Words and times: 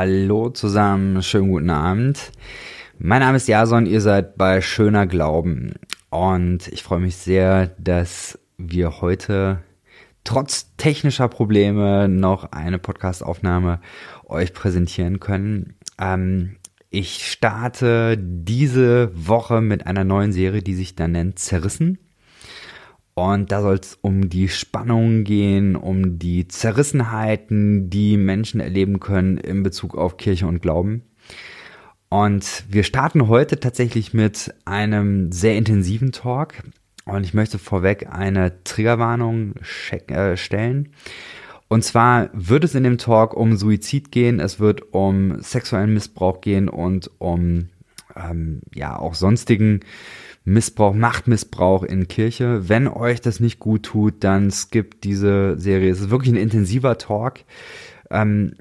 Hallo 0.00 0.48
zusammen, 0.48 1.24
schönen 1.24 1.48
guten 1.48 1.70
Abend. 1.70 2.30
Mein 3.00 3.18
Name 3.18 3.36
ist 3.36 3.48
Jason, 3.48 3.84
ihr 3.84 4.00
seid 4.00 4.36
bei 4.36 4.60
Schöner 4.60 5.08
Glauben 5.08 5.74
und 6.08 6.68
ich 6.68 6.84
freue 6.84 7.00
mich 7.00 7.16
sehr, 7.16 7.74
dass 7.78 8.38
wir 8.58 9.00
heute 9.00 9.58
trotz 10.22 10.76
technischer 10.76 11.26
Probleme 11.26 12.06
noch 12.06 12.52
eine 12.52 12.78
Podcastaufnahme 12.78 13.80
euch 14.24 14.52
präsentieren 14.52 15.18
können. 15.18 15.74
Ähm, 16.00 16.58
ich 16.90 17.28
starte 17.28 18.16
diese 18.16 19.10
Woche 19.14 19.60
mit 19.60 19.84
einer 19.84 20.04
neuen 20.04 20.30
Serie, 20.30 20.62
die 20.62 20.76
sich 20.76 20.94
dann 20.94 21.10
nennt 21.10 21.40
Zerrissen. 21.40 21.98
Und 23.18 23.50
da 23.50 23.62
soll 23.62 23.80
es 23.82 23.98
um 24.00 24.28
die 24.28 24.48
Spannungen 24.48 25.24
gehen, 25.24 25.74
um 25.74 26.20
die 26.20 26.46
Zerrissenheiten, 26.46 27.90
die 27.90 28.16
Menschen 28.16 28.60
erleben 28.60 29.00
können 29.00 29.38
in 29.38 29.64
Bezug 29.64 29.96
auf 29.98 30.18
Kirche 30.18 30.46
und 30.46 30.62
Glauben. 30.62 31.02
Und 32.10 32.62
wir 32.68 32.84
starten 32.84 33.26
heute 33.26 33.58
tatsächlich 33.58 34.14
mit 34.14 34.54
einem 34.64 35.32
sehr 35.32 35.56
intensiven 35.56 36.12
Talk. 36.12 36.62
Und 37.06 37.24
ich 37.24 37.34
möchte 37.34 37.58
vorweg 37.58 38.06
eine 38.08 38.62
Triggerwarnung 38.62 39.54
äh, 39.90 40.36
stellen. 40.36 40.90
Und 41.66 41.82
zwar 41.82 42.30
wird 42.32 42.62
es 42.62 42.76
in 42.76 42.84
dem 42.84 42.98
Talk 42.98 43.34
um 43.34 43.56
Suizid 43.56 44.12
gehen, 44.12 44.38
es 44.38 44.60
wird 44.60 44.94
um 44.94 45.42
sexuellen 45.42 45.92
Missbrauch 45.92 46.40
gehen 46.40 46.68
und 46.68 47.10
um 47.18 47.70
ähm, 48.14 48.60
ja 48.72 48.96
auch 48.96 49.14
sonstigen 49.14 49.80
Missbrauch, 50.48 50.94
Machtmissbrauch 50.94 51.82
in 51.82 52.08
Kirche. 52.08 52.68
Wenn 52.68 52.88
euch 52.88 53.20
das 53.20 53.40
nicht 53.40 53.58
gut 53.58 53.84
tut, 53.84 54.24
dann 54.24 54.50
skippt 54.50 55.04
diese 55.04 55.58
Serie. 55.58 55.90
Es 55.90 56.00
ist 56.00 56.10
wirklich 56.10 56.32
ein 56.32 56.40
intensiver 56.40 56.98
Talk. 56.98 57.40
Ähm, 58.10 58.54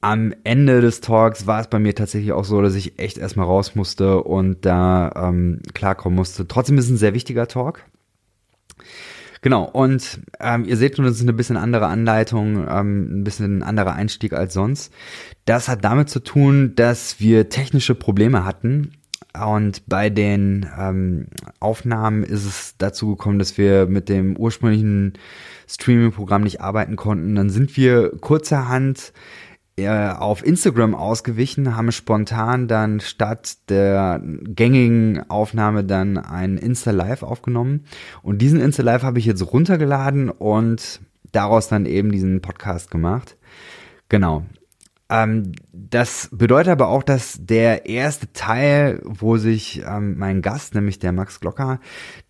am 0.00 0.34
Ende 0.44 0.80
des 0.80 1.00
Talks 1.00 1.46
war 1.46 1.60
es 1.60 1.68
bei 1.68 1.78
mir 1.78 1.94
tatsächlich 1.94 2.32
auch 2.32 2.44
so, 2.44 2.60
dass 2.60 2.74
ich 2.74 2.98
echt 2.98 3.18
erstmal 3.18 3.46
raus 3.46 3.74
musste 3.74 4.22
und 4.22 4.64
da 4.64 5.12
ähm, 5.14 5.60
klarkommen 5.74 6.16
musste. 6.16 6.48
Trotzdem 6.48 6.78
ist 6.78 6.86
es 6.86 6.90
ein 6.90 6.96
sehr 6.96 7.14
wichtiger 7.14 7.46
Talk. 7.46 7.84
Genau, 9.42 9.64
und 9.64 10.20
ähm, 10.38 10.64
ihr 10.64 10.76
seht 10.76 10.96
schon, 10.96 11.04
das 11.04 11.16
ist 11.16 11.22
eine 11.22 11.32
bisschen 11.32 11.56
andere 11.56 11.86
Anleitung, 11.86 12.66
ähm, 12.68 13.20
ein 13.20 13.24
bisschen 13.24 13.64
anderer 13.64 13.94
Einstieg 13.94 14.32
als 14.32 14.54
sonst. 14.54 14.92
Das 15.44 15.68
hat 15.68 15.84
damit 15.84 16.08
zu 16.08 16.20
tun, 16.20 16.74
dass 16.76 17.18
wir 17.18 17.48
technische 17.48 17.96
Probleme 17.96 18.44
hatten 18.44 18.92
und 19.34 19.86
bei 19.86 20.10
den 20.10 20.66
ähm, 20.78 21.26
Aufnahmen 21.58 22.22
ist 22.22 22.44
es 22.44 22.74
dazu 22.76 23.16
gekommen, 23.16 23.38
dass 23.38 23.56
wir 23.56 23.86
mit 23.86 24.08
dem 24.08 24.36
ursprünglichen 24.36 25.14
Streaming-Programm 25.66 26.42
nicht 26.42 26.60
arbeiten 26.60 26.96
konnten. 26.96 27.34
Dann 27.34 27.48
sind 27.48 27.76
wir 27.76 28.10
kurzerhand 28.20 29.12
äh, 29.76 30.10
auf 30.10 30.44
Instagram 30.44 30.94
ausgewichen, 30.94 31.74
haben 31.76 31.92
spontan 31.92 32.68
dann 32.68 33.00
statt 33.00 33.56
der 33.70 34.20
gängigen 34.22 35.30
Aufnahme 35.30 35.82
dann 35.82 36.18
ein 36.18 36.58
Insta-Live 36.58 37.22
aufgenommen. 37.22 37.86
Und 38.22 38.38
diesen 38.38 38.60
Insta-Live 38.60 39.02
habe 39.02 39.18
ich 39.18 39.24
jetzt 39.24 39.50
runtergeladen 39.50 40.28
und 40.28 41.00
daraus 41.32 41.68
dann 41.68 41.86
eben 41.86 42.12
diesen 42.12 42.42
Podcast 42.42 42.90
gemacht. 42.90 43.38
Genau. 44.10 44.44
Ähm, 45.12 45.52
das 45.72 46.30
bedeutet 46.32 46.72
aber 46.72 46.88
auch, 46.88 47.02
dass 47.02 47.36
der 47.38 47.84
erste 47.86 48.32
Teil, 48.32 49.00
wo 49.04 49.36
sich 49.36 49.82
ähm, 49.86 50.16
mein 50.16 50.40
Gast, 50.40 50.74
nämlich 50.74 50.98
der 50.98 51.12
Max 51.12 51.38
Glocker, 51.38 51.80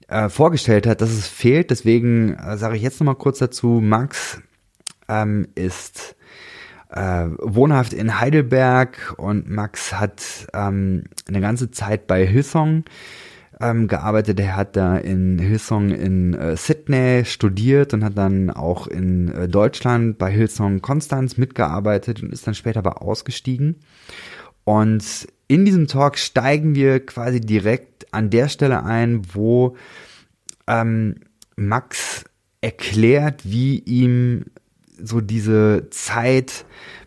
äh, 0.09 0.29
vorgestellt 0.29 0.89
hat, 0.89 1.01
dass 1.01 1.11
es 1.11 1.29
fehlt. 1.29 1.71
Deswegen 1.71 2.35
äh, 2.35 2.59
sage 2.59 2.75
ich 2.77 2.83
jetzt 2.83 2.99
nochmal 2.99 3.15
kurz 3.15 3.39
dazu. 3.39 3.81
Max 3.81 4.43
ähm, 5.09 5.47
ist 5.55 6.17
äh, 6.91 7.29
wohnhaft 7.39 7.93
in 7.93 8.19
Heidelberg 8.19 9.15
und 9.17 9.49
Max 9.49 9.93
hat 9.95 10.49
ähm, 10.53 11.05
eine 11.29 11.41
ganze 11.41 11.71
Zeit 11.71 12.09
bei 12.09 12.27
Hillsong 12.27 12.85
ähm, 13.63 13.87
gearbeitet. 13.87 14.41
Er 14.41 14.57
hat 14.57 14.77
da 14.77 14.97
in 14.97 15.39
Hillsong 15.39 15.91
in 15.91 16.35
äh, 16.35 16.57
Sydney 16.57 17.25
studiert 17.25 17.95
und 17.95 18.05
hat 18.05 18.19
dann 18.19 18.51
auch 18.51 18.87
in 18.87 19.29
äh, 19.29 19.49
Deutschland 19.49 20.19
bei 20.19 20.31
Hillsong 20.31 20.83
Konstanz 20.83 21.39
mitgearbeitet 21.39 22.23
und 22.23 22.33
ist 22.33 22.47
dann 22.47 22.55
später 22.55 22.81
aber 22.81 23.03
ausgestiegen. 23.03 23.77
Und 24.65 25.29
in 25.49 25.65
diesem 25.65 25.87
Talk 25.87 26.19
steigen 26.19 26.75
wir 26.75 27.05
quasi 27.05 27.41
direkt 27.41 28.13
an 28.13 28.31
der 28.31 28.49
Stelle 28.49 28.85
ein, 28.85 29.23
wo 29.33 29.77
ähm, 30.67 31.17
Max 31.57 32.25
erklärt, 32.61 33.43
wie 33.45 33.79
ihm 33.79 34.47
so 35.01 35.21
diese 35.21 35.89
Zeit 35.91 36.65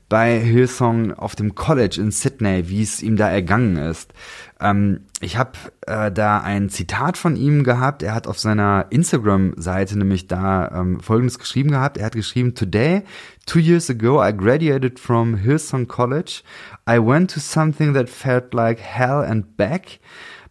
bei 0.07 0.39
Hillsong 0.39 1.13
auf 1.13 1.35
dem 1.35 1.55
College 1.55 1.99
in 1.99 2.11
Sydney, 2.11 2.69
wie 2.69 2.83
es 2.83 3.01
ihm 3.01 3.15
da 3.15 3.29
ergangen 3.29 3.77
ist. 3.77 4.13
Ähm, 4.59 5.01
ich 5.19 5.37
habe 5.37 5.53
äh, 5.87 6.11
da 6.11 6.41
ein 6.41 6.69
Zitat 6.69 7.17
von 7.17 7.35
ihm 7.35 7.63
gehabt. 7.63 8.03
Er 8.03 8.13
hat 8.13 8.27
auf 8.27 8.39
seiner 8.39 8.85
Instagram-Seite 8.91 9.97
nämlich 9.97 10.27
da 10.27 10.69
ähm, 10.73 10.99
Folgendes 10.99 11.39
geschrieben 11.39 11.71
gehabt. 11.71 11.97
Er 11.97 12.05
hat 12.05 12.13
geschrieben, 12.13 12.53
Today, 12.53 13.03
two 13.45 13.59
years 13.59 13.89
ago, 13.89 14.23
I 14.23 14.31
graduated 14.31 14.99
from 14.99 15.37
Hillsong 15.37 15.87
College. 15.87 16.43
I 16.87 16.99
went 16.99 17.31
to 17.33 17.39
something 17.39 17.93
that 17.93 18.09
felt 18.09 18.53
like 18.53 18.79
hell 18.79 19.23
and 19.23 19.57
back, 19.57 19.99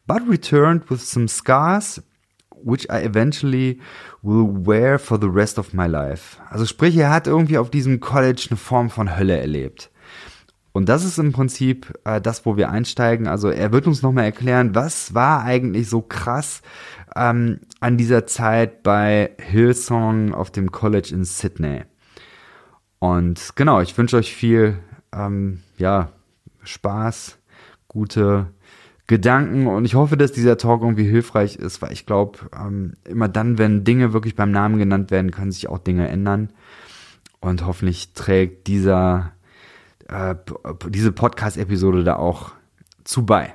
but 0.07 0.23
returned 0.29 0.91
with 0.91 1.01
some 1.01 1.29
scars, 1.29 2.03
which 2.65 2.87
I 2.91 3.05
eventually 3.05 3.79
will 4.23 4.49
wear 4.67 4.99
for 4.99 5.19
the 5.21 5.29
rest 5.29 5.59
of 5.59 5.73
my 5.73 5.87
life. 5.87 6.39
Also 6.51 6.65
sprich, 6.67 6.97
er 6.97 7.11
hat 7.11 7.27
irgendwie 7.27 7.59
auf 7.59 7.71
diesem 7.71 8.01
College 8.01 8.47
eine 8.51 8.57
Form 8.57 8.91
von 8.91 9.17
Hölle 9.17 9.39
erlebt. 9.39 9.91
Und 10.73 10.89
das 10.89 11.05
ist 11.05 11.19
im 11.19 11.33
Prinzip 11.33 11.93
äh, 12.05 12.21
das, 12.21 12.45
wo 12.45 12.57
wir 12.57 12.69
einsteigen. 12.69 13.29
Also 13.29 13.49
er 13.49 13.71
wird 13.71 13.87
uns 13.87 14.03
nochmal 14.03 14.25
erklären, 14.25 14.75
was 14.75 15.15
war 15.15 15.45
eigentlich 15.45 15.89
so 15.89 16.03
krass 16.03 16.63
ähm, 17.15 17.61
an 17.79 17.97
dieser 17.97 18.27
Zeit 18.27 18.83
bei 18.83 19.31
Hillsong 19.39 20.35
auf 20.35 20.51
dem 20.51 20.73
College 20.73 21.11
in 21.13 21.25
Sydney. 21.25 21.83
Und 22.99 23.51
genau, 23.55 23.81
ich 23.83 23.97
wünsche 23.97 24.17
euch 24.17 24.35
viel 24.35 24.79
ähm, 25.13 25.61
ja, 25.79 26.11
Spaß, 26.65 27.39
gute 27.87 28.47
Gedanken 29.07 29.67
und 29.67 29.85
ich 29.85 29.95
hoffe, 29.95 30.17
dass 30.17 30.33
dieser 30.33 30.57
Talk 30.57 30.83
irgendwie 30.83 31.05
hilfreich 31.05 31.57
ist, 31.57 31.83
weil 31.83 31.93
ich 31.93 32.07
glaube, 32.07 32.39
ähm, 32.59 32.95
immer 33.05 33.29
dann, 33.29 33.59
wenn 33.59 33.85
Dinge 33.85 34.13
wirklich 34.15 34.35
beim 34.35 34.51
Namen 34.51 34.79
genannt 34.79 35.11
werden, 35.11 35.31
können 35.31 35.53
sich 35.53 35.69
auch 35.69 35.79
Dinge 35.79 36.09
ändern. 36.09 36.51
Und 37.41 37.67
hoffentlich 37.67 38.15
trägt 38.15 38.67
dieser 38.67 39.33
äh, 40.09 40.35
diese 40.89 41.13
Podcast-Episode 41.13 42.05
da 42.05 42.17
auch 42.17 42.53
zu 43.05 43.27
bei. 43.27 43.55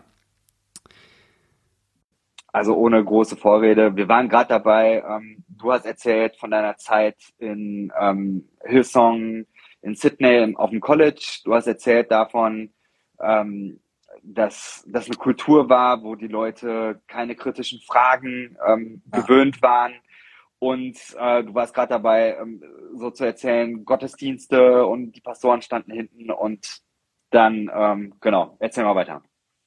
Also 2.52 2.76
ohne 2.76 3.04
große 3.04 3.36
Vorrede. 3.36 3.96
Wir 3.96 4.08
waren 4.08 4.30
gerade 4.30 4.50
dabei. 4.50 5.04
Ähm, 5.08 5.44
du 5.48 5.72
hast 5.72 5.86
erzählt 5.86 6.36
von 6.38 6.52
deiner 6.52 6.78
Zeit 6.78 7.18
in 7.38 7.92
ähm, 8.00 8.50
Hillsong, 8.64 9.46
in 9.81 9.96
Sydney 9.96 10.56
auf 10.56 10.72
dem 10.72 10.80
College. 10.80 11.42
Du 11.46 11.54
hast 11.54 11.68
erzählt 11.68 12.12
davon, 12.12 12.72
ähm, 13.22 13.80
dass 14.34 14.84
das 14.88 15.06
eine 15.06 15.16
Kultur 15.16 15.69
war, 15.69 16.03
wo 16.03 16.16
die 16.16 16.28
Leute 16.28 17.01
keine 17.07 17.35
kritischen 17.35 17.79
Fragen 17.81 18.57
ähm, 18.67 19.01
ja. 19.12 19.22
gewöhnt 19.22 19.62
waren. 19.62 19.94
Und 20.59 20.98
äh, 21.18 21.44
du 21.44 21.54
warst 21.54 21.74
gerade 21.74 21.89
dabei, 21.89 22.38
ähm, 22.39 22.62
so 22.95 23.12
zu 23.12 23.24
erzählen, 23.24 23.86
Gottesdienste 23.86 24.86
und 24.86 25.13
die 25.13 25.21
Pastoren 25.21 25.62
standen 25.62 25.92
hinten 25.92 26.31
und 26.31 26.81
dann, 27.31 27.71
ähm, 27.74 28.13
genau, 28.19 28.57
erzähl 28.59 28.83
mal 28.83 28.95
weiter. 28.95 29.24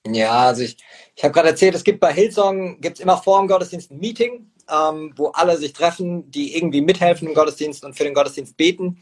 Ja, 0.06 0.48
also 0.48 0.62
ich, 0.62 0.76
ich 1.14 1.24
habe 1.24 1.32
gerade 1.32 1.48
erzählt, 1.48 1.74
es 1.74 1.84
gibt 1.84 2.00
bei 2.00 2.12
Hillsong, 2.12 2.80
gibt 2.80 2.98
es 2.98 3.02
immer 3.02 3.16
vor 3.16 3.38
dem 3.38 3.48
Gottesdienst 3.48 3.90
ein 3.90 3.98
Meeting, 3.98 4.50
ähm, 4.70 5.14
wo 5.16 5.28
alle 5.28 5.56
sich 5.56 5.72
treffen, 5.72 6.30
die 6.30 6.56
irgendwie 6.56 6.82
mithelfen 6.82 7.28
im 7.28 7.34
Gottesdienst 7.34 7.84
und 7.84 7.96
für 7.96 8.04
den 8.04 8.14
Gottesdienst 8.14 8.56
beten. 8.56 9.00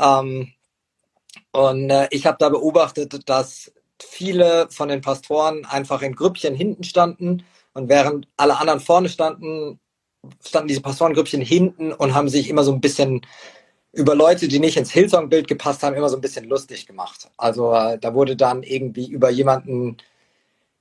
Ähm, 0.00 0.52
und 1.52 1.90
äh, 1.90 2.08
ich 2.10 2.26
habe 2.26 2.36
da 2.38 2.48
beobachtet, 2.48 3.28
dass 3.28 3.72
viele 4.02 4.68
von 4.70 4.88
den 4.88 5.00
Pastoren 5.00 5.64
einfach 5.64 6.02
in 6.02 6.14
Grüppchen 6.14 6.54
hinten 6.54 6.84
standen 6.84 7.44
und 7.72 7.88
während 7.88 8.28
alle 8.36 8.58
anderen 8.58 8.80
vorne 8.80 9.08
standen, 9.08 9.78
standen 10.44 10.68
diese 10.68 10.80
Pastorengrüppchen 10.80 11.40
hinten 11.40 11.92
und 11.92 12.14
haben 12.14 12.28
sich 12.28 12.48
immer 12.48 12.64
so 12.64 12.72
ein 12.72 12.80
bisschen 12.80 13.22
über 13.92 14.14
Leute, 14.14 14.48
die 14.48 14.58
nicht 14.58 14.76
ins 14.76 14.90
Hillsong-Bild 14.90 15.48
gepasst 15.48 15.82
haben, 15.82 15.96
immer 15.96 16.08
so 16.08 16.16
ein 16.16 16.20
bisschen 16.20 16.46
lustig 16.46 16.86
gemacht. 16.86 17.30
Also 17.36 17.72
äh, 17.72 17.98
da 17.98 18.14
wurde 18.14 18.36
dann 18.36 18.62
irgendwie 18.62 19.08
über 19.08 19.30
jemanden, 19.30 19.96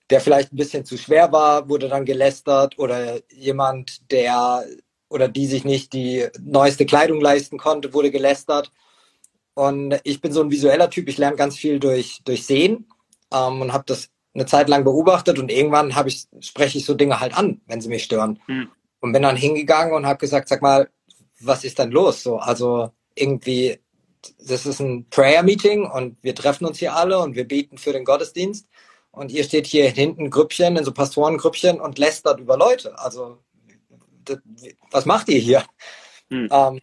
der 0.09 0.21
vielleicht 0.21 0.51
ein 0.51 0.57
bisschen 0.57 0.85
zu 0.85 0.97
schwer 0.97 1.31
war, 1.31 1.69
wurde 1.69 1.87
dann 1.87 2.05
gelästert 2.05 2.77
oder 2.77 3.19
jemand, 3.31 4.11
der 4.11 4.65
oder 5.09 5.27
die 5.27 5.47
sich 5.47 5.63
nicht 5.63 5.93
die 5.93 6.27
neueste 6.41 6.85
Kleidung 6.85 7.21
leisten 7.21 7.57
konnte, 7.57 7.93
wurde 7.93 8.11
gelästert. 8.11 8.71
Und 9.53 9.99
ich 10.03 10.19
bin 10.19 10.33
so 10.33 10.41
ein 10.41 10.51
visueller 10.51 10.89
Typ, 10.89 11.07
ich 11.07 11.17
lerne 11.17 11.37
ganz 11.37 11.55
viel 11.55 11.79
durch, 11.79 12.21
durch 12.25 12.45
Sehen 12.45 12.87
ähm, 13.33 13.61
und 13.61 13.73
habe 13.73 13.83
das 13.87 14.09
eine 14.33 14.45
Zeit 14.45 14.69
lang 14.69 14.83
beobachtet 14.83 15.39
und 15.39 15.49
irgendwann 15.49 15.95
habe 15.95 16.09
ich, 16.09 16.25
spreche 16.41 16.77
ich 16.77 16.85
so 16.85 16.93
Dinge 16.93 17.19
halt 17.19 17.37
an, 17.37 17.61
wenn 17.67 17.81
sie 17.81 17.89
mich 17.89 18.03
stören. 18.03 18.39
Mhm. 18.47 18.69
Und 18.99 19.13
bin 19.13 19.21
dann 19.21 19.37
hingegangen 19.37 19.93
und 19.93 20.05
habe 20.05 20.17
gesagt, 20.17 20.47
sag 20.47 20.61
mal, 20.61 20.89
was 21.39 21.63
ist 21.63 21.79
denn 21.79 21.91
los? 21.91 22.23
So, 22.23 22.37
also 22.37 22.91
irgendwie, 23.13 23.79
das 24.39 24.65
ist 24.65 24.79
ein 24.79 25.07
Prayer-Meeting 25.09 25.85
und 25.85 26.17
wir 26.21 26.35
treffen 26.35 26.65
uns 26.65 26.79
hier 26.79 26.95
alle 26.95 27.19
und 27.19 27.35
wir 27.35 27.47
beten 27.47 27.77
für 27.77 27.93
den 27.93 28.05
Gottesdienst. 28.05 28.67
Und 29.11 29.31
ihr 29.31 29.45
steht 29.45 29.65
hier 29.65 29.89
hinten 29.89 30.29
Grüppchen, 30.29 30.75
in 30.75 30.83
so 30.83 30.91
Pastorengrüppchen 30.91 31.79
und 31.79 31.97
lästert 31.97 32.39
über 32.41 32.57
Leute. 32.57 32.99
Also, 32.99 33.37
das, 34.25 34.39
was 34.91 35.05
macht 35.05 35.29
ihr 35.29 35.39
hier? 35.39 35.63
Hm. 36.29 36.49
Ähm, 36.51 36.81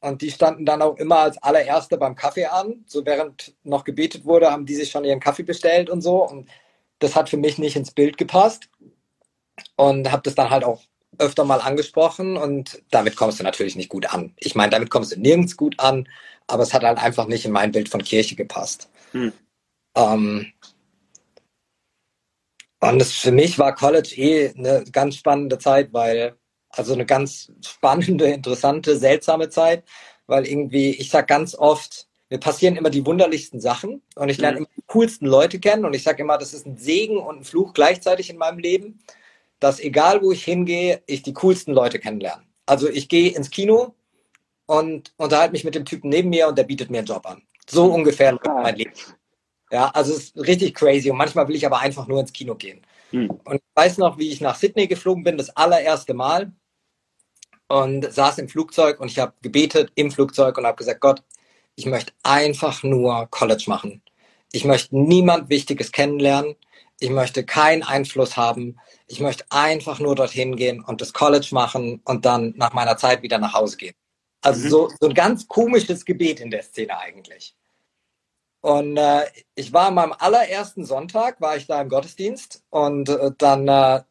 und 0.00 0.22
die 0.22 0.30
standen 0.30 0.66
dann 0.66 0.82
auch 0.82 0.96
immer 0.96 1.18
als 1.18 1.42
allererste 1.42 1.96
beim 1.96 2.14
Kaffee 2.14 2.46
an. 2.46 2.84
So 2.86 3.04
während 3.06 3.54
noch 3.64 3.84
gebetet 3.84 4.24
wurde, 4.24 4.50
haben 4.50 4.66
die 4.66 4.74
sich 4.74 4.90
schon 4.90 5.04
ihren 5.04 5.20
Kaffee 5.20 5.42
bestellt 5.42 5.90
und 5.90 6.02
so. 6.02 6.26
Und 6.26 6.48
das 6.98 7.16
hat 7.16 7.28
für 7.28 7.36
mich 7.36 7.58
nicht 7.58 7.76
ins 7.76 7.90
Bild 7.90 8.18
gepasst. 8.18 8.68
Und 9.76 10.12
habe 10.12 10.22
das 10.22 10.34
dann 10.34 10.50
halt 10.50 10.64
auch 10.64 10.82
öfter 11.18 11.44
mal 11.44 11.60
angesprochen. 11.60 12.36
Und 12.36 12.82
damit 12.90 13.16
kommst 13.16 13.40
du 13.40 13.44
natürlich 13.44 13.74
nicht 13.74 13.88
gut 13.88 14.06
an. 14.12 14.34
Ich 14.36 14.54
meine, 14.54 14.70
damit 14.70 14.90
kommst 14.90 15.12
du 15.12 15.20
nirgends 15.20 15.56
gut 15.56 15.80
an. 15.80 16.08
Aber 16.46 16.62
es 16.62 16.74
hat 16.74 16.84
halt 16.84 16.98
einfach 16.98 17.26
nicht 17.26 17.44
in 17.44 17.52
mein 17.52 17.72
Bild 17.72 17.88
von 17.88 18.02
Kirche 18.02 18.36
gepasst. 18.36 18.88
Hm. 19.12 19.32
Ähm, 19.96 20.52
und 22.80 22.98
das, 22.98 23.12
für 23.12 23.32
mich 23.32 23.58
war 23.58 23.74
College 23.74 24.14
eh 24.16 24.50
eine 24.50 24.84
ganz 24.92 25.16
spannende 25.16 25.58
Zeit, 25.58 25.92
weil, 25.92 26.36
also 26.78 26.92
eine 26.92 27.06
ganz 27.06 27.52
spannende, 27.64 28.26
interessante, 28.26 28.96
seltsame 28.96 29.48
Zeit, 29.48 29.84
weil 30.26 30.46
irgendwie, 30.46 30.90
ich 30.90 31.10
sag 31.10 31.28
ganz 31.28 31.54
oft, 31.54 32.06
mir 32.28 32.38
passieren 32.38 32.76
immer 32.76 32.90
die 32.90 33.06
wunderlichsten 33.06 33.60
Sachen 33.60 34.02
und 34.16 34.28
ich 34.28 34.38
lerne 34.38 34.60
mhm. 34.60 34.64
immer 34.64 34.74
die 34.76 34.84
coolsten 34.88 35.26
Leute 35.26 35.60
kennen 35.60 35.84
und 35.84 35.94
ich 35.94 36.02
sage 36.02 36.22
immer, 36.22 36.38
das 36.38 36.54
ist 36.54 36.66
ein 36.66 36.76
Segen 36.76 37.18
und 37.18 37.38
ein 37.38 37.44
Fluch 37.44 37.72
gleichzeitig 37.72 38.30
in 38.30 38.36
meinem 38.36 38.58
Leben, 38.58 38.98
dass 39.60 39.80
egal 39.80 40.22
wo 40.22 40.32
ich 40.32 40.44
hingehe, 40.44 41.02
ich 41.06 41.22
die 41.22 41.34
coolsten 41.34 41.72
Leute 41.72 41.98
kennenlerne. 41.98 42.42
Also 42.66 42.88
ich 42.88 43.08
gehe 43.08 43.30
ins 43.30 43.50
Kino 43.50 43.94
und 44.66 45.12
unterhalte 45.16 45.52
mich 45.52 45.64
mit 45.64 45.76
dem 45.76 45.84
Typen 45.84 46.10
neben 46.10 46.30
mir 46.30 46.48
und 46.48 46.58
der 46.58 46.64
bietet 46.64 46.90
mir 46.90 46.98
einen 46.98 47.06
Job 47.06 47.24
an. 47.26 47.42
So 47.68 47.86
ungefähr 47.86 48.32
läuft 48.32 48.46
mein 48.46 48.76
Leben. 48.76 48.92
Ja, 49.70 49.90
also 49.90 50.12
es 50.12 50.24
ist 50.24 50.36
richtig 50.36 50.74
crazy 50.74 51.10
und 51.10 51.16
manchmal 51.16 51.46
will 51.48 51.56
ich 51.56 51.66
aber 51.66 51.80
einfach 51.80 52.06
nur 52.06 52.20
ins 52.20 52.32
Kino 52.32 52.54
gehen. 52.54 52.82
Hm. 53.10 53.30
Und 53.30 53.54
ich 53.54 53.62
weiß 53.74 53.98
noch, 53.98 54.18
wie 54.18 54.30
ich 54.30 54.40
nach 54.40 54.56
Sydney 54.56 54.86
geflogen 54.86 55.24
bin, 55.24 55.38
das 55.38 55.56
allererste 55.56 56.14
Mal 56.14 56.52
und 57.68 58.12
saß 58.12 58.38
im 58.38 58.48
Flugzeug 58.48 59.00
und 59.00 59.10
ich 59.10 59.18
habe 59.18 59.34
gebetet 59.42 59.90
im 59.94 60.10
Flugzeug 60.10 60.56
und 60.58 60.66
habe 60.66 60.76
gesagt, 60.76 61.00
Gott, 61.00 61.22
ich 61.74 61.86
möchte 61.86 62.12
einfach 62.22 62.82
nur 62.82 63.26
College 63.30 63.64
machen. 63.66 64.02
Ich 64.52 64.64
möchte 64.64 64.96
niemand 64.96 65.50
Wichtiges 65.50 65.92
kennenlernen. 65.92 66.56
Ich 66.98 67.10
möchte 67.10 67.44
keinen 67.44 67.82
Einfluss 67.82 68.36
haben. 68.36 68.78
Ich 69.06 69.20
möchte 69.20 69.44
einfach 69.50 69.98
nur 69.98 70.14
dorthin 70.14 70.56
gehen 70.56 70.82
und 70.82 71.00
das 71.00 71.12
College 71.12 71.48
machen 71.52 72.00
und 72.04 72.24
dann 72.24 72.54
nach 72.56 72.72
meiner 72.72 72.96
Zeit 72.96 73.22
wieder 73.22 73.38
nach 73.38 73.52
Hause 73.52 73.76
gehen. 73.76 73.94
Also 74.40 74.64
mhm. 74.64 74.70
so, 74.70 74.90
so 75.00 75.08
ein 75.08 75.14
ganz 75.14 75.46
komisches 75.48 76.04
Gebet 76.04 76.40
in 76.40 76.50
der 76.50 76.62
Szene 76.62 76.98
eigentlich. 76.98 77.54
Und 78.62 78.96
äh, 78.96 79.26
ich 79.54 79.72
war 79.72 79.88
an 79.88 79.94
meinem 79.94 80.14
allerersten 80.18 80.84
Sonntag, 80.84 81.40
war 81.40 81.56
ich 81.56 81.66
da 81.66 81.80
im 81.80 81.88
Gottesdienst 81.88 82.64
und 82.70 83.08
äh, 83.08 83.30
dann 83.36 83.68
äh, 83.68 84.02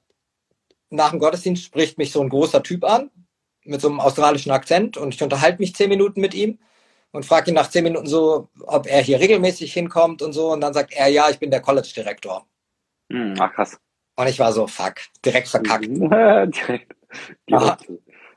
nach 0.91 1.09
dem 1.09 1.19
Gottesdienst 1.19 1.63
spricht 1.63 1.97
mich 1.97 2.11
so 2.11 2.21
ein 2.21 2.29
großer 2.29 2.61
Typ 2.61 2.83
an 2.83 3.09
mit 3.65 3.81
so 3.81 3.89
einem 3.89 3.99
australischen 3.99 4.51
Akzent 4.51 4.97
und 4.97 5.13
ich 5.13 5.21
unterhalte 5.21 5.59
mich 5.59 5.75
zehn 5.75 5.89
Minuten 5.89 6.21
mit 6.21 6.33
ihm 6.33 6.59
und 7.11 7.25
frage 7.25 7.51
ihn 7.51 7.55
nach 7.55 7.69
zehn 7.69 7.83
Minuten 7.83 8.07
so, 8.07 8.49
ob 8.65 8.87
er 8.87 9.01
hier 9.01 9.19
regelmäßig 9.19 9.73
hinkommt 9.73 10.21
und 10.21 10.33
so 10.33 10.51
und 10.51 10.61
dann 10.61 10.73
sagt 10.73 10.93
er, 10.93 11.07
ja, 11.07 11.29
ich 11.29 11.39
bin 11.39 11.51
der 11.51 11.61
College-Direktor. 11.61 12.45
Hm, 13.11 13.35
ach 13.39 13.53
krass. 13.53 13.77
Und 14.15 14.27
ich 14.27 14.39
war 14.39 14.51
so, 14.53 14.67
fuck, 14.67 14.95
direkt 15.25 15.47
verkackt. 15.47 15.85
direkt, 15.87 16.95
direkt 17.49 17.87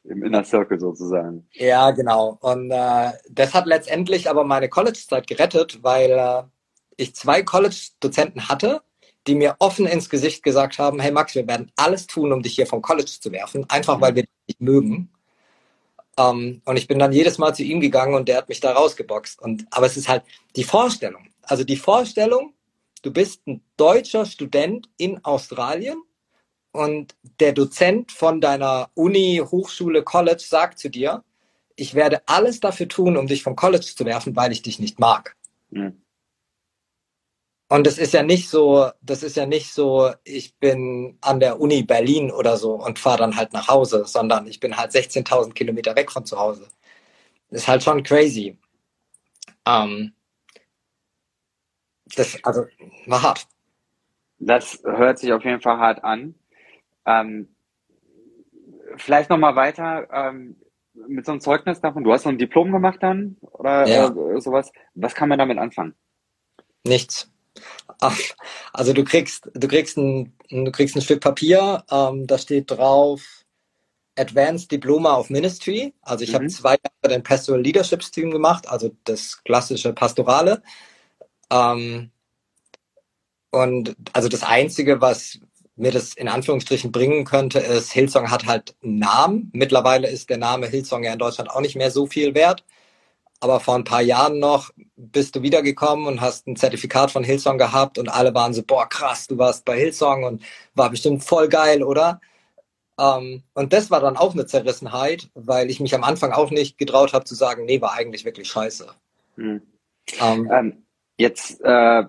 im 0.09 0.25
Inner 0.25 0.45
Circle 0.45 0.81
sozusagen. 0.81 1.47
Ja, 1.53 1.91
genau. 1.91 2.39
Und 2.41 2.71
äh, 2.71 3.13
das 3.31 3.55
hat 3.55 3.67
letztendlich 3.67 4.29
aber 4.29 4.45
meine 4.45 4.69
College-Zeit 4.69 5.27
gerettet, 5.27 5.83
weil 5.83 6.11
äh, 6.11 6.43
ich 6.97 7.15
zwei 7.15 7.43
College-Dozenten 7.43 8.49
hatte, 8.49 8.83
die 9.27 9.35
mir 9.35 9.57
offen 9.59 9.87
ins 9.87 10.09
Gesicht 10.09 10.43
gesagt 10.43 10.79
haben, 10.79 11.01
hey 11.01 11.13
Max, 11.13 11.35
wir 11.35 11.47
werden 11.47 11.71
alles 11.77 12.07
tun, 12.07 12.33
um 12.33 12.43
dich 12.43 12.55
hier 12.55 12.67
vom 12.67 12.83
College 12.83 13.19
zu 13.21 13.31
werfen, 13.31 13.67
einfach 13.69 14.01
weil 14.01 14.15
wir 14.15 14.23
dich 14.23 14.33
nicht 14.47 14.61
mögen. 14.61 15.11
Um, 16.19 16.41
ähm, 16.41 16.63
und 16.65 16.77
ich 16.77 16.89
bin 16.89 16.99
dann 16.99 17.13
jedes 17.13 17.39
Mal 17.39 17.55
zu 17.55 17.63
ihm 17.63 17.81
gegangen 17.81 18.15
und 18.15 18.29
der 18.29 18.39
hat 18.39 18.49
mich 18.49 18.59
da 18.59 18.73
rausgeboxt. 18.73 19.41
Und, 19.41 19.67
aber 19.71 19.87
es 19.87 19.97
ist 19.97 20.09
halt 20.09 20.25
die 20.57 20.65
Vorstellung. 20.65 21.29
Also 21.43 21.63
die 21.63 21.77
Vorstellung, 21.77 22.55
du 23.03 23.13
bist 23.13 23.47
ein 23.47 23.63
deutscher 23.77 24.27
Student 24.27 24.89
in 24.97 25.25
Australien 25.25 26.03
und 26.73 27.15
der 27.39 27.53
Dozent 27.53 28.11
von 28.11 28.41
deiner 28.41 28.91
Uni, 28.95 29.41
Hochschule, 29.49 30.03
College 30.03 30.43
sagt 30.45 30.81
zu 30.81 30.91
dir, 30.91 31.23
ich 31.77 31.95
werde 31.95 32.23
alles 32.27 32.59
dafür 32.59 32.89
tun, 32.89 33.17
um 33.17 33.29
dich 33.29 33.45
vom 33.45 33.55
College 33.55 33.85
zu 33.85 34.05
werfen, 34.05 34.35
weil 34.35 34.51
ich 34.51 34.63
dich 34.63 34.81
nicht 34.81 34.99
mag. 34.99 35.37
Mhm. 35.71 36.03
Und 37.71 37.87
das 37.87 37.99
ist 37.99 38.15
ja 38.15 38.23
nicht 38.23 38.49
so, 38.49 38.91
das 39.03 39.23
ist 39.23 39.37
ja 39.37 39.45
nicht 39.45 39.75
so, 39.75 40.11
ich 40.25 40.57
bin 40.57 41.19
an 41.21 41.39
der 41.39 41.61
Uni 41.61 41.83
Berlin 41.83 42.31
oder 42.31 42.57
so 42.57 42.73
und 42.73 42.99
fahre 42.99 43.19
dann 43.19 43.37
halt 43.37 43.53
nach 43.53 43.69
Hause, 43.69 44.05
sondern 44.07 44.47
ich 44.47 44.59
bin 44.59 44.77
halt 44.77 44.93
16.000 44.93 45.53
Kilometer 45.53 45.95
weg 45.95 46.11
von 46.11 46.25
zu 46.25 46.39
Hause. 46.39 46.67
Das 47.51 47.63
ist 47.63 47.69
halt 47.69 47.83
schon 47.83 48.03
crazy. 48.03 48.59
Ähm, 49.67 50.15
das, 52.17 52.43
also, 52.43 52.65
war 53.07 53.23
hart. 53.23 53.47
Das 54.39 54.83
hört 54.85 55.19
sich 55.19 55.33
auf 55.33 55.45
jeden 55.45 55.61
Fall 55.61 55.77
hart 55.79 56.03
an. 56.05 56.35
Ähm, 57.05 57.55
vielleicht 58.97 59.29
nochmal 59.29 59.57
weiter 59.57 60.09
ähm, 60.11 60.57
mit 61.07 61.27
so 61.27 61.33
einem 61.33 61.43
Zeugnis 61.43 61.83
davon. 61.83 62.03
Du 62.03 62.13
hast 62.13 62.23
so 62.23 62.31
ein 62.31 62.39
Diplom 62.39 62.73
gemacht 62.73 63.03
dann 63.03 63.37
oder 63.43 63.87
ja. 63.87 64.07
äh, 64.09 64.41
sowas. 64.41 64.73
Was 64.95 65.15
kann 65.15 65.29
man 65.29 65.39
damit 65.39 65.59
anfangen? 65.59 65.95
Nichts. 66.85 67.31
Also 68.73 68.93
du 68.93 69.05
kriegst, 69.05 69.51
du 69.55 69.69
kriegst 69.69 69.97
ein, 69.97 70.33
du 70.51 70.71
kriegst 70.71 70.97
ein 70.97 71.03
Stück 71.03 71.21
Papier, 71.21 71.85
ähm, 71.91 72.27
da 72.27 72.39
steht 72.39 72.71
drauf 72.71 73.45
Advanced 74.17 74.71
Diploma 74.71 75.17
of 75.17 75.31
Ministry. 75.31 75.95
Also 76.03 76.25
ich 76.25 76.31
mhm. 76.31 76.35
habe 76.35 76.47
zwei 76.49 76.71
Jahre 76.71 77.15
den 77.15 77.23
Pastoral 77.23 77.63
Leadership 77.63 78.01
Team 78.01 78.31
gemacht, 78.31 78.69
also 78.69 78.91
das 79.05 79.43
klassische 79.45 79.93
Pastorale. 79.93 80.63
Ähm, 81.51 82.11
und 83.51 83.97
also 84.13 84.29
das 84.29 84.43
Einzige, 84.43 85.01
was, 85.01 85.41
mir 85.79 85.93
das 85.93 86.15
in 86.15 86.29
Anführungsstrichen 86.29 86.93
bringen 86.93 87.25
könnte, 87.25 87.61
ist, 87.61 87.93
Hillsong 87.93 88.31
hat 88.31 88.47
halt 88.47 88.75
einen 88.83 88.99
Namen. 88.99 89.51
Mittlerweile 89.55 90.09
ist 90.09 90.29
der 90.29 90.39
Name 90.39 90.67
Hillsong 90.67 91.05
ja 91.05 91.13
in 91.13 91.19
Deutschland 91.19 91.51
auch 91.51 91.61
nicht 91.61 91.77
mehr 91.77 91.91
so 91.91 92.07
viel 92.07 92.35
wert. 92.35 92.65
Aber 93.41 93.61
vor 93.61 93.77
ein 93.77 93.85
paar 93.85 94.03
Jahren 94.03 94.41
noch 94.41 94.71
bist 94.97 95.37
du 95.37 95.43
wiedergekommen 95.43 96.07
und 96.07 96.21
hast 96.21 96.47
ein 96.49 96.57
Zertifikat 96.57 97.11
von 97.11 97.23
Hillsong 97.23 97.57
gehabt 97.57 97.99
und 97.99 98.09
alle 98.09 98.35
waren 98.35 98.53
so, 98.53 98.63
boah, 98.65 98.89
krass, 98.89 99.29
du 99.29 99.39
warst 99.39 99.65
bei 99.65 99.79
Hillsong 99.79 100.25
und 100.25 100.43
war 100.75 100.91
bestimmt 100.91 101.23
voll 101.23 101.49
geil, 101.49 101.83
oder? 101.85 102.21
Ähm, 102.99 103.45
und 103.55 103.73
das 103.73 103.91
war 103.91 104.01
dann 104.01 104.17
auch 104.17 104.35
eine 104.35 104.47
Zerrissenheit, 104.47 105.31
weil 105.35 105.71
ich 105.71 105.79
mich 105.79 105.95
am 105.95 106.03
Anfang 106.03 106.33
auch 106.33 106.51
nicht 106.51 106.79
getraut 106.79 107.13
habe 107.13 107.25
zu 107.25 107.37
sagen, 107.37 107.65
nee, 107.65 107.81
war 107.81 107.93
eigentlich 107.93 108.25
wirklich 108.25 108.49
scheiße. 108.49 108.89
Hm. 109.37 109.63
Ähm, 110.21 110.51
ähm, 110.53 110.87
jetzt, 111.17 111.61
äh, 111.61 112.05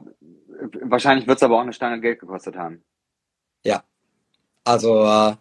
wahrscheinlich 0.81 1.27
wird 1.27 1.37
es 1.37 1.43
aber 1.43 1.57
auch 1.57 1.61
eine 1.61 1.73
Stange 1.73 2.01
Geld 2.01 2.19
gekostet 2.19 2.55
haben. 2.55 2.83
Ja. 3.63 3.83
Also 4.63 5.03
äh, 5.03 5.35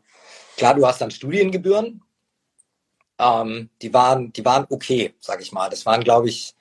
klar, 0.56 0.74
du 0.74 0.86
hast 0.86 1.00
dann 1.00 1.10
Studiengebühren. 1.10 2.02
Ähm, 3.18 3.70
die 3.82 3.92
waren, 3.92 4.32
die 4.32 4.44
waren 4.44 4.66
okay, 4.70 5.14
sag 5.20 5.40
ich 5.40 5.52
mal. 5.52 5.68
Das 5.70 5.86
waren, 5.86 6.04
glaube 6.04 6.28
ich, 6.28 6.54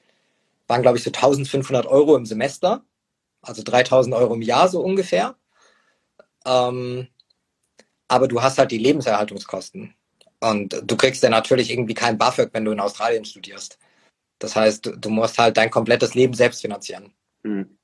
waren 0.68 0.82
glaube 0.82 0.98
ich 0.98 1.04
so 1.04 1.12
1500 1.12 1.86
Euro 1.86 2.16
im 2.16 2.26
Semester, 2.26 2.84
also 3.42 3.64
3000 3.64 4.16
Euro 4.16 4.34
im 4.34 4.42
Jahr 4.42 4.68
so 4.68 4.82
ungefähr. 4.82 5.36
Ähm, 6.46 7.08
aber 8.08 8.28
du 8.28 8.42
hast 8.42 8.58
halt 8.58 8.72
die 8.72 8.78
Lebenserhaltungskosten. 8.78 9.94
Und 10.40 10.82
du 10.86 10.98
kriegst 10.98 11.24
ja 11.24 11.30
natürlich 11.30 11.72
irgendwie 11.72 11.96
kein 11.96 12.18
BAföG, 12.18 12.50
wenn 12.54 12.66
du 12.66 12.72
in 12.72 12.80
Australien 12.80 13.26
studierst. 13.26 13.80
Das 14.40 14.56
heißt, 14.56 14.92
du 14.98 15.10
musst 15.10 15.38
halt 15.40 15.58
dein 15.58 15.72
komplettes 15.72 16.14
Leben 16.14 16.34
selbst 16.34 16.62
finanzieren. 16.62 17.12
Mhm. 17.44 17.78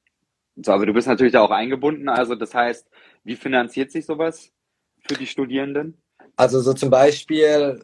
So, 0.55 0.71
aber 0.71 0.85
du 0.85 0.93
bist 0.93 1.07
natürlich 1.07 1.33
da 1.33 1.41
auch 1.41 1.51
eingebunden. 1.51 2.09
Also 2.09 2.35
das 2.35 2.53
heißt, 2.53 2.87
wie 3.23 3.35
finanziert 3.35 3.91
sich 3.91 4.05
sowas 4.05 4.51
für 4.99 5.15
die 5.15 5.25
Studierenden? 5.25 5.97
Also 6.35 6.61
so 6.61 6.73
zum 6.73 6.91
Beispiel, 6.91 7.83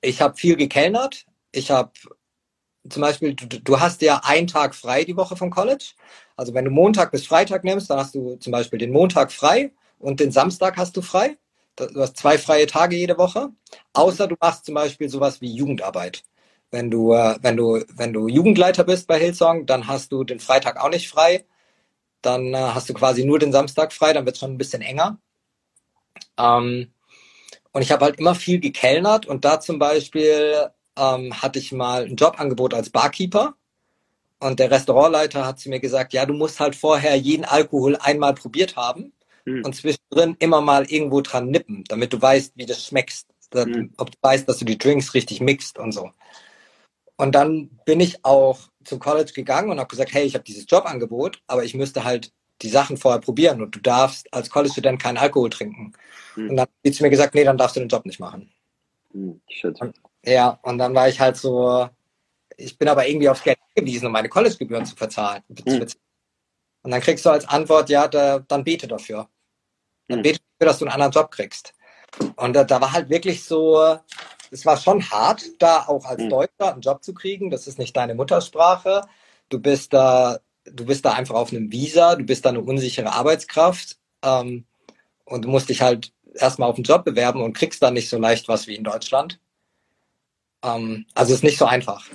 ich 0.00 0.20
habe 0.20 0.36
viel 0.36 0.56
gekellnert. 0.56 1.26
Ich 1.52 1.70
habe 1.70 1.92
zum 2.88 3.02
Beispiel, 3.02 3.34
du, 3.34 3.46
du, 3.46 3.80
hast 3.80 4.00
ja 4.02 4.20
einen 4.24 4.46
Tag 4.46 4.74
frei 4.74 5.04
die 5.04 5.16
Woche 5.16 5.36
vom 5.36 5.50
College. 5.50 5.92
Also 6.36 6.54
wenn 6.54 6.64
du 6.64 6.70
Montag 6.70 7.10
bis 7.10 7.26
Freitag 7.26 7.64
nimmst, 7.64 7.90
dann 7.90 7.98
hast 7.98 8.14
du 8.14 8.36
zum 8.36 8.52
Beispiel 8.52 8.78
den 8.78 8.92
Montag 8.92 9.32
frei 9.32 9.72
und 9.98 10.20
den 10.20 10.32
Samstag 10.32 10.76
hast 10.76 10.96
du 10.96 11.02
frei. 11.02 11.36
Du 11.76 12.00
hast 12.00 12.16
zwei 12.16 12.38
freie 12.38 12.66
Tage 12.66 12.96
jede 12.96 13.18
Woche. 13.18 13.50
Außer 13.92 14.26
du 14.26 14.36
machst 14.40 14.64
zum 14.64 14.74
Beispiel 14.74 15.08
sowas 15.08 15.40
wie 15.40 15.52
Jugendarbeit. 15.54 16.24
Wenn 16.70 16.90
du, 16.90 17.12
äh, 17.12 17.36
wenn 17.40 17.56
du, 17.56 17.84
wenn 17.94 18.12
du 18.12 18.28
Jugendleiter 18.28 18.84
bist 18.84 19.06
bei 19.06 19.18
Hillsong, 19.18 19.66
dann 19.66 19.86
hast 19.86 20.12
du 20.12 20.24
den 20.24 20.40
Freitag 20.40 20.82
auch 20.82 20.90
nicht 20.90 21.08
frei 21.08 21.44
dann 22.22 22.54
äh, 22.54 22.56
hast 22.56 22.88
du 22.88 22.94
quasi 22.94 23.24
nur 23.24 23.38
den 23.38 23.52
Samstag 23.52 23.92
frei, 23.92 24.12
dann 24.12 24.26
wird 24.26 24.36
es 24.36 24.40
schon 24.40 24.52
ein 24.52 24.58
bisschen 24.58 24.82
enger. 24.82 25.18
Ähm, 26.36 26.92
und 27.72 27.82
ich 27.82 27.92
habe 27.92 28.04
halt 28.04 28.18
immer 28.18 28.34
viel 28.34 28.60
gekellnert 28.60 29.26
und 29.26 29.44
da 29.44 29.60
zum 29.60 29.78
Beispiel 29.78 30.70
ähm, 30.96 31.42
hatte 31.42 31.58
ich 31.58 31.72
mal 31.72 32.04
ein 32.04 32.16
Jobangebot 32.16 32.74
als 32.74 32.90
Barkeeper 32.90 33.54
Und 34.40 34.60
der 34.60 34.70
Restaurantleiter 34.70 35.46
hat 35.46 35.60
zu 35.60 35.68
mir 35.68 35.80
gesagt, 35.80 36.12
ja, 36.12 36.26
du 36.26 36.34
musst 36.34 36.60
halt 36.60 36.76
vorher 36.76 37.16
jeden 37.16 37.44
Alkohol 37.44 37.96
einmal 37.96 38.34
probiert 38.34 38.76
haben 38.76 39.12
hm. 39.46 39.64
und 39.64 39.74
zwischendrin 39.74 40.36
immer 40.38 40.60
mal 40.60 40.86
irgendwo 40.90 41.20
dran 41.20 41.50
nippen, 41.50 41.84
damit 41.88 42.12
du 42.12 42.20
weißt, 42.20 42.52
wie 42.56 42.66
das 42.66 42.84
schmeckst. 42.84 43.28
Hm. 43.54 43.92
Ob 43.96 44.10
du 44.10 44.18
weißt, 44.20 44.48
dass 44.48 44.58
du 44.58 44.64
die 44.64 44.78
Drinks 44.78 45.14
richtig 45.14 45.40
mixt 45.40 45.78
und 45.78 45.92
so. 45.92 46.10
Und 47.16 47.34
dann 47.34 47.70
bin 47.84 48.00
ich 48.00 48.24
auch 48.24 48.60
zum 48.84 49.00
College 49.00 49.32
gegangen 49.34 49.70
und 49.70 49.78
habe 49.78 49.88
gesagt, 49.88 50.12
hey, 50.12 50.24
ich 50.24 50.34
habe 50.34 50.44
dieses 50.44 50.66
Jobangebot, 50.68 51.42
aber 51.46 51.64
ich 51.64 51.74
müsste 51.74 52.04
halt 52.04 52.32
die 52.62 52.68
Sachen 52.68 52.96
vorher 52.96 53.20
probieren 53.20 53.62
und 53.62 53.74
du 53.74 53.80
darfst 53.80 54.32
als 54.32 54.50
College-Student 54.50 55.00
keinen 55.00 55.16
Alkohol 55.16 55.50
trinken. 55.50 55.92
Hm. 56.34 56.50
Und 56.50 56.56
dann 56.56 56.66
hat 56.84 56.94
sie 56.94 57.02
mir 57.02 57.10
gesagt, 57.10 57.34
nee, 57.34 57.44
dann 57.44 57.58
darfst 57.58 57.76
du 57.76 57.80
den 57.80 57.88
Job 57.88 58.04
nicht 58.04 58.20
machen. 58.20 58.50
Hm, 59.12 59.40
shit. 59.48 59.80
Und, 59.80 59.96
ja, 60.24 60.58
und 60.62 60.78
dann 60.78 60.94
war 60.94 61.08
ich 61.08 61.20
halt 61.20 61.36
so, 61.36 61.88
ich 62.56 62.76
bin 62.76 62.88
aber 62.88 63.06
irgendwie 63.06 63.28
aufs 63.28 63.42
Geld 63.42 63.58
angewiesen, 63.76 64.06
um 64.06 64.12
meine 64.12 64.28
College-Gebühren 64.28 64.86
zu 64.86 64.96
verzahlen. 64.96 65.42
Hm. 65.66 65.86
Und 66.82 66.90
dann 66.90 67.00
kriegst 67.00 67.24
du 67.24 67.30
als 67.30 67.46
Antwort, 67.46 67.90
ja, 67.90 68.08
da, 68.08 68.40
dann 68.40 68.64
bete 68.64 68.88
dafür. 68.88 69.28
Dann 70.08 70.18
hm. 70.18 70.22
bete 70.22 70.38
dafür, 70.38 70.70
dass 70.70 70.78
du 70.78 70.84
einen 70.84 70.92
anderen 70.92 71.12
Job 71.12 71.30
kriegst. 71.30 71.74
Und 72.36 72.54
da, 72.54 72.64
da 72.64 72.80
war 72.80 72.92
halt 72.92 73.10
wirklich 73.10 73.44
so, 73.44 73.98
es 74.50 74.64
war 74.66 74.76
schon 74.76 75.08
hart, 75.10 75.42
da 75.58 75.84
auch 75.86 76.04
als 76.06 76.22
mhm. 76.22 76.30
Deutscher 76.30 76.72
einen 76.72 76.80
Job 76.80 77.04
zu 77.04 77.14
kriegen. 77.14 77.50
Das 77.50 77.66
ist 77.66 77.78
nicht 77.78 77.96
deine 77.96 78.14
Muttersprache. 78.14 79.02
Du 79.48 79.60
bist 79.60 79.92
da, 79.92 80.38
du 80.72 80.86
bist 80.86 81.04
da 81.04 81.12
einfach 81.12 81.34
auf 81.34 81.52
einem 81.52 81.72
Visa, 81.72 82.16
du 82.16 82.24
bist 82.24 82.44
da 82.44 82.50
eine 82.50 82.60
unsichere 82.60 83.12
Arbeitskraft 83.12 83.96
ähm, 84.22 84.64
und 85.24 85.44
du 85.44 85.48
musst 85.48 85.68
dich 85.68 85.82
halt 85.82 86.12
erstmal 86.34 86.68
auf 86.68 86.76
einen 86.76 86.84
Job 86.84 87.04
bewerben 87.04 87.42
und 87.42 87.54
kriegst 87.54 87.82
dann 87.82 87.94
nicht 87.94 88.08
so 88.08 88.18
leicht 88.18 88.48
was 88.48 88.66
wie 88.66 88.74
in 88.74 88.84
Deutschland. 88.84 89.40
Ähm, 90.64 91.06
also 91.14 91.34
ist 91.34 91.44
nicht 91.44 91.58
so 91.58 91.66
einfach. 91.66 92.06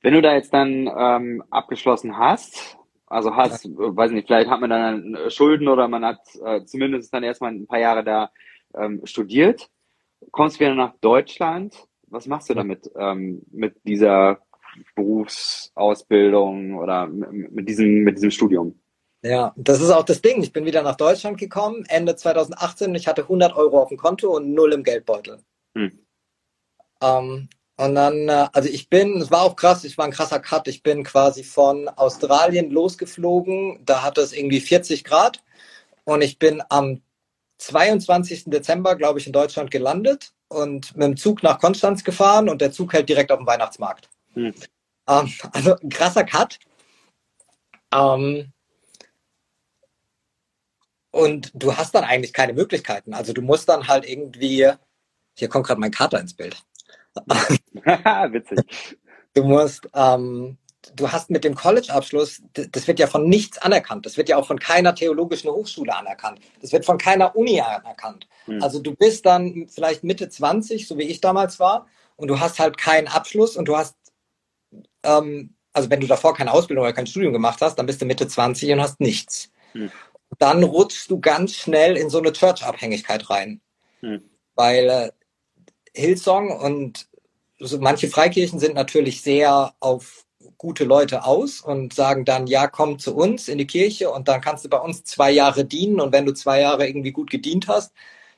Wenn 0.00 0.14
du 0.14 0.22
da 0.22 0.34
jetzt 0.34 0.52
dann 0.52 0.90
ähm, 0.96 1.44
abgeschlossen 1.50 2.16
hast, 2.16 2.76
also 3.06 3.36
hast, 3.36 3.64
ja. 3.64 3.70
weiß 3.74 4.10
nicht, 4.12 4.26
vielleicht 4.26 4.50
hat 4.50 4.60
man 4.60 4.70
dann 4.70 5.16
Schulden 5.28 5.68
oder 5.68 5.86
man 5.86 6.04
hat 6.04 6.20
äh, 6.44 6.64
zumindest 6.64 7.12
dann 7.12 7.22
erstmal 7.22 7.52
ein 7.52 7.66
paar 7.66 7.78
Jahre 7.78 8.02
da 8.02 8.30
ähm, 8.74 9.02
studiert 9.04 9.68
kommst 10.30 10.60
wieder 10.60 10.74
nach 10.74 10.94
Deutschland. 11.00 11.74
Was 12.08 12.26
machst 12.26 12.50
du 12.50 12.54
damit, 12.54 12.90
ähm, 12.96 13.42
mit 13.50 13.76
dieser 13.84 14.38
Berufsausbildung 14.94 16.76
oder 16.76 17.06
mit 17.06 17.68
diesem, 17.68 18.02
mit 18.02 18.16
diesem 18.16 18.30
Studium? 18.30 18.78
Ja, 19.22 19.52
das 19.56 19.80
ist 19.80 19.90
auch 19.90 20.04
das 20.04 20.20
Ding. 20.20 20.42
Ich 20.42 20.52
bin 20.52 20.64
wieder 20.64 20.82
nach 20.82 20.96
Deutschland 20.96 21.38
gekommen, 21.38 21.84
Ende 21.88 22.16
2018 22.16 22.88
und 22.88 22.94
ich 22.96 23.06
hatte 23.06 23.22
100 23.22 23.54
Euro 23.54 23.80
auf 23.80 23.88
dem 23.88 23.98
Konto 23.98 24.36
und 24.36 24.52
null 24.52 24.72
im 24.72 24.82
Geldbeutel. 24.82 25.38
Hm. 25.76 25.98
Ähm, 27.00 27.48
und 27.76 27.94
dann, 27.94 28.28
äh, 28.28 28.48
also 28.52 28.68
ich 28.68 28.88
bin, 28.88 29.20
es 29.20 29.30
war 29.30 29.42
auch 29.42 29.56
krass, 29.56 29.84
es 29.84 29.96
war 29.96 30.06
ein 30.06 30.10
krasser 30.12 30.40
Cut. 30.40 30.66
Ich 30.68 30.82
bin 30.82 31.04
quasi 31.04 31.44
von 31.44 31.88
Australien 31.88 32.70
losgeflogen, 32.70 33.84
da 33.84 34.02
hatte 34.02 34.20
es 34.20 34.32
irgendwie 34.32 34.60
40 34.60 35.04
Grad 35.04 35.42
und 36.04 36.22
ich 36.22 36.38
bin 36.38 36.62
am 36.68 37.00
22. 37.58 38.44
Dezember, 38.46 38.96
glaube 38.96 39.20
ich, 39.20 39.26
in 39.26 39.32
Deutschland 39.32 39.70
gelandet 39.70 40.32
und 40.48 40.96
mit 40.96 41.06
dem 41.06 41.16
Zug 41.16 41.42
nach 41.44 41.60
Konstanz 41.60 42.02
gefahren 42.02 42.48
und 42.48 42.60
der 42.60 42.72
Zug 42.72 42.92
hält 42.92 43.08
direkt 43.08 43.30
auf 43.30 43.38
dem 43.38 43.46
Weihnachtsmarkt. 43.46 44.10
Hm. 44.34 44.54
Ähm, 45.08 45.32
also 45.52 45.76
ein 45.76 45.88
krasser 45.88 46.24
Cut. 46.24 46.58
Ähm, 47.92 48.52
und 51.10 51.50
du 51.54 51.76
hast 51.76 51.94
dann 51.94 52.04
eigentlich 52.04 52.32
keine 52.32 52.54
Möglichkeiten. 52.54 53.12
Also 53.12 53.32
du 53.32 53.42
musst 53.42 53.68
dann 53.68 53.86
halt 53.86 54.08
irgendwie, 54.08 54.70
hier 55.36 55.48
kommt 55.48 55.66
gerade 55.66 55.80
mein 55.80 55.90
Kater 55.90 56.18
ins 56.18 56.34
Bild. 56.34 56.56
Witzig. 57.26 58.98
Du 59.34 59.44
musst, 59.44 59.86
ähm, 59.94 60.56
du 60.96 61.12
hast 61.12 61.30
mit 61.30 61.44
dem 61.44 61.54
College-Abschluss, 61.54 62.42
das 62.54 62.88
wird 62.88 62.98
ja 62.98 63.06
von 63.06 63.28
nichts 63.28 63.58
anerkannt. 63.58 64.06
Das 64.06 64.16
wird 64.16 64.30
ja 64.30 64.36
auch 64.36 64.46
von 64.46 64.58
keiner 64.58 64.94
theologischen 64.94 65.50
Hochschule 65.50 65.94
anerkannt. 65.94 66.40
Das 66.60 66.72
wird 66.72 66.86
von 66.86 66.96
keiner 66.96 67.36
Uni 67.36 67.60
anerkannt. 67.60 68.26
Mhm. 68.46 68.62
Also 68.62 68.80
du 68.80 68.94
bist 68.94 69.26
dann 69.26 69.68
vielleicht 69.68 70.04
Mitte 70.04 70.30
20, 70.30 70.88
so 70.88 70.96
wie 70.96 71.04
ich 71.04 71.20
damals 71.20 71.60
war, 71.60 71.86
und 72.16 72.28
du 72.28 72.40
hast 72.40 72.58
halt 72.58 72.78
keinen 72.78 73.08
Abschluss 73.08 73.56
und 73.56 73.66
du 73.66 73.76
hast, 73.76 73.96
ähm, 75.02 75.54
also 75.72 75.90
wenn 75.90 76.00
du 76.00 76.06
davor 76.06 76.34
keine 76.34 76.52
Ausbildung 76.52 76.84
oder 76.84 76.92
kein 76.92 77.06
Studium 77.06 77.32
gemacht 77.32 77.60
hast, 77.60 77.76
dann 77.76 77.86
bist 77.86 78.00
du 78.00 78.06
Mitte 78.06 78.28
20 78.28 78.72
und 78.72 78.80
hast 78.80 79.00
nichts. 79.00 79.50
Mhm. 79.74 79.90
Dann 80.38 80.62
rutschst 80.62 81.10
du 81.10 81.20
ganz 81.20 81.54
schnell 81.54 81.96
in 81.96 82.10
so 82.10 82.18
eine 82.18 82.32
Church-Abhängigkeit 82.32 83.28
rein. 83.30 83.60
Mhm. 84.00 84.22
Weil 84.54 84.88
äh, 84.88 85.10
Hillsong 85.94 86.50
und 86.50 87.08
so 87.58 87.78
manche 87.78 88.08
Freikirchen 88.08 88.58
sind 88.58 88.74
natürlich 88.74 89.22
sehr 89.22 89.74
auf 89.80 90.26
gute 90.58 90.84
Leute 90.84 91.24
aus 91.24 91.60
und 91.60 91.94
sagen 91.94 92.24
dann, 92.24 92.46
ja, 92.46 92.66
komm 92.66 92.98
zu 92.98 93.14
uns 93.14 93.48
in 93.48 93.58
die 93.58 93.66
Kirche 93.66 94.10
und 94.10 94.28
dann 94.28 94.40
kannst 94.40 94.64
du 94.64 94.68
bei 94.68 94.78
uns 94.78 95.04
zwei 95.04 95.30
Jahre 95.30 95.64
dienen 95.64 96.00
und 96.00 96.12
wenn 96.12 96.26
du 96.26 96.32
zwei 96.34 96.60
Jahre 96.60 96.86
irgendwie 96.86 97.12
gut 97.12 97.30
gedient 97.30 97.68
hast, 97.68 97.92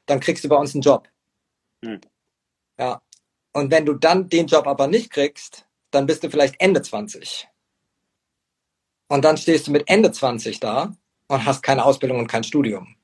dann 0.06 0.20
kriegst 0.20 0.44
du 0.44 0.48
bei 0.48 0.56
uns 0.56 0.74
einen 0.74 0.82
Job. 0.82 1.08
Hm. 1.84 2.00
Ja. 2.78 3.02
Und 3.52 3.70
wenn 3.70 3.86
du 3.86 3.94
dann 3.94 4.28
den 4.28 4.46
Job 4.46 4.66
aber 4.66 4.86
nicht 4.86 5.10
kriegst, 5.10 5.66
dann 5.94 6.06
bist 6.06 6.24
du 6.24 6.30
vielleicht 6.30 6.60
Ende 6.60 6.82
20. 6.82 7.48
Und 9.08 9.24
dann 9.24 9.36
stehst 9.36 9.66
du 9.66 9.72
mit 9.72 9.84
Ende 9.86 10.10
20 10.12 10.60
da 10.60 10.96
und 11.28 11.44
hast 11.44 11.62
keine 11.62 11.84
Ausbildung 11.84 12.18
und 12.18 12.26
kein 12.26 12.44
Studium. 12.44 12.96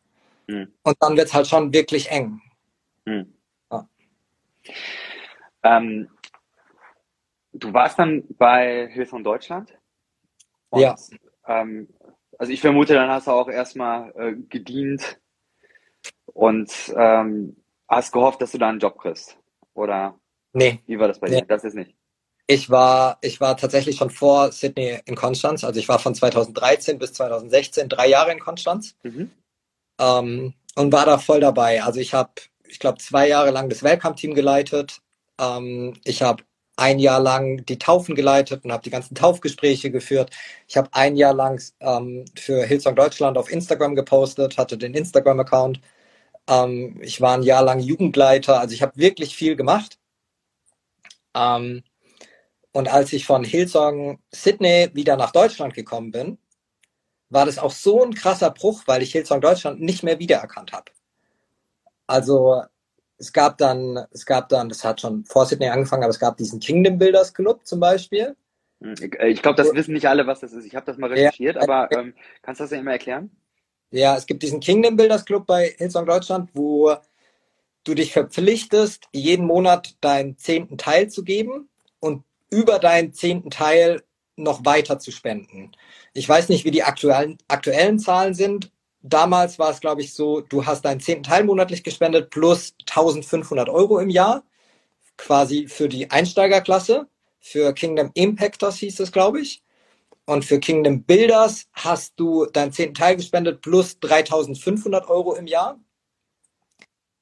Hm. 0.48 0.72
Und 0.82 0.96
dann 1.00 1.16
wird 1.16 1.28
es 1.28 1.34
halt 1.34 1.46
schon 1.46 1.72
wirklich 1.72 2.10
eng. 2.10 2.40
Hm. 3.06 3.32
Ja. 3.70 3.88
Ähm, 5.62 6.08
Du 7.52 7.72
warst 7.72 7.98
dann 7.98 8.24
bei 8.38 8.88
Hillsong 8.92 9.24
Deutschland? 9.24 9.76
Und, 10.70 10.80
ja. 10.80 10.94
Ähm, 11.46 11.88
also 12.38 12.52
ich 12.52 12.60
vermute, 12.60 12.94
dann 12.94 13.10
hast 13.10 13.26
du 13.26 13.32
auch 13.32 13.48
erstmal 13.48 14.12
äh, 14.16 14.34
gedient 14.48 15.20
und 16.26 16.72
ähm, 16.96 17.56
hast 17.88 18.12
gehofft, 18.12 18.40
dass 18.40 18.52
du 18.52 18.58
da 18.58 18.68
einen 18.68 18.78
Job 18.78 18.98
kriegst. 18.98 19.36
Oder 19.74 20.18
nee. 20.52 20.80
wie 20.86 20.98
war 20.98 21.08
das 21.08 21.18
bei 21.18 21.28
nee. 21.28 21.40
dir? 21.40 21.46
Das 21.46 21.64
ist 21.64 21.74
nicht. 21.74 21.96
Ich 22.52 22.68
war, 22.68 23.18
ich 23.20 23.40
war 23.40 23.56
tatsächlich 23.56 23.96
schon 23.96 24.10
vor 24.10 24.50
Sydney 24.50 24.98
in 25.04 25.14
Konstanz. 25.14 25.62
Also 25.62 25.78
ich 25.78 25.88
war 25.88 26.00
von 26.00 26.16
2013 26.16 26.98
bis 26.98 27.12
2016 27.12 27.88
drei 27.88 28.08
Jahre 28.08 28.32
in 28.32 28.40
Konstanz 28.40 28.96
mhm. 29.04 29.30
ähm, 30.00 30.54
und 30.74 30.92
war 30.92 31.06
da 31.06 31.18
voll 31.18 31.38
dabei. 31.38 31.80
Also 31.84 32.00
ich 32.00 32.12
habe, 32.12 32.32
ich 32.66 32.80
glaube, 32.80 32.98
zwei 32.98 33.28
Jahre 33.28 33.52
lang 33.52 33.68
das 33.68 33.84
Welcome-Team 33.84 34.34
geleitet. 34.34 35.00
Ähm, 35.38 35.96
ich 36.02 36.22
habe 36.22 36.42
ein 36.74 36.98
Jahr 36.98 37.20
lang 37.20 37.64
die 37.66 37.78
Taufen 37.78 38.16
geleitet 38.16 38.64
und 38.64 38.72
habe 38.72 38.82
die 38.82 38.90
ganzen 38.90 39.14
Taufgespräche 39.14 39.92
geführt. 39.92 40.30
Ich 40.66 40.76
habe 40.76 40.88
ein 40.90 41.14
Jahr 41.16 41.34
lang 41.34 41.62
ähm, 41.78 42.24
für 42.36 42.64
Hillsong 42.64 42.96
Deutschland 42.96 43.38
auf 43.38 43.48
Instagram 43.48 43.94
gepostet, 43.94 44.58
hatte 44.58 44.76
den 44.76 44.94
Instagram-Account. 44.94 45.80
Ähm, 46.48 46.98
ich 47.00 47.20
war 47.20 47.34
ein 47.34 47.44
Jahr 47.44 47.62
lang 47.62 47.78
Jugendleiter, 47.78 48.58
also 48.58 48.74
ich 48.74 48.82
habe 48.82 48.96
wirklich 48.96 49.36
viel 49.36 49.54
gemacht. 49.54 49.98
Ähm, 51.34 51.84
und 52.72 52.92
als 52.92 53.12
ich 53.12 53.26
von 53.26 53.44
Hillsong 53.44 54.20
Sydney 54.30 54.90
wieder 54.92 55.16
nach 55.16 55.32
Deutschland 55.32 55.74
gekommen 55.74 56.10
bin, 56.10 56.38
war 57.28 57.46
das 57.46 57.58
auch 57.58 57.70
so 57.70 58.02
ein 58.02 58.14
krasser 58.14 58.50
Bruch, 58.50 58.82
weil 58.86 59.02
ich 59.02 59.12
Hillsong 59.12 59.40
Deutschland 59.40 59.80
nicht 59.80 60.02
mehr 60.02 60.18
wiedererkannt 60.18 60.72
habe. 60.72 60.92
Also 62.06 62.62
es 63.18 63.32
gab 63.32 63.58
dann, 63.58 64.04
es 64.12 64.26
gab 64.26 64.48
dann, 64.48 64.68
das 64.68 64.84
hat 64.84 65.00
schon 65.00 65.24
vor 65.24 65.46
Sydney 65.46 65.68
angefangen, 65.68 66.02
aber 66.02 66.10
es 66.10 66.18
gab 66.18 66.36
diesen 66.36 66.58
Kingdom 66.58 66.98
Builders 66.98 67.34
Club 67.34 67.66
zum 67.66 67.78
Beispiel. 67.78 68.36
Hm, 68.80 68.94
ich 69.00 69.42
glaube, 69.42 69.62
das 69.62 69.74
wissen 69.74 69.92
nicht 69.92 70.06
alle, 70.06 70.26
was 70.26 70.40
das 70.40 70.52
ist. 70.52 70.64
Ich 70.64 70.74
habe 70.74 70.86
das 70.86 70.96
mal 70.96 71.10
recherchiert, 71.10 71.56
ja, 71.56 71.62
aber 71.62 71.90
ähm, 71.92 72.14
kannst 72.42 72.60
du 72.60 72.64
das 72.64 72.70
ja 72.70 72.78
immer 72.78 72.92
erklären? 72.92 73.30
Ja, 73.90 74.16
es 74.16 74.26
gibt 74.26 74.42
diesen 74.42 74.60
Kingdom 74.60 74.96
Builders 74.96 75.24
Club 75.24 75.46
bei 75.46 75.74
Hillsong 75.76 76.06
Deutschland, 76.06 76.50
wo 76.54 76.96
du 77.84 77.94
dich 77.94 78.12
verpflichtest, 78.12 79.04
jeden 79.12 79.46
Monat 79.46 79.96
deinen 80.00 80.36
zehnten 80.38 80.78
Teil 80.78 81.08
zu 81.08 81.24
geben 81.24 81.68
und 81.98 82.24
über 82.50 82.78
deinen 82.78 83.12
zehnten 83.12 83.50
Teil 83.50 84.02
noch 84.36 84.64
weiter 84.64 84.98
zu 84.98 85.10
spenden. 85.12 85.72
Ich 86.14 86.28
weiß 86.28 86.48
nicht, 86.48 86.64
wie 86.64 86.70
die 86.70 86.82
aktuellen, 86.82 87.38
aktuellen 87.48 87.98
Zahlen 87.98 88.34
sind, 88.34 88.72
damals 89.02 89.58
war 89.58 89.70
es, 89.70 89.80
glaube 89.80 90.02
ich, 90.02 90.14
so, 90.14 90.40
du 90.40 90.66
hast 90.66 90.84
deinen 90.84 91.00
zehnten 91.00 91.24
Teil 91.24 91.44
monatlich 91.44 91.82
gespendet 91.82 92.30
plus 92.30 92.74
1500 92.88 93.68
Euro 93.68 93.98
im 93.98 94.10
Jahr, 94.10 94.44
quasi 95.16 95.68
für 95.68 95.88
die 95.88 96.10
Einsteigerklasse. 96.10 97.08
Für 97.40 97.72
Kingdom 97.72 98.10
Impactors 98.14 98.76
hieß 98.76 99.00
es, 99.00 99.12
glaube 99.12 99.40
ich. 99.40 99.62
Und 100.26 100.44
für 100.44 100.60
Kingdom 100.60 101.02
Builders 101.04 101.68
hast 101.72 102.14
du 102.16 102.46
deinen 102.46 102.72
zehnten 102.72 102.94
Teil 102.94 103.16
gespendet 103.16 103.62
plus 103.62 103.98
3500 104.00 105.08
Euro 105.08 105.34
im 105.34 105.46
Jahr. 105.46 105.80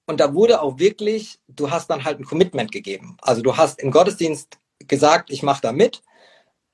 Und 0.06 0.20
da 0.20 0.34
wurde 0.34 0.62
auch 0.62 0.78
wirklich, 0.78 1.38
du 1.48 1.70
hast 1.70 1.88
dann 1.90 2.04
halt 2.04 2.18
ein 2.18 2.24
Commitment 2.24 2.72
gegeben. 2.72 3.16
Also 3.22 3.42
du 3.42 3.56
hast 3.56 3.80
im 3.80 3.90
Gottesdienst 3.90 4.58
gesagt, 4.88 5.30
ich 5.30 5.42
mache 5.42 5.62
da 5.62 5.72
mit. 5.72 6.02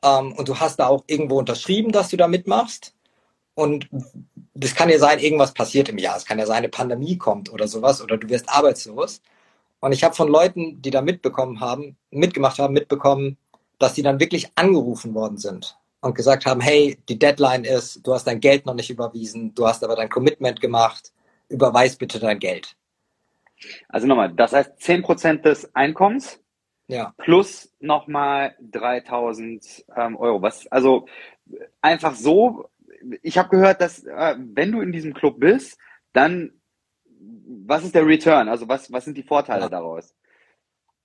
Ähm, 0.02 0.32
und 0.32 0.48
du 0.48 0.58
hast 0.58 0.78
da 0.78 0.86
auch 0.88 1.04
irgendwo 1.06 1.38
unterschrieben, 1.38 1.92
dass 1.92 2.08
du 2.08 2.16
da 2.16 2.28
mitmachst. 2.28 2.94
Und 3.54 3.88
das 4.54 4.74
kann 4.74 4.88
ja 4.88 4.98
sein, 4.98 5.18
irgendwas 5.18 5.54
passiert 5.54 5.88
im 5.88 5.98
Jahr. 5.98 6.16
Es 6.16 6.24
kann 6.24 6.38
ja 6.38 6.46
sein, 6.46 6.58
eine 6.58 6.68
Pandemie 6.68 7.18
kommt 7.18 7.52
oder 7.52 7.68
sowas 7.68 8.02
oder 8.02 8.16
du 8.16 8.28
wirst 8.28 8.48
arbeitslos. 8.48 9.22
Und 9.80 9.92
ich 9.92 10.02
habe 10.02 10.14
von 10.14 10.28
Leuten, 10.28 10.80
die 10.82 10.90
da 10.90 11.02
mitbekommen 11.02 11.60
haben, 11.60 11.96
mitgemacht 12.10 12.58
haben, 12.58 12.74
mitbekommen, 12.74 13.36
dass 13.78 13.94
die 13.94 14.02
dann 14.02 14.20
wirklich 14.20 14.50
angerufen 14.54 15.14
worden 15.14 15.36
sind 15.36 15.76
und 16.00 16.14
gesagt 16.14 16.46
haben, 16.46 16.60
hey, 16.60 16.98
die 17.08 17.18
Deadline 17.18 17.64
ist, 17.64 18.06
du 18.06 18.14
hast 18.14 18.26
dein 18.26 18.40
Geld 18.40 18.66
noch 18.66 18.74
nicht 18.74 18.90
überwiesen, 18.90 19.54
du 19.54 19.66
hast 19.66 19.84
aber 19.84 19.96
dein 19.96 20.08
Commitment 20.08 20.60
gemacht, 20.60 21.12
überweis 21.48 21.96
bitte 21.96 22.18
dein 22.18 22.38
Geld. 22.38 22.76
Also 23.88 24.06
nochmal, 24.06 24.32
das 24.32 24.52
heißt 24.52 24.72
10% 24.80 25.42
des 25.42 25.74
Einkommens 25.74 26.40
ja. 26.94 27.14
plus 27.18 27.72
nochmal 27.80 28.54
3000 28.60 29.84
ähm, 29.96 30.16
Euro. 30.16 30.42
Was, 30.42 30.66
also 30.68 31.06
einfach 31.80 32.14
so, 32.14 32.68
ich 33.22 33.38
habe 33.38 33.50
gehört, 33.50 33.80
dass 33.80 34.04
äh, 34.04 34.36
wenn 34.38 34.72
du 34.72 34.80
in 34.80 34.92
diesem 34.92 35.14
Club 35.14 35.40
bist, 35.40 35.78
dann 36.12 36.52
was 37.66 37.84
ist 37.84 37.94
der 37.94 38.06
Return? 38.06 38.48
Also 38.48 38.68
was, 38.68 38.92
was 38.92 39.04
sind 39.04 39.16
die 39.16 39.22
Vorteile 39.22 39.62
ja. 39.62 39.68
daraus? 39.68 40.14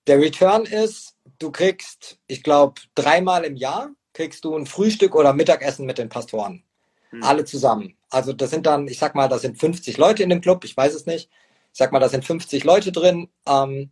Der 0.08 0.20
Return 0.20 0.66
ist, 0.66 1.16
du 1.40 1.52
kriegst, 1.52 2.20
ich 2.28 2.44
glaube, 2.44 2.82
dreimal 2.96 3.44
im 3.44 3.56
Jahr 3.56 3.92
kriegst 4.14 4.44
du 4.44 4.56
ein 4.56 4.66
Frühstück 4.66 5.16
oder 5.16 5.34
Mittagessen 5.34 5.86
mit 5.86 5.98
den 5.98 6.10
Pastoren. 6.10 6.64
Hm. 7.12 7.24
Alle 7.24 7.46
zusammen. 7.46 7.96
Also 8.10 8.34
das 8.34 8.50
sind 8.50 8.66
dann, 8.66 8.88
ich 8.88 8.98
sag 8.98 9.16
mal, 9.16 9.28
da 9.28 9.38
sind 9.38 9.60
50 9.60 9.98
Leute 9.98 10.24
in 10.24 10.30
dem 10.30 10.42
Club, 10.42 10.64
ich 10.64 10.76
weiß 10.76 10.94
es 10.94 11.06
nicht. 11.06 11.30
Ich 11.72 11.78
sag 11.78 11.92
mal, 11.92 12.00
da 12.00 12.10
sind 12.10 12.26
50 12.26 12.64
Leute 12.64 12.92
drin. 12.92 13.30
Ähm, 13.48 13.92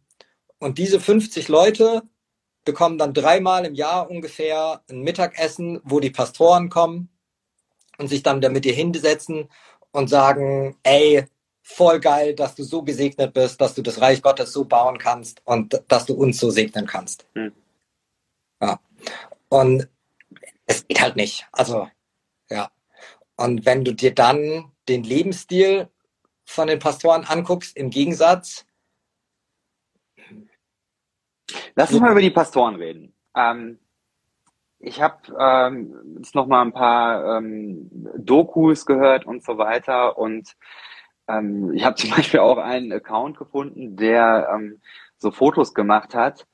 und 0.59 0.77
diese 0.77 0.99
50 0.99 1.47
Leute 1.47 2.03
bekommen 2.65 2.97
dann 2.97 3.13
dreimal 3.13 3.65
im 3.65 3.75
Jahr 3.75 4.09
ungefähr 4.09 4.81
ein 4.89 5.01
Mittagessen, 5.01 5.79
wo 5.83 5.99
die 5.99 6.09
Pastoren 6.09 6.69
kommen 6.69 7.09
und 7.97 8.07
sich 8.07 8.23
dann 8.23 8.39
mit 8.39 8.65
dir 8.65 8.73
hinsetzen 8.73 9.49
und 9.91 10.09
sagen, 10.09 10.77
ey, 10.83 11.25
voll 11.61 11.99
geil, 11.99 12.35
dass 12.35 12.55
du 12.55 12.63
so 12.63 12.83
gesegnet 12.83 13.33
bist, 13.33 13.59
dass 13.61 13.73
du 13.73 13.81
das 13.81 14.01
Reich 14.01 14.21
Gottes 14.21 14.53
so 14.53 14.65
bauen 14.65 14.97
kannst 14.97 15.41
und 15.45 15.81
dass 15.87 16.05
du 16.05 16.13
uns 16.13 16.39
so 16.39 16.49
segnen 16.49 16.87
kannst. 16.87 17.25
Hm. 17.35 17.53
Ja. 18.61 18.79
Und 19.49 19.87
es 20.65 20.87
geht 20.87 21.01
halt 21.01 21.15
nicht. 21.15 21.47
Also, 21.51 21.87
ja. 22.49 22.69
Und 23.35 23.65
wenn 23.65 23.83
du 23.85 23.93
dir 23.93 24.13
dann 24.13 24.71
den 24.87 25.03
Lebensstil 25.03 25.89
von 26.45 26.67
den 26.67 26.79
Pastoren 26.79 27.25
anguckst, 27.25 27.75
im 27.75 27.89
Gegensatz. 27.89 28.65
Lass 31.75 31.91
uns 31.91 32.01
mal 32.01 32.11
über 32.11 32.21
die 32.21 32.31
Pastoren 32.31 32.75
reden. 32.75 33.13
Ähm, 33.35 33.79
ich 34.79 35.01
habe 35.01 35.15
ähm, 35.39 36.17
jetzt 36.17 36.35
noch 36.35 36.47
mal 36.47 36.61
ein 36.61 36.73
paar 36.73 37.37
ähm, 37.37 37.89
Dokus 38.17 38.85
gehört 38.85 39.25
und 39.25 39.43
so 39.43 39.57
weiter 39.57 40.17
und 40.17 40.55
ähm, 41.27 41.73
ich 41.73 41.83
habe 41.83 41.95
zum 41.97 42.11
Beispiel 42.11 42.39
auch 42.39 42.57
einen 42.57 42.91
Account 42.91 43.37
gefunden, 43.37 43.95
der 43.95 44.49
ähm, 44.53 44.81
so 45.17 45.31
Fotos 45.31 45.73
gemacht 45.73 46.13
hat, 46.13 46.45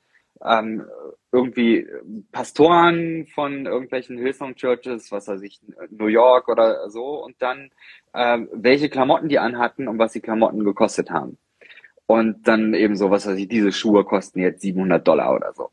ähm, 0.42 0.84
irgendwie 1.32 1.86
Pastoren 2.32 3.26
von 3.26 3.66
irgendwelchen 3.66 4.16
Hillsong 4.16 4.54
Churches, 4.54 5.10
was 5.10 5.28
weiß 5.28 5.42
ich, 5.42 5.60
New 5.90 6.06
York 6.06 6.48
oder 6.48 6.88
so, 6.90 7.22
und 7.24 7.40
dann 7.42 7.70
ähm, 8.14 8.48
welche 8.52 8.88
Klamotten 8.88 9.28
die 9.28 9.38
anhatten 9.38 9.88
und 9.88 9.98
was 9.98 10.12
die 10.12 10.20
Klamotten 10.20 10.64
gekostet 10.64 11.10
haben. 11.10 11.38
Und 12.06 12.46
dann 12.46 12.74
eben 12.74 12.96
so, 12.96 13.10
was 13.10 13.26
weiß 13.26 13.38
ich, 13.38 13.48
diese 13.48 13.72
Schuhe 13.72 14.04
kosten 14.04 14.40
jetzt 14.40 14.60
700 14.60 15.06
Dollar 15.06 15.34
oder 15.34 15.52
so. 15.54 15.70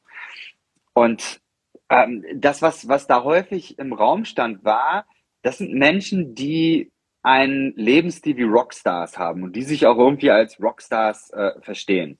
Und 0.93 1.41
ähm, 1.89 2.23
das, 2.35 2.61
was, 2.61 2.87
was 2.87 3.07
da 3.07 3.23
häufig 3.23 3.77
im 3.79 3.91
Raum 3.93 4.23
stand, 4.25 4.63
war, 4.63 5.05
das 5.41 5.57
sind 5.57 5.73
Menschen, 5.73 6.35
die 6.35 6.91
einen 7.23 7.73
Lebensstil 7.75 8.37
wie 8.37 8.43
Rockstars 8.43 9.17
haben 9.17 9.43
und 9.43 9.55
die 9.55 9.63
sich 9.63 9.85
auch 9.85 9.97
irgendwie 9.97 10.31
als 10.31 10.61
Rockstars 10.61 11.31
äh, 11.31 11.51
verstehen. 11.61 12.17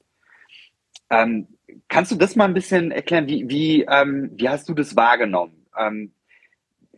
Ähm, 1.10 1.48
kannst 1.88 2.12
du 2.12 2.16
das 2.16 2.36
mal 2.36 2.46
ein 2.46 2.54
bisschen 2.54 2.92
erklären? 2.92 3.28
Wie, 3.28 3.50
wie, 3.50 3.84
ähm, 3.84 4.32
wie 4.36 4.50
hast 4.50 4.70
du 4.70 4.74
das 4.74 4.96
wahrgenommen? 4.96 5.66
Ähm, 5.78 6.14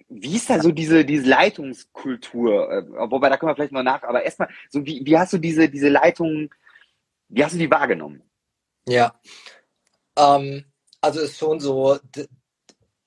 wie 0.10 0.36
ist 0.36 0.50
da 0.50 0.60
so 0.60 0.72
diese, 0.72 1.06
diese 1.06 1.28
Leitungskultur? 1.30 2.72
Äh, 2.72 2.90
wobei, 3.10 3.30
da 3.30 3.38
können 3.38 3.52
wir 3.52 3.56
vielleicht 3.56 3.72
noch 3.72 3.84
nach, 3.84 4.04
aber 4.04 4.24
erstmal, 4.24 4.50
so 4.70 4.86
wie, 4.86 5.02
wie 5.06 5.18
hast 5.18 5.34
du 5.34 5.38
diese, 5.38 5.70
diese 5.70 5.90
Leitung, 5.90 6.54
wie 7.30 7.44
hast 7.44 7.54
du 7.54 7.60
die 7.60 7.72
wahrgenommen? 7.72 8.24
Ja, 8.88 9.20
ähm, 10.18 10.66
also 11.02 11.20
ist 11.20 11.38
schon 11.38 11.60
so, 11.60 12.00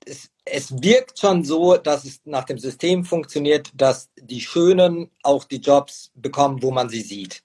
es, 0.05 0.31
es 0.44 0.83
wirkt 0.83 1.18
schon 1.18 1.44
so, 1.44 1.76
dass 1.76 2.05
es 2.05 2.20
nach 2.24 2.44
dem 2.44 2.59
System 2.59 3.05
funktioniert, 3.05 3.70
dass 3.74 4.11
die 4.16 4.40
Schönen 4.40 5.11
auch 5.22 5.44
die 5.44 5.61
Jobs 5.61 6.12
bekommen, 6.14 6.62
wo 6.62 6.70
man 6.70 6.88
sie 6.88 7.02
sieht. 7.02 7.42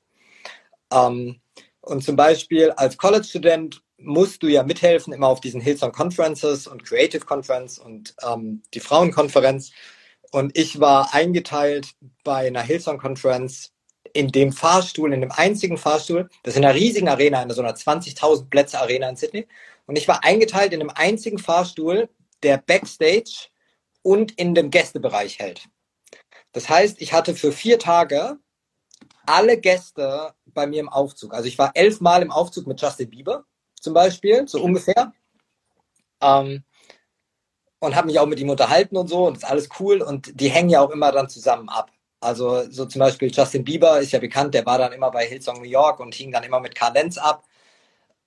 Ähm, 0.91 1.41
und 1.81 2.03
zum 2.03 2.15
Beispiel 2.15 2.71
als 2.71 2.97
College-Student 2.97 3.81
musst 3.97 4.43
du 4.43 4.47
ja 4.47 4.63
mithelfen, 4.63 5.13
immer 5.13 5.27
auf 5.27 5.41
diesen 5.41 5.61
Hillsong 5.61 5.91
Conferences 5.91 6.67
und 6.67 6.83
Creative 6.83 7.25
Conference 7.25 7.79
und 7.79 8.15
ähm, 8.23 8.63
die 8.73 8.79
Frauenkonferenz. 8.79 9.71
Und 10.31 10.57
ich 10.57 10.79
war 10.79 11.13
eingeteilt 11.13 11.93
bei 12.23 12.47
einer 12.47 12.61
Hillsong 12.61 12.99
Conference 12.99 13.73
in 14.13 14.31
dem 14.31 14.51
Fahrstuhl, 14.51 15.13
in 15.13 15.21
dem 15.21 15.31
einzigen 15.31 15.77
Fahrstuhl, 15.77 16.29
das 16.43 16.53
ist 16.53 16.57
in 16.57 16.65
einer 16.65 16.75
riesigen 16.75 17.07
Arena, 17.07 17.41
in 17.41 17.49
so 17.49 17.61
einer 17.61 17.75
20.000 17.75 18.49
Plätze 18.49 18.79
Arena 18.79 19.09
in 19.09 19.15
Sydney. 19.15 19.47
Und 19.87 19.97
ich 19.97 20.07
war 20.07 20.23
eingeteilt 20.23 20.73
in 20.73 20.79
dem 20.79 20.89
einzigen 20.89 21.39
Fahrstuhl, 21.39 22.09
der 22.43 22.57
Backstage 22.57 23.49
und 24.01 24.31
in 24.33 24.55
dem 24.55 24.71
Gästebereich 24.71 25.39
hält. 25.39 25.67
Das 26.51 26.69
heißt, 26.69 27.01
ich 27.01 27.13
hatte 27.13 27.35
für 27.35 27.51
vier 27.51 27.79
Tage 27.79 28.37
alle 29.25 29.57
Gäste 29.57 30.33
bei 30.45 30.67
mir 30.67 30.79
im 30.79 30.89
Aufzug. 30.89 31.33
Also 31.33 31.47
ich 31.47 31.57
war 31.57 31.71
elfmal 31.75 32.21
im 32.21 32.31
Aufzug 32.31 32.67
mit 32.67 32.81
Justin 32.81 33.09
Bieber 33.09 33.45
zum 33.79 33.93
Beispiel, 33.93 34.47
so 34.47 34.61
ungefähr. 34.61 35.13
Ähm, 36.21 36.63
und 37.79 37.95
habe 37.95 38.07
mich 38.07 38.19
auch 38.19 38.27
mit 38.27 38.39
ihm 38.39 38.49
unterhalten 38.49 38.95
und 38.95 39.07
so 39.07 39.25
und 39.25 39.37
ist 39.37 39.43
alles 39.43 39.69
cool 39.79 40.01
und 40.01 40.39
die 40.39 40.49
hängen 40.49 40.69
ja 40.69 40.81
auch 40.81 40.91
immer 40.91 41.11
dann 41.11 41.29
zusammen 41.29 41.67
ab. 41.67 41.91
Also 42.21 42.69
so 42.69 42.85
zum 42.85 42.99
Beispiel 42.99 43.31
Justin 43.31 43.63
Bieber 43.63 43.99
ist 43.99 44.11
ja 44.11 44.19
bekannt, 44.19 44.53
der 44.53 44.65
war 44.65 44.77
dann 44.77 44.93
immer 44.93 45.09
bei 45.09 45.25
Hillsong 45.25 45.57
New 45.57 45.67
York 45.67 45.99
und 45.99 46.13
hing 46.13 46.31
dann 46.31 46.43
immer 46.43 46.59
mit 46.59 46.75
Carl 46.75 46.93
Lenz 46.93 47.17
ab. 47.17 47.45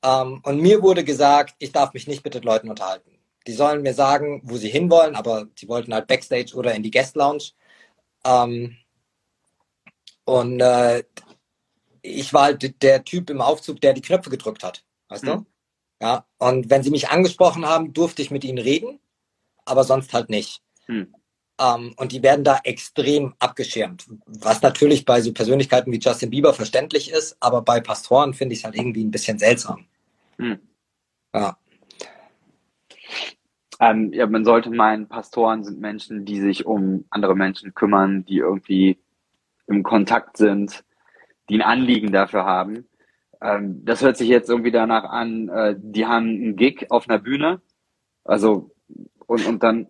Ähm, 0.03 0.41
und 0.45 0.61
mir 0.61 0.83
wurde 0.83 1.05
gesagt, 1.05 1.55
ich 1.61 1.73
darf 1.73 1.95
mich 1.95 2.07
nicht 2.09 2.25
mit 2.25 2.35
den 2.35 2.43
Leuten 2.43 2.69
unterhalten. 2.69 3.19
Die 3.47 3.53
sollen 3.53 3.83
mir 3.83 3.95
sagen, 3.95 4.43
wo 4.45 4.57
sie 4.57 4.69
hinwollen, 4.69 5.15
aber 5.15 5.47
sie 5.57 5.69
wollten 5.69 5.95
halt 5.95 6.09
Backstage 6.09 6.55
oder 6.55 6.75
in 6.75 6.83
die 6.83 6.91
Guest 6.91 7.15
Lounge. 7.15 7.53
Ähm, 8.25 8.77
und 10.25 10.61
äh, 10.61 11.05
ich 12.03 12.33
war 12.35 12.45
halt 12.45 12.83
der 12.83 13.05
Typ 13.05 13.31
im 13.31 13.41
Aufzug, 13.41 13.81
der 13.81 13.93
die 13.93 14.03
Knöpfe 14.03 14.31
gedrückt 14.31 14.65
hat. 14.65 14.85
Weißt 15.09 15.25
mhm. 15.25 15.29
du? 15.29 15.47
Ja. 16.03 16.27
Und 16.39 16.69
wenn 16.69 16.83
sie 16.83 16.91
mich 16.91 17.11
angesprochen 17.11 17.65
haben, 17.65 17.93
durfte 17.93 18.23
ich 18.23 18.31
mit 18.31 18.45
ihnen 18.45 18.59
reden, 18.59 18.99
aber 19.65 19.85
sonst 19.85 20.13
halt 20.13 20.31
nicht. 20.31 20.63
Mhm. 20.89 21.15
Um, 21.57 21.95
und 21.99 22.11
die 22.11 22.25
werden 22.25 22.45
da 22.45 22.59
extrem 22.65 23.35
abgeschirmt. 23.39 24.07
Was 24.27 24.61
natürlich 24.61 25.05
bei 25.05 25.21
so 25.21 25.33
Persönlichkeiten 25.33 25.93
wie 25.93 26.01
Justin 26.01 26.31
Bieber 26.31 26.53
verständlich 26.53 27.13
ist, 27.13 27.37
aber 27.39 27.63
bei 27.63 27.81
Pastoren 27.81 28.35
finde 28.35 28.55
ich 28.55 28.59
es 28.59 28.65
halt 28.65 28.75
irgendwie 28.75 29.05
ein 29.05 29.13
bisschen 29.13 29.39
seltsam. 29.39 29.87
Hm. 30.39 30.59
Ja. 31.33 31.57
Ähm, 33.79 34.13
ja, 34.13 34.27
man 34.27 34.45
sollte 34.45 34.71
meinen, 34.71 35.07
Pastoren 35.09 35.63
sind 35.63 35.81
Menschen, 35.81 36.25
die 36.25 36.41
sich 36.41 36.67
um 36.67 37.05
andere 37.11 37.37
Menschen 37.37 37.73
kümmern, 37.73 38.25
die 38.25 38.39
irgendwie 38.39 38.99
im 39.69 39.85
Kontakt 39.85 40.37
sind, 40.37 40.85
die 41.49 41.57
ein 41.57 41.63
Anliegen 41.63 42.11
dafür 42.11 42.45
haben. 42.45 42.89
Ähm, 43.41 43.85
das 43.85 44.03
hört 44.03 44.17
sich 44.17 44.29
jetzt 44.29 44.49
irgendwie 44.49 44.73
danach 44.73 45.05
an, 45.05 45.49
äh, 45.51 45.77
die 45.79 46.07
haben 46.07 46.27
einen 46.27 46.57
Gig 46.57 46.91
auf 46.91 47.09
einer 47.09 47.19
Bühne. 47.21 47.61
Also, 48.25 48.73
und, 49.27 49.47
und 49.47 49.63
dann. 49.63 49.87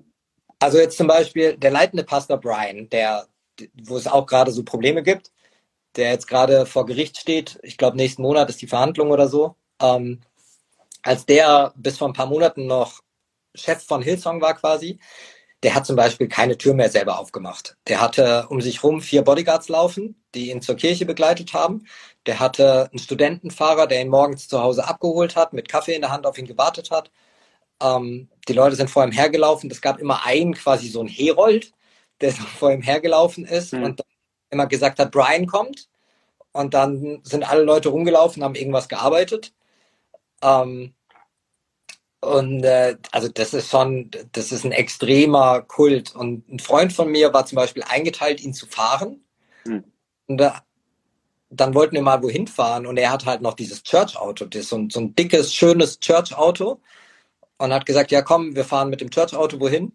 Also 0.59 0.79
jetzt 0.79 0.97
zum 0.97 1.07
Beispiel 1.07 1.57
der 1.57 1.71
leitende 1.71 2.05
Pastor 2.05 2.39
Brian, 2.39 2.89
der, 2.91 3.27
wo 3.83 3.97
es 3.97 4.07
auch 4.07 4.27
gerade 4.27 4.51
so 4.53 4.65
Probleme 4.65 5.03
gibt, 5.03 5.33
der 5.97 6.11
jetzt 6.11 6.27
gerade 6.27 6.67
vor 6.67 6.87
Gericht 6.87 7.19
steht. 7.19 7.59
Ich 7.63 7.79
glaube, 7.79 7.97
nächsten 7.97 8.23
Monat 8.23 8.51
ist 8.51 8.63
die 8.63 8.67
Verhandlung 8.67 9.11
oder 9.11 9.29
so. 9.29 9.57
Ähm, 9.81 10.21
als 11.03 11.27
der 11.27 11.73
bis 11.77 11.99
vor 11.99 12.09
ein 12.09 12.15
paar 12.15 12.27
Monaten 12.27 12.67
noch 12.67 13.03
Chef 13.55 13.85
von 13.85 14.03
Hillsong 14.03 14.41
war 14.41 14.55
quasi, 14.55 14.99
der 15.63 15.75
hat 15.75 15.87
zum 15.87 15.97
Beispiel 15.97 16.29
keine 16.29 16.59
Tür 16.59 16.75
mehr 16.75 16.91
selber 16.91 17.19
aufgemacht. 17.19 17.77
Der 17.89 18.01
hatte 18.01 18.47
um 18.51 18.61
sich 18.61 18.83
rum 18.83 19.01
vier 19.01 19.23
Bodyguards 19.23 19.69
laufen, 19.69 20.23
die 20.35 20.51
ihn 20.51 20.61
zur 20.61 20.77
Kirche 20.77 21.07
begleitet 21.07 21.55
haben. 21.55 21.87
Der 22.27 22.41
hatte 22.41 22.89
einen 22.91 22.99
Studentenfahrer, 22.99 23.87
der 23.87 24.03
ihn 24.03 24.09
morgens 24.09 24.49
zu 24.49 24.61
Hause 24.61 24.87
abgeholt 24.87 25.37
hat, 25.37 25.53
mit 25.53 25.69
Kaffee 25.69 25.95
in 25.95 26.03
der 26.03 26.11
Hand 26.11 26.27
auf 26.27 26.37
ihn 26.39 26.47
gewartet 26.47 26.91
hat. 26.91 27.11
Ähm, 27.85 28.29
die 28.49 28.55
Leute 28.55 28.77
sind 28.77 28.91
vor 28.91 29.05
ihm 29.05 29.13
hergelaufen. 29.13 29.71
Es 29.71 29.81
gab 29.81 30.01
immer 30.01 30.25
einen 30.25 30.55
quasi 30.55 30.89
so 30.89 31.01
einen 31.01 31.09
Herold, 31.09 31.73
der 32.21 32.33
so 32.33 32.43
vor 32.43 32.73
ihm 32.73 32.83
hergelaufen 32.83 33.45
ist 33.45 33.73
mhm. 33.73 33.85
und 33.85 34.01
immer 34.51 34.67
gesagt 34.67 34.99
hat, 34.99 35.13
Brian 35.13 35.47
kommt. 35.47 35.89
Und 36.53 36.73
dann 36.73 37.21
sind 37.25 37.49
alle 37.49 37.63
Leute 37.63 37.91
rumgelaufen, 37.91 38.43
haben 38.43 38.55
irgendwas 38.55 38.89
gearbeitet. 38.89 39.53
Ähm, 40.43 40.95
und 42.21 42.65
äh, 42.65 42.97
also 43.13 43.29
das 43.29 43.53
ist 43.53 43.71
schon, 43.71 44.11
das 44.33 44.51
ist 44.51 44.65
ein 44.65 44.73
extremer 44.73 45.61
Kult. 45.63 46.15
Und 46.15 46.49
ein 46.49 46.59
Freund 46.61 46.93
von 46.93 47.11
mir 47.11 47.35
war 47.35 47.45
zum 47.45 47.57
Beispiel 47.57 47.83
eingeteilt, 47.83 48.41
ihn 48.41 48.55
zu 48.55 48.67
fahren. 48.67 49.25
Mhm. 49.65 49.85
Und 50.27 50.39
da, 50.39 50.63
dann 51.51 51.75
wollten 51.75 51.97
wir 51.97 52.03
mal 52.03 52.23
wohin 52.23 52.47
fahren 52.47 52.87
und 52.87 52.97
er 52.97 53.13
hat 53.13 53.27
halt 53.27 53.43
noch 53.43 53.55
dieses 53.55 53.83
Church-Auto, 53.83 54.47
das 54.47 54.63
ist 54.63 54.69
so 54.71 54.77
ein, 54.77 54.91
so 54.91 55.01
ein 55.01 55.15
dickes, 55.15 55.53
schönes 55.53 56.01
Church-Auto. 56.01 56.81
Und 57.59 57.73
hat 57.73 57.87
gesagt, 57.87 58.11
ja 58.11 58.23
komm, 58.23 58.55
wir 58.57 58.65
fahren 58.65 58.91
mit 58.91 59.01
dem 59.01 59.11
Church-Auto 59.11 59.61
wohin. 59.61 59.93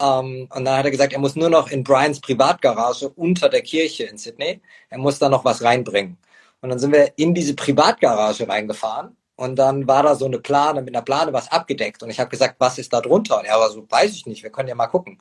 Ähm, 0.00 0.48
und 0.54 0.64
dann 0.64 0.76
hat 0.76 0.84
er 0.84 0.90
gesagt, 0.90 1.12
er 1.12 1.18
muss 1.18 1.36
nur 1.36 1.50
noch 1.50 1.70
in 1.70 1.84
Brians 1.84 2.20
Privatgarage 2.20 3.08
unter 3.10 3.48
der 3.48 3.62
Kirche 3.62 4.04
in 4.04 4.18
Sydney, 4.18 4.60
er 4.90 4.98
muss 4.98 5.18
da 5.18 5.28
noch 5.28 5.44
was 5.44 5.62
reinbringen. 5.62 6.18
Und 6.60 6.70
dann 6.70 6.78
sind 6.78 6.92
wir 6.92 7.12
in 7.16 7.34
diese 7.34 7.54
Privatgarage 7.54 8.48
reingefahren 8.48 9.16
und 9.36 9.56
dann 9.56 9.86
war 9.88 10.02
da 10.04 10.14
so 10.14 10.26
eine 10.26 10.38
Plane, 10.38 10.82
mit 10.82 10.94
einer 10.94 11.04
Plane 11.04 11.32
was 11.32 11.50
abgedeckt. 11.50 12.02
Und 12.02 12.10
ich 12.10 12.20
habe 12.20 12.30
gesagt, 12.30 12.56
was 12.58 12.78
ist 12.78 12.92
da 12.92 13.00
drunter? 13.00 13.38
Und 13.38 13.44
er 13.46 13.58
war 13.58 13.70
so, 13.70 13.84
weiß 13.90 14.12
ich 14.12 14.26
nicht, 14.26 14.42
wir 14.42 14.50
können 14.50 14.68
ja 14.68 14.74
mal 14.74 14.86
gucken. 14.86 15.20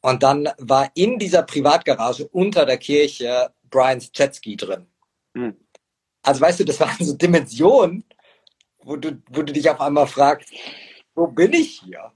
Und 0.00 0.22
dann 0.22 0.48
war 0.58 0.90
in 0.94 1.18
dieser 1.18 1.42
Privatgarage 1.42 2.26
unter 2.28 2.66
der 2.66 2.78
Kirche 2.78 3.52
Brians 3.70 4.10
Jetski 4.14 4.56
drin. 4.56 4.86
Hm. 5.34 5.56
Also 6.22 6.40
weißt 6.40 6.60
du, 6.60 6.64
das 6.64 6.80
waren 6.80 7.04
so 7.04 7.14
Dimensionen, 7.14 8.04
wo 8.82 8.96
du, 8.96 9.22
wo 9.30 9.42
du 9.42 9.52
dich 9.52 9.68
auf 9.68 9.80
einmal 9.80 10.06
fragst, 10.06 10.50
wo 11.14 11.26
bin 11.26 11.52
ich 11.52 11.80
hier? 11.84 12.12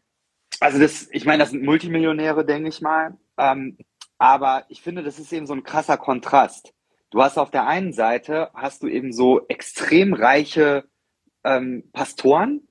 Also 0.61 0.79
das, 0.79 1.09
ich 1.13 1.25
meine, 1.25 1.43
das 1.43 1.51
sind 1.51 1.65
Multimillionäre, 1.65 2.45
denke 2.45 2.69
ich 2.69 2.81
mal. 2.81 3.17
Ähm, 3.37 3.77
aber 4.19 4.65
ich 4.69 4.81
finde, 4.81 5.03
das 5.03 5.19
ist 5.19 5.33
eben 5.33 5.47
so 5.47 5.55
ein 5.55 5.65
krasser 5.65 5.99
Kontrast. 5.99 6.73
Du 7.11 7.23
hast 7.23 7.39
auf 7.39 7.51
der 7.51 7.67
einen 7.67 7.93
Seite 7.93 8.51
hast 8.55 8.83
du 8.83 8.89
eben 8.89 9.13
so 9.13 9.47
extrem 9.49 10.15
reiche 10.15 10.85
ähm, 11.45 11.91
Pastoren 11.93 12.67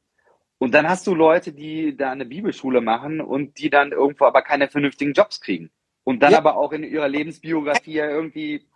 und 0.57 0.73
dann 0.73 0.89
hast 0.89 1.07
du 1.07 1.15
Leute, 1.15 1.53
die 1.53 1.95
da 1.95 2.11
eine 2.11 2.25
Bibelschule 2.25 2.81
machen 2.81 3.21
und 3.21 3.59
die 3.59 3.69
dann 3.69 3.91
irgendwo 3.91 4.25
aber 4.25 4.41
keine 4.41 4.67
vernünftigen 4.67 5.13
Jobs 5.13 5.39
kriegen 5.39 5.71
und 6.03 6.21
dann 6.21 6.33
ja. 6.33 6.37
aber 6.37 6.57
auch 6.57 6.71
in 6.71 6.83
ihrer 6.83 7.07
Lebensbiografie 7.07 7.97
irgendwie 7.97 8.67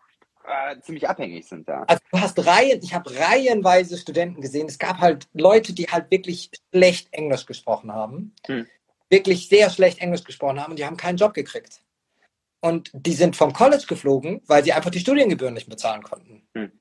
äh, 0.45 0.79
ziemlich 0.81 1.07
abhängig 1.07 1.47
sind 1.47 1.67
da. 1.67 1.83
Also 1.83 2.01
du 2.11 2.19
hast 2.19 2.45
Reihen, 2.45 2.81
ich 2.81 2.93
habe 2.93 3.15
reihenweise 3.17 3.97
Studenten 3.97 4.41
gesehen. 4.41 4.67
Es 4.67 4.79
gab 4.79 4.99
halt 4.99 5.27
Leute, 5.33 5.73
die 5.73 5.87
halt 5.87 6.09
wirklich 6.11 6.49
schlecht 6.73 7.13
Englisch 7.13 7.45
gesprochen 7.45 7.93
haben, 7.93 8.33
hm. 8.47 8.67
wirklich 9.09 9.47
sehr 9.47 9.69
schlecht 9.69 9.99
Englisch 9.99 10.23
gesprochen 10.23 10.61
haben 10.61 10.71
und 10.71 10.79
die 10.79 10.85
haben 10.85 10.97
keinen 10.97 11.17
Job 11.17 11.33
gekriegt. 11.33 11.81
Und 12.61 12.91
die 12.93 13.13
sind 13.13 13.35
vom 13.35 13.53
College 13.53 13.85
geflogen, 13.87 14.41
weil 14.47 14.63
sie 14.63 14.73
einfach 14.73 14.89
die 14.89 14.99
Studiengebühren 14.99 15.53
nicht 15.53 15.69
bezahlen 15.69 16.03
konnten. 16.03 16.47
Hm. 16.55 16.71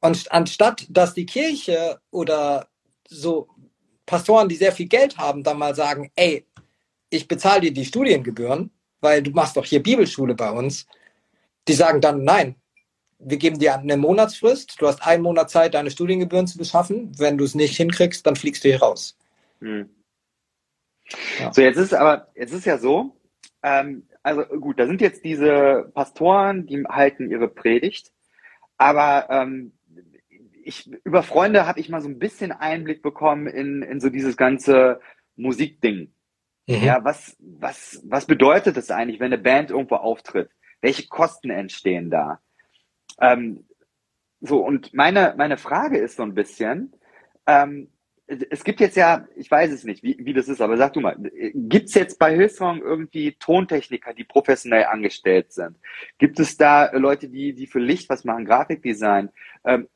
Und 0.00 0.30
anstatt 0.32 0.86
dass 0.88 1.14
die 1.14 1.26
Kirche 1.26 2.00
oder 2.10 2.68
so 3.08 3.48
Pastoren, 4.06 4.48
die 4.48 4.54
sehr 4.54 4.72
viel 4.72 4.86
Geld 4.86 5.18
haben, 5.18 5.42
dann 5.42 5.58
mal 5.58 5.74
sagen, 5.74 6.12
ey, 6.14 6.46
ich 7.10 7.26
bezahle 7.28 7.62
dir 7.62 7.72
die 7.72 7.84
Studiengebühren, 7.84 8.70
weil 9.00 9.22
du 9.22 9.30
machst 9.32 9.56
doch 9.56 9.64
hier 9.64 9.82
Bibelschule 9.82 10.34
bei 10.34 10.50
uns, 10.50 10.86
die 11.66 11.72
sagen 11.72 12.00
dann, 12.00 12.22
nein, 12.22 12.56
wir 13.18 13.36
geben 13.38 13.58
dir 13.58 13.78
eine 13.78 13.96
Monatsfrist, 13.96 14.80
du 14.80 14.86
hast 14.86 15.06
einen 15.06 15.22
Monat 15.22 15.50
Zeit, 15.50 15.74
deine 15.74 15.90
Studiengebühren 15.90 16.46
zu 16.46 16.58
beschaffen. 16.58 17.12
Wenn 17.18 17.38
du 17.38 17.44
es 17.44 17.54
nicht 17.54 17.76
hinkriegst, 17.76 18.26
dann 18.26 18.36
fliegst 18.36 18.64
du 18.64 18.68
hier 18.68 18.82
raus. 18.82 19.18
Hm. 19.60 19.88
Ja. 21.40 21.52
So, 21.52 21.62
jetzt 21.62 21.76
ist 21.76 21.94
aber, 21.94 22.28
jetzt 22.34 22.52
ist 22.52 22.66
ja 22.66 22.78
so, 22.78 23.16
ähm, 23.62 24.06
also 24.22 24.42
gut, 24.42 24.78
da 24.78 24.86
sind 24.86 25.00
jetzt 25.00 25.24
diese 25.24 25.90
Pastoren, 25.94 26.66
die 26.66 26.84
halten 26.84 27.30
ihre 27.30 27.48
Predigt, 27.48 28.12
aber 28.76 29.28
ähm, 29.30 29.72
ich, 30.64 30.90
über 31.04 31.22
Freunde 31.22 31.66
habe 31.66 31.78
ich 31.78 31.88
mal 31.88 32.02
so 32.02 32.08
ein 32.08 32.18
bisschen 32.18 32.50
Einblick 32.50 33.00
bekommen 33.00 33.46
in, 33.46 33.82
in 33.82 34.00
so 34.00 34.10
dieses 34.10 34.36
ganze 34.36 35.00
Musikding. 35.36 36.12
Mhm. 36.66 36.82
Ja, 36.82 37.04
was, 37.04 37.36
was, 37.38 38.02
was 38.04 38.26
bedeutet 38.26 38.76
das 38.76 38.90
eigentlich, 38.90 39.20
wenn 39.20 39.32
eine 39.32 39.38
Band 39.40 39.70
irgendwo 39.70 39.94
auftritt? 39.94 40.50
Welche 40.80 41.06
Kosten 41.06 41.50
entstehen 41.50 42.10
da? 42.10 42.40
Ähm, 43.20 43.64
so, 44.40 44.64
und 44.64 44.92
meine, 44.94 45.34
meine 45.36 45.56
Frage 45.56 45.98
ist 45.98 46.16
so 46.16 46.22
ein 46.22 46.34
bisschen, 46.34 46.92
ähm, 47.46 47.88
es 48.26 48.64
gibt 48.64 48.80
jetzt 48.80 48.96
ja, 48.96 49.26
ich 49.36 49.50
weiß 49.50 49.70
es 49.70 49.84
nicht, 49.84 50.02
wie, 50.02 50.16
wie 50.18 50.32
das 50.32 50.48
ist, 50.48 50.60
aber 50.60 50.76
sag 50.76 50.92
du 50.94 51.00
mal, 51.00 51.16
gibt 51.54 51.88
es 51.88 51.94
jetzt 51.94 52.18
bei 52.18 52.34
Hillsong 52.34 52.80
irgendwie 52.82 53.32
Tontechniker, 53.38 54.14
die 54.14 54.24
professionell 54.24 54.84
angestellt 54.86 55.52
sind? 55.52 55.76
Gibt 56.18 56.40
es 56.40 56.56
da 56.56 56.90
Leute, 56.92 57.28
die, 57.28 57.54
die 57.54 57.68
für 57.68 57.78
Licht 57.78 58.08
was 58.08 58.24
machen, 58.24 58.44
Grafikdesign? 58.44 59.30
Ähm, 59.64 59.88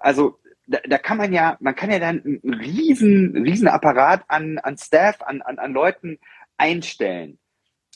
also 0.00 0.38
da, 0.66 0.78
da 0.88 0.98
kann 0.98 1.18
man 1.18 1.32
ja, 1.32 1.56
man 1.60 1.74
kann 1.74 1.90
ja 1.90 2.00
dann 2.00 2.22
einen 2.24 2.54
riesen, 2.54 3.36
riesen 3.44 3.68
Apparat 3.68 4.24
an, 4.28 4.58
an 4.58 4.76
Staff, 4.76 5.22
an, 5.22 5.40
an, 5.42 5.58
an 5.58 5.72
Leuten 5.72 6.18
einstellen. 6.56 7.38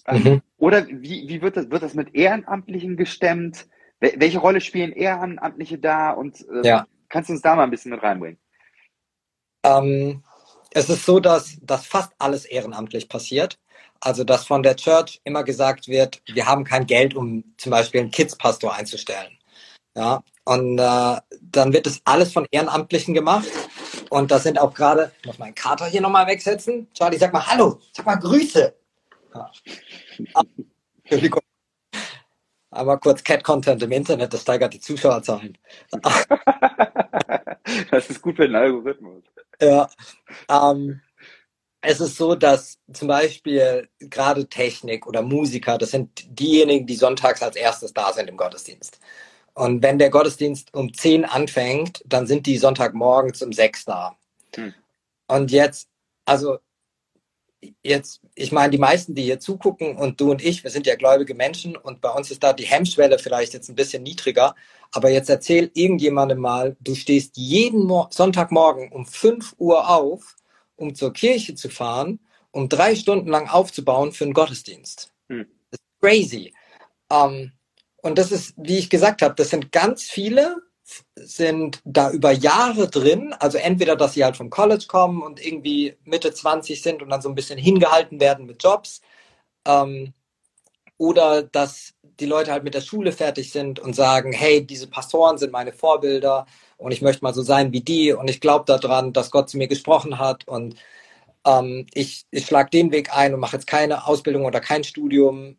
Ähm, 0.07 0.22
mhm. 0.22 0.42
Oder 0.59 0.87
wie, 0.88 1.29
wie 1.29 1.42
wird 1.42 1.57
das, 1.57 1.70
wird 1.70 1.83
das 1.83 1.94
mit 1.94 2.14
Ehrenamtlichen 2.14 2.96
gestemmt? 2.96 3.66
Welche 4.03 4.38
Rolle 4.38 4.61
spielen 4.61 4.93
Ehrenamtliche 4.93 5.79
da? 5.79 6.11
Und 6.11 6.41
äh, 6.49 6.67
ja. 6.67 6.87
kannst 7.09 7.29
du 7.29 7.35
uns 7.35 7.43
da 7.43 7.55
mal 7.55 7.62
ein 7.62 7.71
bisschen 7.71 7.93
mit 7.93 8.03
reinbringen? 8.03 8.38
Ähm, 9.65 10.25
es 10.73 10.91
ist 10.91 11.07
so, 11.07 11.21
dass, 11.21 11.59
dass 11.62 11.87
fast 11.87 12.12
alles 12.19 12.45
ehrenamtlich 12.45 13.09
passiert. 13.09 13.59
Also, 14.01 14.25
dass 14.25 14.45
von 14.45 14.65
der 14.65 14.75
Church 14.75 15.21
immer 15.23 15.45
gesagt 15.45 15.87
wird, 15.87 16.21
wir 16.27 16.47
haben 16.47 16.65
kein 16.65 16.87
Geld, 16.87 17.15
um 17.15 17.45
zum 17.57 17.71
Beispiel 17.71 18.01
einen 18.01 18.11
Kids-Pastor 18.11 18.75
einzustellen. 18.75 19.38
Ja, 19.95 20.25
und 20.45 20.79
äh, 20.79 21.17
dann 21.41 21.73
wird 21.73 21.87
das 21.87 22.01
alles 22.05 22.33
von 22.33 22.47
Ehrenamtlichen 22.51 23.15
gemacht. 23.15 23.47
Und 24.11 24.31
das 24.33 24.43
sind 24.43 24.59
auch 24.59 24.75
gerade, 24.75 25.12
ich 25.21 25.27
muss 25.27 25.38
meinen 25.38 25.55
Kater 25.55 25.87
hier 25.87 26.01
nochmal 26.01 26.27
wegsetzen. 26.27 26.88
Charlie, 26.95 27.19
sag 27.19 27.33
mal 27.33 27.47
Hallo, 27.47 27.79
sag 27.93 28.07
mal 28.07 28.17
Grüße. 28.17 28.75
Ja. 29.35 29.51
Entschuldigung. 31.05 31.41
Aber 32.72 32.98
kurz 32.98 33.22
Cat-Content 33.22 33.82
im 33.82 33.92
Internet, 33.92 34.32
das 34.32 34.40
steigert 34.40 34.72
die 34.72 34.80
Zuschauerzahlen. 34.80 35.58
das 37.90 38.08
ist 38.08 38.22
gut 38.22 38.37
für 38.37 38.46
den 38.46 38.56
Algorithmus. 38.56 39.22
Ja. 39.61 39.90
Ähm, 40.48 41.02
es 41.82 42.00
ist 42.00 42.16
so, 42.16 42.35
dass 42.35 42.78
zum 42.90 43.08
Beispiel 43.08 43.88
gerade 44.00 44.48
Technik 44.48 45.06
oder 45.06 45.20
Musiker, 45.20 45.76
das 45.76 45.90
sind 45.90 46.24
diejenigen, 46.40 46.87
die 46.87 46.94
sonntags 46.94 47.42
als 47.42 47.56
erstes 47.56 47.92
da 47.92 48.11
sind 48.12 48.30
im 48.30 48.38
Gottesdienst. 48.38 48.98
Und 49.52 49.82
wenn 49.82 49.98
der 49.98 50.08
Gottesdienst 50.08 50.72
um 50.72 50.94
10 50.94 51.26
anfängt, 51.26 52.02
dann 52.06 52.26
sind 52.26 52.46
die 52.46 52.56
Sonntagmorgens 52.56 53.42
um 53.42 53.52
6 53.52 53.85
da. 53.85 54.16
Hm. 54.56 54.72
Und 55.26 55.50
jetzt, 55.50 55.90
also 56.24 56.58
jetzt, 57.83 58.20
ich 58.35 58.53
meine, 58.53 58.70
die 58.70 58.79
meisten, 58.79 59.14
die 59.14 59.22
hier 59.22 59.40
zugucken 59.40 59.96
und 59.96 60.20
du 60.20 60.31
und 60.31 60.44
ich, 60.44 60.64
wir 60.64 60.70
sind 60.70 60.87
ja 60.87 60.96
gläubige 60.96 61.35
Menschen 61.35 61.77
und 61.77 62.01
bei 62.01 62.11
uns 62.11 62.31
ist 62.31 62.42
da 62.42 62.53
die 62.53 62.66
Hemmschwelle 62.66 63.18
vielleicht 63.18 63.55
jetzt 63.55 63.68
ein 63.68 63.75
bisschen 63.75 64.03
niedriger. 64.03 64.55
Aber 64.92 65.11
jetzt 65.11 65.31
erzähl 65.31 65.70
irgendjemandem 65.75 66.38
mal, 66.38 66.77
du 66.81 66.94
stehst 66.94 67.37
jeden 67.37 67.85
Mo 67.85 68.09
Sonntagmorgen 68.11 68.92
um 68.92 69.07
5 69.07 69.55
Uhr 69.59 69.88
auf, 69.88 70.37
um 70.77 70.94
zur 70.94 71.12
Kirche 71.12 71.55
zu 71.55 71.68
fahren, 71.68 72.20
um 72.51 72.68
drei 72.68 72.94
Stunden 72.94 73.29
lang 73.29 73.48
aufzubauen 73.48 74.12
für 74.12 74.25
einen 74.25 74.35
Gottesdienst. 74.35 75.12
Hm. 75.29 75.46
Das 75.70 75.81
ist 75.81 76.01
crazy. 76.01 76.55
Ähm, 77.11 77.53
und 78.03 78.18
das 78.18 78.33
ist, 78.33 78.55
wie 78.57 78.79
ich 78.79 78.90
gesagt 78.90 79.22
habe, 79.22 79.35
das 79.37 79.51
sind 79.51 79.72
ganz 79.72 80.03
viele, 80.05 80.57
sind 81.16 81.81
da 81.85 82.11
über 82.11 82.33
Jahre 82.33 82.88
drin. 82.88 83.35
Also 83.38 83.59
entweder, 83.59 83.97
dass 83.97 84.14
sie 84.14 84.25
halt 84.25 84.37
vom 84.37 84.51
College 84.51 84.87
kommen 84.88 85.23
und 85.23 85.45
irgendwie 85.45 85.97
Mitte 86.05 86.33
20 86.33 86.83
sind 86.83 87.03
und 87.03 87.11
dann 87.11 87.23
so 87.23 87.29
ein 87.29 87.35
bisschen 87.35 87.59
hingehalten 87.59 88.21
werden 88.21 88.47
mit 88.47 88.62
Jobs. 88.62 89.01
Ähm, 89.66 90.14
oder 90.99 91.42
dass 91.42 91.95
die 92.21 92.27
Leute 92.27 92.53
halt 92.53 92.64
mit 92.64 92.75
der 92.75 92.81
Schule 92.81 93.12
fertig 93.12 93.51
sind 93.51 93.81
und 93.81 93.95
sagen, 93.95 94.33
hey, 94.33 94.64
diese 94.64 94.87
Pastoren 94.88 95.38
sind 95.38 95.53
meine 95.53 95.73
Vorbilder 95.73 96.47
und 96.77 96.92
ich 96.92 97.03
möchte 97.03 97.25
mal 97.25 97.35
so 97.35 97.42
sein 97.42 97.73
wie 97.73 97.81
die 97.81 98.12
und 98.12 98.29
ich 98.31 98.40
glaube 98.40 98.64
daran, 98.66 99.12
dass 99.12 99.31
Gott 99.31 99.51
zu 99.51 99.59
mir 99.59 99.68
gesprochen 99.68 100.18
hat 100.18 100.47
und 100.47 100.77
ähm, 101.45 101.87
ich, 101.95 102.25
ich 102.31 102.47
schlage 102.47 102.71
den 102.71 102.92
Weg 102.92 103.16
ein 103.16 103.35
und 103.35 103.40
mache 103.40 103.57
jetzt 103.57 103.66
keine 103.66 104.07
Ausbildung 104.07 104.45
oder 104.45 104.61
kein 104.61 104.85
Studium, 104.85 105.57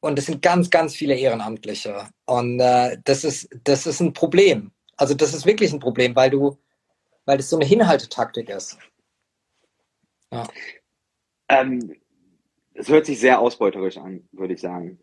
und 0.00 0.18
es 0.18 0.26
sind 0.26 0.42
ganz, 0.42 0.70
ganz 0.70 0.94
viele 0.94 1.14
Ehrenamtliche. 1.16 2.08
Und 2.26 2.60
äh, 2.60 2.98
das, 3.04 3.24
ist, 3.24 3.48
das 3.64 3.86
ist 3.86 4.00
ein 4.00 4.12
Problem. 4.12 4.70
Also 4.96 5.14
das 5.14 5.34
ist 5.34 5.46
wirklich 5.46 5.72
ein 5.72 5.80
Problem, 5.80 6.14
weil 6.16 6.30
du, 6.30 6.58
weil 7.24 7.36
das 7.38 7.50
so 7.50 7.56
eine 7.56 7.66
Hinhaltetaktik 7.66 8.48
ist. 8.48 8.78
Ja. 10.32 10.46
Ähm, 11.48 11.94
es 12.74 12.88
hört 12.88 13.06
sich 13.06 13.20
sehr 13.20 13.40
ausbeuterisch 13.40 13.96
an, 13.98 14.28
würde 14.32 14.54
ich 14.54 14.60
sagen. 14.60 14.98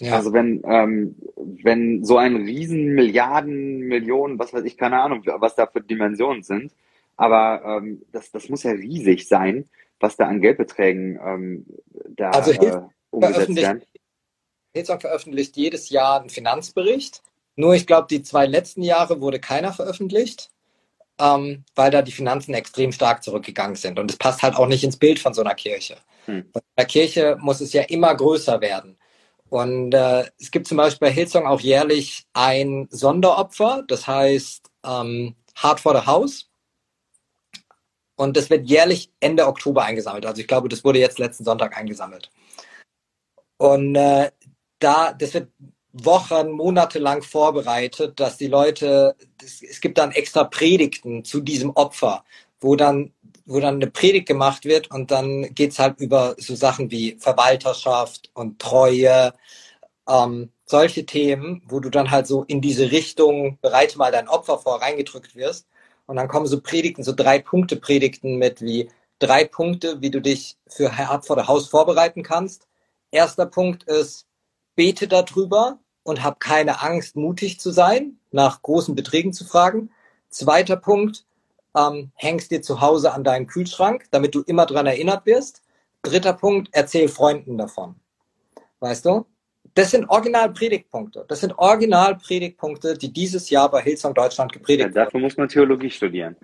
Ja. 0.00 0.14
Also 0.16 0.32
wenn, 0.32 0.62
ähm, 0.64 1.16
wenn 1.36 2.04
so 2.04 2.16
ein 2.16 2.36
riesen 2.36 2.94
Milliarden, 2.94 3.80
Millionen, 3.80 4.38
was 4.38 4.52
weiß 4.52 4.64
ich, 4.64 4.78
keine 4.78 5.00
Ahnung, 5.00 5.22
was 5.26 5.56
da 5.56 5.66
für 5.66 5.82
Dimensionen 5.82 6.42
sind, 6.42 6.72
aber 7.16 7.62
ähm, 7.64 8.02
das, 8.12 8.30
das 8.30 8.48
muss 8.48 8.62
ja 8.62 8.70
riesig 8.70 9.28
sein, 9.28 9.66
was 9.98 10.16
da 10.16 10.26
an 10.26 10.40
Geldbeträgen 10.40 11.20
ähm, 11.22 11.66
da 12.08 12.30
also 12.30 12.52
äh, 12.52 12.80
umgesetzt 13.10 13.54
werden. 13.56 13.82
Hillsong 14.74 15.00
veröffentlicht 15.00 15.56
jedes 15.56 15.90
Jahr 15.90 16.20
einen 16.20 16.30
Finanzbericht. 16.30 17.22
Nur 17.56 17.74
ich 17.74 17.86
glaube, 17.86 18.06
die 18.08 18.22
zwei 18.22 18.46
letzten 18.46 18.82
Jahre 18.82 19.20
wurde 19.20 19.40
keiner 19.40 19.72
veröffentlicht, 19.72 20.50
ähm, 21.18 21.64
weil 21.74 21.90
da 21.90 22.02
die 22.02 22.12
Finanzen 22.12 22.54
extrem 22.54 22.92
stark 22.92 23.22
zurückgegangen 23.22 23.76
sind. 23.76 23.98
Und 23.98 24.10
es 24.10 24.16
passt 24.16 24.42
halt 24.42 24.56
auch 24.56 24.66
nicht 24.66 24.84
ins 24.84 24.96
Bild 24.96 25.18
von 25.18 25.34
so 25.34 25.42
einer 25.42 25.54
Kirche. 25.54 25.96
Hm. 26.26 26.50
Bei 26.52 26.60
einer 26.76 26.86
Kirche 26.86 27.36
muss 27.40 27.60
es 27.60 27.72
ja 27.72 27.82
immer 27.82 28.14
größer 28.14 28.60
werden. 28.60 28.96
Und 29.48 29.92
äh, 29.92 30.24
es 30.38 30.52
gibt 30.52 30.68
zum 30.68 30.76
Beispiel 30.76 31.08
bei 31.08 31.12
Hillsong 31.12 31.46
auch 31.46 31.60
jährlich 31.60 32.24
ein 32.32 32.86
Sonderopfer, 32.90 33.82
das 33.88 34.06
heißt 34.06 34.70
ähm, 34.86 35.34
Hard 35.56 35.80
for 35.80 36.00
the 36.00 36.06
House. 36.06 36.46
Und 38.14 38.36
das 38.36 38.48
wird 38.48 38.68
jährlich 38.68 39.10
Ende 39.18 39.46
Oktober 39.46 39.82
eingesammelt. 39.82 40.24
Also 40.24 40.40
ich 40.40 40.46
glaube, 40.46 40.68
das 40.68 40.84
wurde 40.84 41.00
jetzt 41.00 41.18
letzten 41.18 41.44
Sonntag 41.44 41.76
eingesammelt. 41.76 42.30
Und 43.56 43.96
äh, 43.96 44.30
da, 44.80 45.12
das 45.12 45.34
wird 45.34 45.48
Wochen, 45.92 46.52
Monate 46.52 46.98
lang 46.98 47.22
vorbereitet, 47.22 48.20
dass 48.20 48.36
die 48.38 48.46
Leute, 48.46 49.16
das, 49.38 49.62
es 49.62 49.80
gibt 49.80 49.98
dann 49.98 50.12
extra 50.12 50.44
Predigten 50.44 51.24
zu 51.24 51.40
diesem 51.40 51.70
Opfer, 51.70 52.24
wo 52.60 52.76
dann, 52.76 53.12
wo 53.46 53.60
dann 53.60 53.76
eine 53.76 53.88
Predigt 53.88 54.26
gemacht 54.26 54.64
wird 54.64 54.90
und 54.90 55.10
dann 55.10 55.54
geht's 55.54 55.78
halt 55.78 56.00
über 56.00 56.36
so 56.38 56.54
Sachen 56.54 56.90
wie 56.90 57.16
Verwalterschaft 57.18 58.30
und 58.34 58.60
Treue, 58.60 59.32
ähm, 60.08 60.50
solche 60.64 61.06
Themen, 61.06 61.62
wo 61.68 61.80
du 61.80 61.90
dann 61.90 62.10
halt 62.10 62.26
so 62.26 62.44
in 62.44 62.60
diese 62.60 62.90
Richtung, 62.92 63.58
bereite 63.60 63.98
mal 63.98 64.12
dein 64.12 64.28
Opfer 64.28 64.58
vor, 64.58 64.80
reingedrückt 64.80 65.34
wirst. 65.34 65.66
Und 66.06 66.16
dann 66.16 66.28
kommen 66.28 66.46
so 66.46 66.60
Predigten, 66.60 67.04
so 67.04 67.12
drei 67.12 67.38
Punkte 67.40 67.76
Predigten 67.76 68.36
mit 68.36 68.62
wie 68.62 68.90
drei 69.18 69.44
Punkte, 69.44 70.00
wie 70.00 70.10
du 70.10 70.20
dich 70.20 70.56
für 70.68 70.90
vor 71.22 71.36
der 71.36 71.48
Haus 71.48 71.68
vorbereiten 71.68 72.22
kannst. 72.22 72.66
Erster 73.12 73.46
Punkt 73.46 73.84
ist, 73.84 74.26
bete 74.76 75.08
darüber 75.08 75.78
und 76.02 76.22
hab 76.24 76.40
keine 76.40 76.82
Angst, 76.82 77.16
mutig 77.16 77.60
zu 77.60 77.70
sein, 77.70 78.18
nach 78.30 78.62
großen 78.62 78.94
Beträgen 78.94 79.32
zu 79.32 79.44
fragen. 79.44 79.90
Zweiter 80.28 80.76
Punkt, 80.76 81.24
ähm, 81.76 82.10
hängst 82.14 82.50
dir 82.50 82.62
zu 82.62 82.80
Hause 82.80 83.12
an 83.12 83.24
deinen 83.24 83.46
Kühlschrank, 83.46 84.04
damit 84.10 84.34
du 84.34 84.42
immer 84.42 84.66
dran 84.66 84.86
erinnert 84.86 85.26
wirst. 85.26 85.62
Dritter 86.02 86.32
Punkt, 86.32 86.68
erzähl 86.72 87.08
Freunden 87.08 87.58
davon. 87.58 87.96
Weißt 88.80 89.04
du? 89.04 89.26
Das 89.74 89.90
sind 89.92 90.08
Original-Predigtpunkte. 90.08 91.24
Das 91.28 91.40
sind 91.40 91.56
Original-Predigtpunkte, 91.58 92.96
die 92.96 93.12
dieses 93.12 93.50
Jahr 93.50 93.70
bei 93.70 93.82
Hillsong 93.82 94.14
Deutschland 94.14 94.52
gepredigt 94.52 94.94
ja, 94.94 95.04
dafür 95.04 95.20
muss 95.20 95.36
man 95.36 95.48
Theologie 95.48 95.90
studieren. 95.90 96.36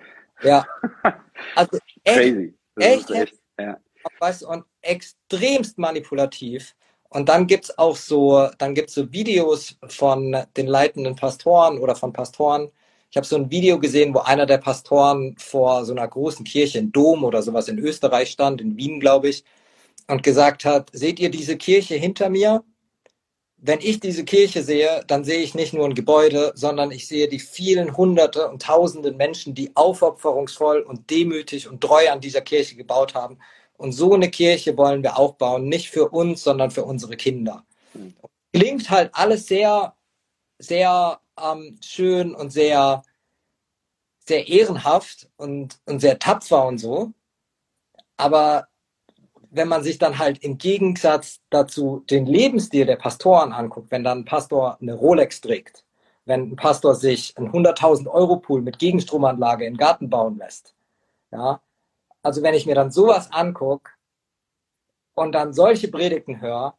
Ja. 0.42 0.66
Also 1.54 1.78
echt, 2.02 2.16
Crazy. 2.16 2.54
Das 2.74 2.84
echt, 2.86 3.10
echt 3.10 3.34
ja. 3.58 3.78
weißt 4.20 4.42
du, 4.42 4.48
und 4.48 4.64
extremst 4.80 5.78
manipulativ. 5.78 6.74
Und 7.10 7.28
dann 7.28 7.46
gibt's 7.46 7.76
auch 7.78 7.96
so, 7.96 8.48
dann 8.58 8.74
gibt's 8.74 8.94
so 8.94 9.12
Videos 9.12 9.76
von 9.88 10.36
den 10.56 10.66
leitenden 10.66 11.16
Pastoren 11.16 11.78
oder 11.78 11.96
von 11.96 12.12
Pastoren. 12.12 12.70
Ich 13.10 13.16
habe 13.16 13.26
so 13.26 13.36
ein 13.36 13.50
Video 13.50 13.78
gesehen, 13.78 14.14
wo 14.14 14.20
einer 14.20 14.46
der 14.46 14.58
Pastoren 14.58 15.36
vor 15.38 15.84
so 15.84 15.92
einer 15.92 16.06
großen 16.08 16.44
Kirche, 16.44 16.78
in 16.78 16.92
Dom 16.92 17.24
oder 17.24 17.42
sowas 17.42 17.68
in 17.68 17.78
Österreich 17.78 18.30
stand, 18.30 18.60
in 18.60 18.76
Wien, 18.76 19.00
glaube 19.00 19.28
ich, 19.28 19.44
und 20.08 20.22
gesagt 20.22 20.64
hat, 20.64 20.90
seht 20.92 21.20
ihr 21.20 21.30
diese 21.30 21.56
Kirche 21.56 21.94
hinter 21.96 22.28
mir? 22.30 22.64
wenn 23.58 23.80
ich 23.80 24.00
diese 24.00 24.24
Kirche 24.24 24.62
sehe, 24.62 25.02
dann 25.06 25.24
sehe 25.24 25.40
ich 25.40 25.54
nicht 25.54 25.72
nur 25.72 25.86
ein 25.86 25.94
Gebäude, 25.94 26.52
sondern 26.54 26.90
ich 26.90 27.08
sehe 27.08 27.28
die 27.28 27.38
vielen 27.40 27.96
Hunderte 27.96 28.48
und 28.48 28.62
Tausenden 28.62 29.16
Menschen, 29.16 29.54
die 29.54 29.74
aufopferungsvoll 29.74 30.80
und 30.82 31.10
demütig 31.10 31.68
und 31.68 31.80
treu 31.80 32.10
an 32.10 32.20
dieser 32.20 32.42
Kirche 32.42 32.76
gebaut 32.76 33.14
haben. 33.14 33.38
Und 33.76 33.92
so 33.92 34.14
eine 34.14 34.30
Kirche 34.30 34.76
wollen 34.76 35.02
wir 35.02 35.18
auch 35.18 35.34
bauen, 35.34 35.68
nicht 35.68 35.90
für 35.90 36.08
uns, 36.08 36.42
sondern 36.42 36.70
für 36.70 36.84
unsere 36.84 37.16
Kinder. 37.16 37.64
Klingt 38.52 38.90
halt 38.90 39.10
alles 39.14 39.46
sehr, 39.46 39.94
sehr 40.58 41.20
ähm, 41.42 41.78
schön 41.82 42.34
und 42.34 42.50
sehr, 42.50 43.02
sehr 44.26 44.48
ehrenhaft 44.48 45.28
und, 45.36 45.78
und 45.84 46.00
sehr 46.00 46.18
tapfer 46.18 46.66
und 46.66 46.78
so. 46.78 47.12
Aber 48.16 48.68
wenn 49.50 49.68
man 49.68 49.82
sich 49.82 49.98
dann 49.98 50.18
halt 50.18 50.42
im 50.42 50.58
Gegensatz 50.58 51.40
dazu 51.50 52.04
den 52.10 52.26
Lebensstil 52.26 52.86
der 52.86 52.96
Pastoren 52.96 53.52
anguckt, 53.52 53.90
wenn 53.90 54.04
dann 54.04 54.20
ein 54.20 54.24
Pastor 54.24 54.78
eine 54.80 54.94
Rolex 54.94 55.40
trägt, 55.40 55.84
wenn 56.24 56.52
ein 56.52 56.56
Pastor 56.56 56.94
sich 56.94 57.36
einen 57.36 57.50
100.000 57.50 58.08
Euro 58.08 58.36
Pool 58.36 58.62
mit 58.62 58.78
Gegenstromanlage 58.78 59.64
in 59.64 59.74
den 59.74 59.78
Garten 59.78 60.10
bauen 60.10 60.38
lässt, 60.38 60.74
ja, 61.30 61.60
also 62.26 62.42
wenn 62.42 62.54
ich 62.54 62.66
mir 62.66 62.74
dann 62.74 62.90
sowas 62.90 63.30
angucke 63.30 63.92
und 65.14 65.30
dann 65.32 65.52
solche 65.52 65.86
Predigten 65.86 66.40
höre, 66.40 66.74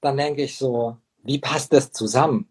dann 0.00 0.16
denke 0.16 0.42
ich 0.42 0.58
so, 0.58 0.96
wie 1.22 1.38
passt 1.38 1.72
das 1.72 1.92
zusammen? 1.92 2.48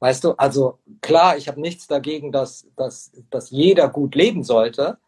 Weißt 0.00 0.24
du, 0.24 0.32
also 0.32 0.80
klar, 1.00 1.36
ich 1.36 1.46
habe 1.46 1.60
nichts 1.60 1.86
dagegen, 1.86 2.32
dass, 2.32 2.66
dass, 2.74 3.12
dass 3.30 3.50
jeder 3.50 3.88
gut 3.88 4.16
leben 4.16 4.42
sollte, 4.42 4.98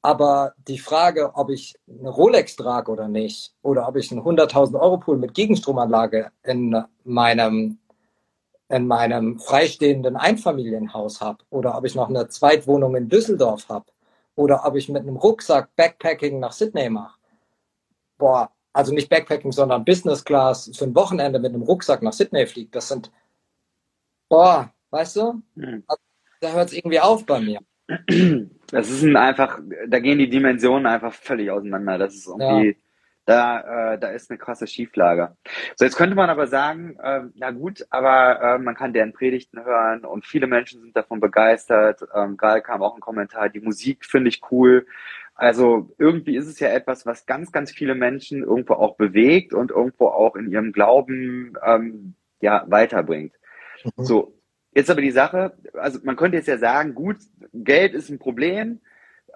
aber 0.00 0.54
die 0.68 0.78
Frage, 0.78 1.32
ob 1.34 1.50
ich 1.50 1.76
eine 1.88 2.10
Rolex 2.10 2.54
trage 2.54 2.92
oder 2.92 3.08
nicht, 3.08 3.52
oder 3.62 3.88
ob 3.88 3.96
ich 3.96 4.12
einen 4.12 4.22
100.000 4.22 4.78
Euro 4.80 4.98
Pool 4.98 5.18
mit 5.18 5.34
Gegenstromanlage 5.34 6.30
in 6.44 6.84
meinem, 7.02 7.78
in 8.68 8.86
meinem 8.86 9.40
freistehenden 9.40 10.14
Einfamilienhaus 10.14 11.20
habe, 11.20 11.42
oder 11.50 11.76
ob 11.76 11.84
ich 11.84 11.96
noch 11.96 12.08
eine 12.08 12.28
Zweitwohnung 12.28 12.94
in 12.94 13.08
Düsseldorf 13.08 13.68
habe, 13.68 13.86
oder 14.34 14.64
ob 14.64 14.76
ich 14.76 14.88
mit 14.88 15.02
einem 15.02 15.16
Rucksack 15.16 15.74
Backpacking 15.76 16.40
nach 16.40 16.52
Sydney 16.52 16.88
mache. 16.88 17.18
Boah, 18.18 18.50
also 18.72 18.94
nicht 18.94 19.08
Backpacking, 19.08 19.52
sondern 19.52 19.84
Business 19.84 20.24
Class 20.24 20.70
für 20.74 20.84
ein 20.84 20.94
Wochenende 20.94 21.38
mit 21.38 21.52
einem 21.52 21.62
Rucksack 21.62 22.02
nach 22.02 22.12
Sydney 22.12 22.46
fliegt. 22.46 22.74
Das 22.74 22.88
sind, 22.88 23.10
boah, 24.28 24.72
weißt 24.90 25.16
du, 25.16 25.42
mhm. 25.54 25.84
da 26.40 26.52
hört 26.52 26.68
es 26.68 26.74
irgendwie 26.74 27.00
auf 27.00 27.26
bei 27.26 27.40
mir. 27.40 27.60
Das 28.70 28.88
ist 28.88 29.02
ein 29.02 29.16
einfach, 29.16 29.60
da 29.86 29.98
gehen 29.98 30.18
die 30.18 30.30
Dimensionen 30.30 30.86
einfach 30.86 31.12
völlig 31.12 31.50
auseinander. 31.50 31.98
Das 31.98 32.14
ist 32.14 32.26
irgendwie, 32.26 32.68
ja. 32.68 32.74
Da, 33.24 33.92
äh, 33.94 33.98
da 33.98 34.08
ist 34.08 34.30
eine 34.30 34.38
krasse 34.38 34.66
Schieflage. 34.66 35.36
So, 35.76 35.84
jetzt 35.84 35.96
könnte 35.96 36.16
man 36.16 36.30
aber 36.30 36.46
sagen, 36.46 36.96
äh, 37.02 37.22
na 37.34 37.50
gut, 37.50 37.86
aber 37.90 38.40
äh, 38.40 38.58
man 38.58 38.74
kann 38.74 38.92
deren 38.92 39.12
Predigten 39.12 39.64
hören 39.64 40.04
und 40.04 40.26
viele 40.26 40.46
Menschen 40.46 40.80
sind 40.80 40.96
davon 40.96 41.20
begeistert. 41.20 42.00
Ähm, 42.14 42.36
gerade 42.36 42.62
kam 42.62 42.82
auch 42.82 42.94
ein 42.94 43.00
Kommentar, 43.00 43.48
die 43.48 43.60
Musik 43.60 44.04
finde 44.04 44.28
ich 44.28 44.40
cool. 44.50 44.86
Also 45.34 45.94
irgendwie 45.98 46.36
ist 46.36 46.46
es 46.46 46.60
ja 46.60 46.68
etwas, 46.68 47.06
was 47.06 47.26
ganz, 47.26 47.52
ganz 47.52 47.70
viele 47.70 47.94
Menschen 47.94 48.42
irgendwo 48.42 48.74
auch 48.74 48.96
bewegt 48.96 49.54
und 49.54 49.70
irgendwo 49.70 50.08
auch 50.08 50.36
in 50.36 50.50
ihrem 50.50 50.72
Glauben 50.72 51.54
ähm, 51.64 52.14
ja 52.40 52.64
weiterbringt. 52.68 53.34
Mhm. 53.84 54.04
So, 54.04 54.34
Jetzt 54.74 54.90
aber 54.90 55.02
die 55.02 55.10
Sache, 55.10 55.52
also 55.74 55.98
man 56.02 56.16
könnte 56.16 56.38
jetzt 56.38 56.46
ja 56.46 56.56
sagen, 56.56 56.94
gut, 56.94 57.18
Geld 57.52 57.92
ist 57.92 58.08
ein 58.08 58.18
Problem, 58.18 58.80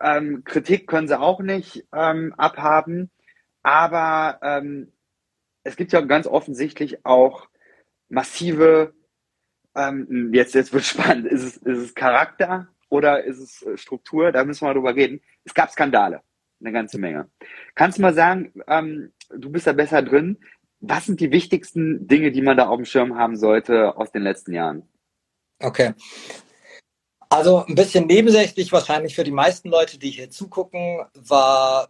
ähm, 0.00 0.44
Kritik 0.44 0.86
können 0.86 1.08
sie 1.08 1.18
auch 1.18 1.40
nicht 1.40 1.86
ähm, 1.94 2.34
abhaben, 2.38 3.10
aber 3.66 4.38
ähm, 4.42 4.92
es 5.64 5.74
gibt 5.74 5.90
ja 5.92 6.00
ganz 6.00 6.28
offensichtlich 6.28 7.04
auch 7.04 7.48
massive, 8.08 8.94
ähm, 9.74 10.30
jetzt, 10.32 10.54
jetzt 10.54 10.72
wird 10.72 10.84
spannend, 10.84 11.26
ist 11.26 11.42
es, 11.42 11.56
ist 11.56 11.78
es 11.78 11.94
Charakter 11.96 12.68
oder 12.90 13.24
ist 13.24 13.40
es 13.40 13.62
äh, 13.62 13.76
Struktur? 13.76 14.30
Da 14.30 14.44
müssen 14.44 14.60
wir 14.60 14.68
mal 14.68 14.74
drüber 14.74 14.94
reden. 14.94 15.20
Es 15.42 15.52
gab 15.52 15.70
Skandale, 15.70 16.20
eine 16.60 16.70
ganze 16.70 16.98
Menge. 16.98 17.28
Kannst 17.74 17.98
du 17.98 18.02
mal 18.02 18.14
sagen, 18.14 18.52
ähm, 18.68 19.12
du 19.30 19.50
bist 19.50 19.66
da 19.66 19.72
besser 19.72 20.00
drin, 20.00 20.38
was 20.78 21.06
sind 21.06 21.18
die 21.18 21.32
wichtigsten 21.32 22.06
Dinge, 22.06 22.30
die 22.30 22.42
man 22.42 22.56
da 22.56 22.68
auf 22.68 22.76
dem 22.76 22.84
Schirm 22.84 23.18
haben 23.18 23.36
sollte 23.36 23.96
aus 23.96 24.12
den 24.12 24.22
letzten 24.22 24.52
Jahren? 24.52 24.88
Okay. 25.58 25.92
Also 27.28 27.64
ein 27.64 27.74
bisschen 27.74 28.06
nebensächlich 28.06 28.70
wahrscheinlich 28.70 29.16
für 29.16 29.24
die 29.24 29.32
meisten 29.32 29.70
Leute, 29.70 29.98
die 29.98 30.10
hier 30.10 30.30
zugucken, 30.30 31.00
war 31.14 31.88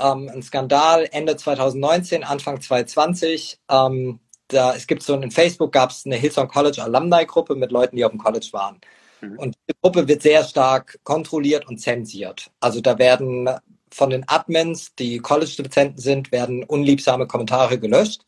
ähm, 0.00 0.30
ein 0.32 0.42
Skandal 0.42 1.08
Ende 1.12 1.36
2019, 1.36 2.24
Anfang 2.24 2.60
2020. 2.60 3.58
Ähm, 3.70 4.20
da, 4.48 4.74
es 4.74 4.86
gibt 4.86 5.02
so 5.02 5.14
in 5.14 5.30
Facebook 5.30 5.72
gab 5.72 5.90
es 5.90 6.04
eine 6.04 6.16
Hillsong 6.16 6.48
College 6.48 6.82
Alumni 6.82 7.24
Gruppe 7.24 7.54
mit 7.54 7.72
Leuten, 7.72 7.96
die 7.96 8.04
auf 8.04 8.10
dem 8.10 8.20
College 8.20 8.48
waren. 8.52 8.80
Mhm. 9.20 9.38
Und 9.38 9.56
die 9.68 9.74
Gruppe 9.80 10.06
wird 10.06 10.22
sehr 10.22 10.44
stark 10.44 10.98
kontrolliert 11.04 11.66
und 11.66 11.78
zensiert. 11.78 12.50
Also 12.60 12.80
da 12.80 12.98
werden 12.98 13.48
von 13.90 14.10
den 14.10 14.28
Admins, 14.28 14.94
die 14.96 15.18
College-Dozenten 15.18 16.00
sind, 16.00 16.32
werden 16.32 16.64
unliebsame 16.64 17.26
Kommentare 17.26 17.78
gelöscht. 17.78 18.22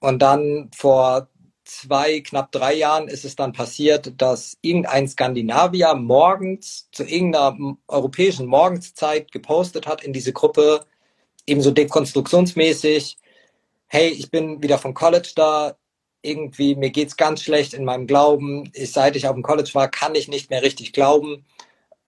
Und 0.00 0.20
dann 0.20 0.70
vor 0.74 1.28
zwei, 1.70 2.20
knapp 2.20 2.52
drei 2.52 2.74
Jahren 2.74 3.08
ist 3.08 3.24
es 3.24 3.36
dann 3.36 3.52
passiert, 3.52 4.20
dass 4.20 4.58
irgendein 4.60 5.08
Skandinavier 5.08 5.94
morgens 5.94 6.88
zu 6.92 7.04
irgendeiner 7.04 7.76
europäischen 7.88 8.46
Morgenszeit 8.46 9.30
gepostet 9.32 9.86
hat 9.86 10.02
in 10.04 10.12
diese 10.12 10.32
Gruppe, 10.32 10.84
ebenso 11.46 11.70
dekonstruktionsmäßig, 11.70 13.18
hey, 13.86 14.08
ich 14.08 14.30
bin 14.30 14.62
wieder 14.62 14.78
vom 14.78 14.94
College 14.94 15.32
da, 15.34 15.76
irgendwie, 16.22 16.74
mir 16.74 16.90
geht's 16.90 17.16
ganz 17.16 17.42
schlecht 17.42 17.74
in 17.74 17.84
meinem 17.84 18.06
Glauben. 18.06 18.70
Ich, 18.74 18.92
seit 18.92 19.16
ich 19.16 19.26
auf 19.26 19.34
dem 19.34 19.42
College 19.42 19.70
war, 19.72 19.88
kann 19.88 20.14
ich 20.14 20.28
nicht 20.28 20.50
mehr 20.50 20.62
richtig 20.62 20.92
glauben. 20.92 21.46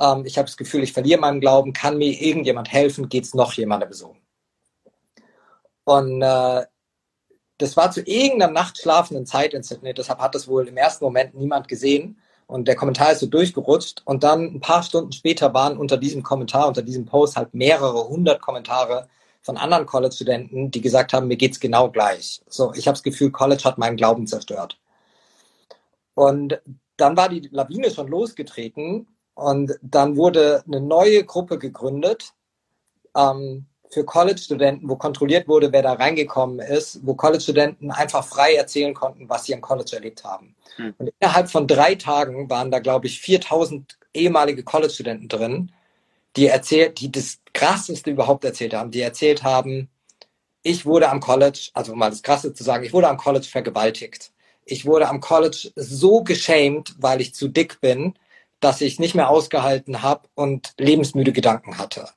Ähm, 0.00 0.24
ich 0.26 0.38
habe 0.38 0.46
das 0.46 0.56
Gefühl, 0.56 0.82
ich 0.82 0.92
verliere 0.92 1.20
meinen 1.20 1.40
Glauben. 1.40 1.72
Kann 1.72 1.98
mir 1.98 2.20
irgendjemand 2.20 2.70
helfen? 2.70 3.08
Geht's 3.08 3.34
noch 3.34 3.54
jemandem 3.54 3.92
so? 3.92 4.16
Und 5.84 6.22
äh, 6.22 6.64
das 7.58 7.76
war 7.76 7.90
zu 7.90 8.00
irgendeiner 8.02 8.52
nachtschlafenden 8.52 9.26
Zeit 9.26 9.54
in 9.54 9.62
Sydney, 9.62 9.94
deshalb 9.94 10.18
hat 10.20 10.34
das 10.34 10.48
wohl 10.48 10.68
im 10.68 10.76
ersten 10.76 11.04
Moment 11.04 11.34
niemand 11.34 11.68
gesehen. 11.68 12.18
Und 12.46 12.68
der 12.68 12.76
Kommentar 12.76 13.12
ist 13.12 13.20
so 13.20 13.26
durchgerutscht. 13.26 14.02
Und 14.04 14.24
dann 14.24 14.42
ein 14.54 14.60
paar 14.60 14.82
Stunden 14.82 15.12
später 15.12 15.54
waren 15.54 15.78
unter 15.78 15.96
diesem 15.96 16.22
Kommentar, 16.22 16.68
unter 16.68 16.82
diesem 16.82 17.06
Post 17.06 17.36
halt 17.36 17.54
mehrere 17.54 18.08
hundert 18.08 18.42
Kommentare 18.42 19.08
von 19.42 19.56
anderen 19.56 19.86
College-Studenten, 19.86 20.70
die 20.70 20.80
gesagt 20.80 21.12
haben, 21.12 21.28
mir 21.28 21.36
geht's 21.36 21.60
genau 21.60 21.90
gleich. 21.90 22.42
So, 22.48 22.72
ich 22.74 22.86
habe 22.86 22.94
das 22.94 23.02
Gefühl, 23.02 23.30
College 23.30 23.64
hat 23.64 23.78
meinen 23.78 23.96
Glauben 23.96 24.26
zerstört. 24.26 24.78
Und 26.14 26.60
dann 26.96 27.16
war 27.16 27.28
die 27.28 27.48
Lawine 27.50 27.90
schon 27.90 28.08
losgetreten 28.08 29.06
Und 29.34 29.78
dann 29.82 30.16
wurde 30.16 30.62
eine 30.66 30.80
neue 30.80 31.24
Gruppe 31.24 31.58
gegründet 31.58 32.34
ähm, 33.16 33.66
für 33.92 34.04
College-Studenten, 34.04 34.88
wo 34.88 34.96
kontrolliert 34.96 35.46
wurde, 35.48 35.70
wer 35.70 35.82
da 35.82 35.92
reingekommen 35.92 36.60
ist, 36.60 37.00
wo 37.02 37.14
College-Studenten 37.14 37.90
einfach 37.90 38.24
frei 38.24 38.54
erzählen 38.54 38.94
konnten, 38.94 39.28
was 39.28 39.44
sie 39.44 39.54
am 39.54 39.60
College 39.60 39.90
erlebt 39.94 40.24
haben. 40.24 40.56
Hm. 40.76 40.94
Und 40.96 41.12
innerhalb 41.20 41.50
von 41.50 41.66
drei 41.66 41.94
Tagen 41.94 42.48
waren 42.48 42.70
da, 42.70 42.78
glaube 42.78 43.06
ich, 43.06 43.20
4000 43.20 43.98
ehemalige 44.14 44.62
College-Studenten 44.62 45.28
drin, 45.28 45.72
die 46.36 46.46
erzählt, 46.46 47.00
die 47.00 47.12
das 47.12 47.40
Krasseste 47.52 48.10
überhaupt 48.10 48.44
erzählt 48.44 48.72
haben, 48.72 48.90
die 48.90 49.02
erzählt 49.02 49.42
haben, 49.42 49.90
ich 50.62 50.86
wurde 50.86 51.10
am 51.10 51.20
College, 51.20 51.70
also 51.74 51.92
um 51.92 51.98
mal 51.98 52.10
das 52.10 52.22
Krasse 52.22 52.54
zu 52.54 52.64
sagen, 52.64 52.84
ich 52.84 52.94
wurde 52.94 53.08
am 53.08 53.18
College 53.18 53.46
vergewaltigt. 53.46 54.32
Ich 54.64 54.86
wurde 54.86 55.08
am 55.08 55.20
College 55.20 55.72
so 55.74 56.22
geschämt, 56.22 56.94
weil 56.98 57.20
ich 57.20 57.34
zu 57.34 57.48
dick 57.48 57.80
bin, 57.80 58.14
dass 58.60 58.80
ich 58.80 59.00
nicht 59.00 59.14
mehr 59.14 59.28
ausgehalten 59.28 60.02
habe 60.02 60.28
und 60.34 60.72
lebensmüde 60.78 61.32
Gedanken 61.32 61.78
hatte. 61.78 62.08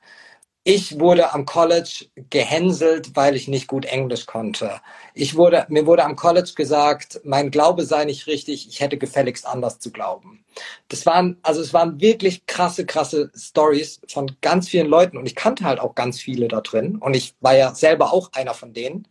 Ich 0.68 1.00
wurde 1.00 1.32
am 1.32 1.46
College 1.46 2.08
gehänselt, 2.32 3.16
weil 3.16 3.36
ich 3.36 3.48
nicht 3.48 3.68
gut 3.68 3.86
Englisch 3.86 4.26
konnte. 4.26 4.82
Ich 5.14 5.36
wurde, 5.36 5.68
mir 5.70 5.86
wurde 5.86 6.04
am 6.04 6.16
College 6.16 6.54
gesagt, 6.56 7.22
mein 7.24 7.52
Glaube 7.52 7.86
sei 7.86 8.04
nicht 8.04 8.26
richtig, 8.26 8.68
ich 8.68 8.80
hätte 8.80 8.98
gefälligst 8.98 9.46
anders 9.46 9.78
zu 9.78 9.92
glauben. 9.92 10.44
Das 10.88 11.06
waren, 11.06 11.38
also 11.44 11.62
es 11.62 11.72
waren 11.72 12.02
wirklich 12.02 12.48
krasse, 12.48 12.88
krasse 12.88 13.32
Stories 13.36 14.02
von 14.08 14.36
ganz 14.42 14.68
vielen 14.68 14.88
Leuten 14.88 15.18
und 15.18 15.28
ich 15.28 15.36
kannte 15.36 15.66
halt 15.66 15.80
auch 15.80 15.94
ganz 15.94 16.20
viele 16.20 16.48
da 16.48 16.62
drin 16.62 16.96
und 16.96 17.16
ich 17.16 17.36
war 17.42 17.56
ja 17.56 17.76
selber 17.76 18.12
auch 18.12 18.32
einer 18.34 18.56
von 18.56 18.74
denen. 18.74 19.08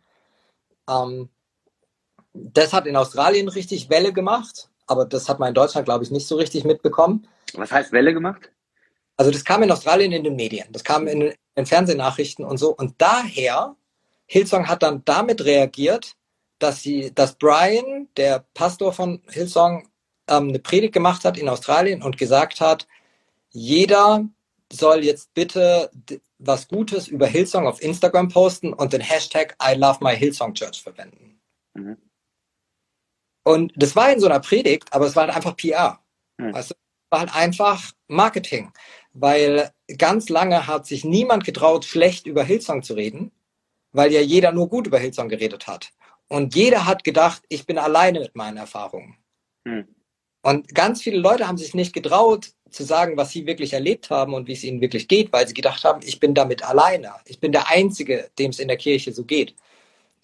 Ähm, 0.90 1.28
das 2.32 2.72
hat 2.72 2.88
in 2.88 2.96
Australien 2.96 3.46
richtig 3.46 3.88
Welle 3.90 4.12
gemacht, 4.12 4.70
aber 4.88 5.04
das 5.04 5.28
hat 5.28 5.38
man 5.38 5.50
in 5.50 5.54
Deutschland, 5.54 5.84
glaube 5.84 6.02
ich, 6.02 6.10
nicht 6.10 6.26
so 6.26 6.34
richtig 6.34 6.64
mitbekommen. 6.64 7.28
Was 7.52 7.70
heißt 7.70 7.92
Welle 7.92 8.12
gemacht? 8.12 8.50
Also 9.16 9.30
das 9.30 9.44
kam 9.44 9.62
in 9.62 9.70
Australien 9.70 10.12
in 10.12 10.24
den 10.24 10.36
Medien, 10.36 10.66
das 10.72 10.82
kam 10.82 11.06
in 11.06 11.32
den 11.56 11.66
Fernsehnachrichten 11.66 12.44
und 12.44 12.58
so. 12.58 12.74
Und 12.74 12.94
daher, 12.98 13.76
Hillsong 14.26 14.68
hat 14.68 14.82
dann 14.82 15.02
damit 15.04 15.44
reagiert, 15.44 16.16
dass 16.58 16.82
sie, 16.82 17.12
dass 17.14 17.36
Brian, 17.36 18.08
der 18.16 18.44
Pastor 18.54 18.92
von 18.92 19.22
Hillsong, 19.30 19.88
ähm, 20.28 20.48
eine 20.48 20.58
Predigt 20.58 20.94
gemacht 20.94 21.24
hat 21.24 21.36
in 21.36 21.48
Australien 21.48 22.02
und 22.02 22.16
gesagt 22.16 22.60
hat, 22.60 22.88
jeder 23.50 24.24
soll 24.72 25.04
jetzt 25.04 25.32
bitte 25.34 25.90
was 26.38 26.66
Gutes 26.66 27.06
über 27.06 27.26
Hillsong 27.26 27.68
auf 27.68 27.82
Instagram 27.82 28.28
posten 28.28 28.72
und 28.72 28.92
den 28.92 29.00
Hashtag 29.00 29.56
I 29.62 29.74
love 29.74 29.98
my 30.00 30.16
Hillsong 30.16 30.54
Church 30.54 30.82
verwenden. 30.82 31.40
Mhm. 31.74 31.98
Und 33.44 33.72
das 33.76 33.94
war 33.94 34.10
in 34.10 34.20
so 34.20 34.26
einer 34.26 34.40
Predigt, 34.40 34.92
aber 34.92 35.06
es 35.06 35.14
war 35.14 35.26
halt 35.26 35.36
einfach 35.36 35.56
PR. 35.56 36.00
Mhm. 36.38 36.54
Weißt 36.54 36.70
du? 36.70 36.74
war 37.14 37.20
halt 37.20 37.34
einfach 37.36 37.92
Marketing 38.08 38.72
weil 39.14 39.70
ganz 39.96 40.28
lange 40.28 40.66
hat 40.66 40.86
sich 40.86 41.04
niemand 41.04 41.44
getraut, 41.44 41.84
schlecht 41.84 42.26
über 42.26 42.44
Hillsong 42.44 42.82
zu 42.82 42.94
reden, 42.94 43.32
weil 43.92 44.12
ja 44.12 44.20
jeder 44.20 44.52
nur 44.52 44.68
gut 44.68 44.86
über 44.86 44.98
Hillsong 44.98 45.28
geredet 45.28 45.66
hat. 45.66 45.90
Und 46.28 46.54
jeder 46.54 46.84
hat 46.84 47.04
gedacht, 47.04 47.42
ich 47.48 47.64
bin 47.64 47.78
alleine 47.78 48.20
mit 48.20 48.34
meinen 48.34 48.56
Erfahrungen. 48.56 49.16
Hm. 49.66 49.86
Und 50.42 50.74
ganz 50.74 51.00
viele 51.00 51.18
Leute 51.18 51.48
haben 51.48 51.56
sich 51.56 51.74
nicht 51.74 51.94
getraut 51.94 52.50
zu 52.68 52.82
sagen, 52.82 53.16
was 53.16 53.30
sie 53.30 53.46
wirklich 53.46 53.72
erlebt 53.72 54.10
haben 54.10 54.34
und 54.34 54.46
wie 54.46 54.52
es 54.52 54.64
ihnen 54.64 54.80
wirklich 54.80 55.08
geht, 55.08 55.32
weil 55.32 55.46
sie 55.48 55.54
gedacht 55.54 55.84
haben, 55.84 56.00
ich 56.04 56.20
bin 56.20 56.34
damit 56.34 56.62
alleine. 56.62 57.14
Ich 57.24 57.40
bin 57.40 57.52
der 57.52 57.70
Einzige, 57.70 58.30
dem 58.38 58.50
es 58.50 58.58
in 58.58 58.68
der 58.68 58.76
Kirche 58.76 59.12
so 59.12 59.24
geht. 59.24 59.54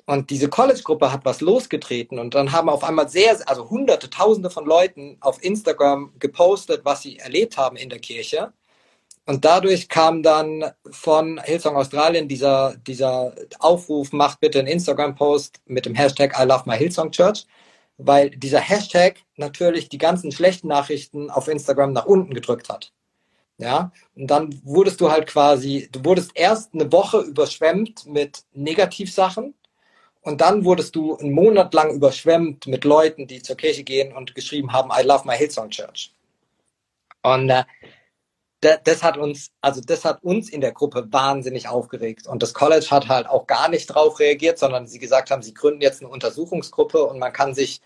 Und 0.04 0.30
diese 0.30 0.48
College-Gruppe 0.48 1.12
hat 1.12 1.24
was 1.24 1.40
losgetreten 1.40 2.18
und 2.18 2.34
dann 2.34 2.50
haben 2.50 2.68
auf 2.68 2.82
einmal 2.82 3.08
sehr, 3.08 3.38
also 3.48 3.70
hunderte, 3.70 4.10
tausende 4.10 4.50
von 4.50 4.66
Leuten 4.66 5.16
auf 5.20 5.42
Instagram 5.42 6.12
gepostet, 6.18 6.84
was 6.84 7.02
sie 7.02 7.18
erlebt 7.18 7.56
haben 7.56 7.76
in 7.76 7.88
der 7.88 8.00
Kirche. 8.00 8.52
Und 9.26 9.44
dadurch 9.44 9.88
kam 9.88 10.22
dann 10.22 10.72
von 10.90 11.40
Hillsong 11.44 11.76
Australien 11.76 12.26
dieser, 12.26 12.76
dieser 12.78 13.34
Aufruf, 13.58 14.12
macht 14.12 14.40
bitte 14.40 14.58
einen 14.58 14.68
Instagram-Post 14.68 15.60
mit 15.66 15.86
dem 15.86 15.94
Hashtag 15.94 16.36
I 16.38 16.44
love 16.44 16.64
my 16.66 16.76
Hillsong 16.76 17.12
Church, 17.12 17.46
weil 17.98 18.30
dieser 18.30 18.60
Hashtag 18.60 19.20
natürlich 19.36 19.88
die 19.88 19.98
ganzen 19.98 20.32
schlechten 20.32 20.68
Nachrichten 20.68 21.30
auf 21.30 21.48
Instagram 21.48 21.92
nach 21.92 22.06
unten 22.06 22.34
gedrückt 22.34 22.68
hat. 22.68 22.92
Ja, 23.58 23.92
und 24.16 24.28
dann 24.28 24.58
wurdest 24.64 25.02
du 25.02 25.10
halt 25.10 25.26
quasi, 25.26 25.90
du 25.92 26.02
wurdest 26.02 26.30
erst 26.34 26.72
eine 26.72 26.90
Woche 26.92 27.20
überschwemmt 27.20 28.06
mit 28.06 28.42
Negativsachen 28.54 29.54
und 30.22 30.40
dann 30.40 30.64
wurdest 30.64 30.96
du 30.96 31.16
einen 31.18 31.32
Monat 31.32 31.74
lang 31.74 31.90
überschwemmt 31.92 32.66
mit 32.66 32.84
Leuten, 32.84 33.26
die 33.26 33.42
zur 33.42 33.56
Kirche 33.56 33.84
gehen 33.84 34.16
und 34.16 34.34
geschrieben 34.34 34.72
haben, 34.72 34.90
I 34.98 35.06
love 35.06 35.26
my 35.26 35.36
Hillsong 35.36 35.68
Church. 35.68 36.14
Und 37.22 37.50
äh, 37.50 37.64
das 38.60 39.02
hat 39.02 39.16
uns, 39.16 39.50
also 39.60 39.80
das 39.80 40.04
hat 40.04 40.22
uns 40.22 40.50
in 40.50 40.60
der 40.60 40.72
Gruppe 40.72 41.06
wahnsinnig 41.10 41.68
aufgeregt. 41.68 42.26
Und 42.26 42.42
das 42.42 42.52
College 42.52 42.86
hat 42.90 43.08
halt 43.08 43.26
auch 43.26 43.46
gar 43.46 43.68
nicht 43.68 43.86
drauf 43.86 44.18
reagiert, 44.18 44.58
sondern 44.58 44.86
sie 44.86 44.98
gesagt 44.98 45.30
haben, 45.30 45.42
sie 45.42 45.54
gründen 45.54 45.80
jetzt 45.80 46.02
eine 46.02 46.10
Untersuchungsgruppe 46.10 47.04
und 47.04 47.18
man 47.18 47.32
kann 47.32 47.54
sich 47.54 47.80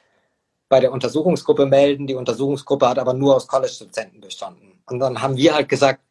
bei 0.68 0.80
der 0.80 0.92
Untersuchungsgruppe 0.92 1.66
melden. 1.66 2.06
Die 2.06 2.14
Untersuchungsgruppe 2.14 2.88
hat 2.88 2.98
aber 2.98 3.14
nur 3.14 3.36
aus 3.36 3.46
College-Dozenten 3.46 4.20
bestanden. 4.20 4.80
Und 4.86 4.98
dann 4.98 5.22
haben 5.22 5.36
wir 5.36 5.54
halt 5.54 5.68
gesagt, 5.68 6.02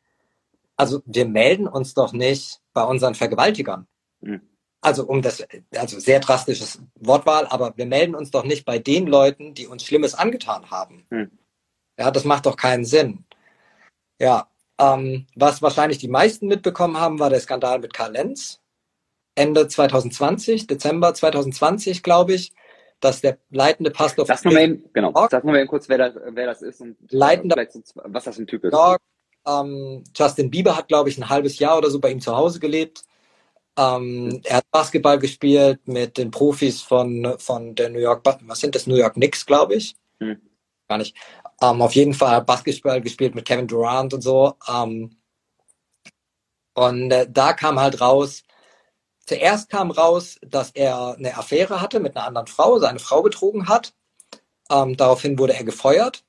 also 0.77 1.01
wir 1.05 1.25
melden 1.25 1.67
uns 1.67 1.93
doch 1.93 2.13
nicht 2.13 2.61
bei 2.73 2.83
unseren 2.83 3.15
Vergewaltigern. 3.15 3.87
Mhm. 4.21 4.41
Also 4.79 5.05
um 5.05 5.21
das, 5.21 5.45
also 5.75 5.99
sehr 5.99 6.19
drastisches 6.19 6.79
Wortwahl, 6.95 7.47
aber 7.47 7.73
wir 7.77 7.85
melden 7.85 8.15
uns 8.15 8.31
doch 8.31 8.43
nicht 8.43 8.65
bei 8.65 8.79
den 8.79 9.07
Leuten, 9.07 9.53
die 9.53 9.67
uns 9.67 9.83
Schlimmes 9.83 10.13
angetan 10.13 10.71
haben. 10.71 11.05
Mhm. 11.09 11.31
Ja, 11.97 12.11
das 12.11 12.23
macht 12.23 12.45
doch 12.45 12.57
keinen 12.57 12.85
Sinn. 12.85 13.25
Ja, 14.19 14.47
ähm, 14.79 15.27
was 15.35 15.61
wahrscheinlich 15.61 15.97
die 15.97 16.07
meisten 16.07 16.47
mitbekommen 16.47 16.97
haben, 16.97 17.19
war 17.19 17.29
der 17.29 17.39
Skandal 17.39 17.79
mit 17.79 17.93
Karl 17.93 18.13
Lenz. 18.13 18.59
Ende 19.35 19.67
2020, 19.67 20.67
Dezember 20.67 21.13
2020, 21.13 22.03
glaube 22.03 22.33
ich, 22.33 22.53
dass 22.99 23.21
der 23.21 23.37
leitende 23.49 23.91
Pastor 23.91 24.25
Sag 24.25 24.45
mal 24.45 24.57
eben, 24.57 24.83
genau, 24.93 25.11
sag 25.29 25.43
mal 25.43 25.57
eben 25.57 25.67
kurz, 25.67 25.89
wer 25.89 25.97
das, 25.97 26.13
wer 26.15 26.45
das 26.45 26.61
ist 26.61 26.81
und 26.81 26.95
leitender, 27.09 27.55
was 28.05 28.23
das 28.23 28.35
für 28.35 28.43
ein 28.43 28.47
Typ 28.47 28.63
ist. 28.63 28.75
Ähm, 29.45 30.03
Justin 30.15 30.49
Bieber 30.49 30.77
hat, 30.77 30.87
glaube 30.87 31.09
ich, 31.09 31.17
ein 31.17 31.29
halbes 31.29 31.59
Jahr 31.59 31.77
oder 31.77 31.89
so 31.89 31.99
bei 31.99 32.11
ihm 32.11 32.21
zu 32.21 32.35
Hause 32.35 32.59
gelebt. 32.59 33.03
Ähm. 33.77 34.41
Er 34.45 34.57
hat 34.57 34.71
Basketball 34.71 35.19
gespielt 35.19 35.85
mit 35.85 36.17
den 36.17 36.31
Profis 36.31 36.81
von, 36.81 37.35
von 37.39 37.75
der 37.75 37.89
New 37.89 37.99
York, 37.99 38.21
was 38.23 38.59
sind 38.59 38.75
das, 38.75 38.87
New 38.87 38.95
York 38.95 39.15
Knicks, 39.15 39.45
glaube 39.45 39.75
ich. 39.75 39.95
Mhm. 40.19 40.41
Gar 40.87 40.99
nicht. 40.99 41.15
Ähm, 41.61 41.81
auf 41.81 41.95
jeden 41.95 42.13
Fall 42.13 42.41
Basketball 42.43 43.01
gespielt 43.01 43.35
mit 43.35 43.45
Kevin 43.45 43.67
Durant 43.67 44.13
und 44.13 44.21
so. 44.21 44.55
Ähm, 44.67 45.17
und 46.73 47.11
äh, 47.11 47.27
da 47.29 47.53
kam 47.53 47.79
halt 47.79 48.01
raus, 48.01 48.43
zuerst 49.25 49.69
kam 49.69 49.91
raus, 49.91 50.39
dass 50.41 50.71
er 50.71 51.15
eine 51.17 51.37
Affäre 51.37 51.81
hatte 51.81 51.99
mit 51.99 52.15
einer 52.15 52.25
anderen 52.27 52.47
Frau, 52.47 52.79
seine 52.79 52.99
Frau 52.99 53.21
betrogen 53.21 53.67
hat. 53.67 53.93
Ähm, 54.69 54.97
daraufhin 54.97 55.37
wurde 55.37 55.53
er 55.53 55.63
gefeuert. 55.63 56.23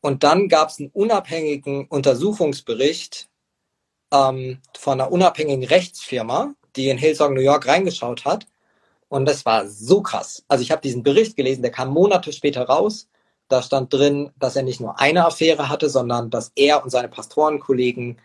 Und 0.00 0.22
dann 0.22 0.48
gab 0.48 0.68
es 0.68 0.78
einen 0.78 0.90
unabhängigen 0.90 1.86
Untersuchungsbericht 1.86 3.30
ähm, 4.12 4.60
von 4.76 5.00
einer 5.00 5.10
unabhängigen 5.10 5.64
Rechtsfirma, 5.64 6.54
die 6.76 6.90
in 6.90 6.98
Hillsong, 6.98 7.34
New 7.34 7.40
York 7.40 7.66
reingeschaut 7.66 8.24
hat. 8.24 8.46
Und 9.08 9.26
das 9.26 9.46
war 9.46 9.66
so 9.66 10.02
krass. 10.02 10.44
Also 10.48 10.62
ich 10.62 10.70
habe 10.70 10.82
diesen 10.82 11.02
Bericht 11.02 11.36
gelesen, 11.36 11.62
der 11.62 11.70
kam 11.70 11.90
Monate 11.90 12.32
später 12.32 12.64
raus. 12.64 13.08
Da 13.48 13.62
stand 13.62 13.92
drin, 13.92 14.32
dass 14.38 14.56
er 14.56 14.62
nicht 14.62 14.80
nur 14.80 14.98
eine 14.98 15.26
Affäre 15.26 15.68
hatte, 15.68 15.90
sondern 15.90 16.30
dass 16.30 16.52
er 16.54 16.82
und 16.82 16.90
seine 16.90 17.08
Pastorenkollegen 17.08 18.18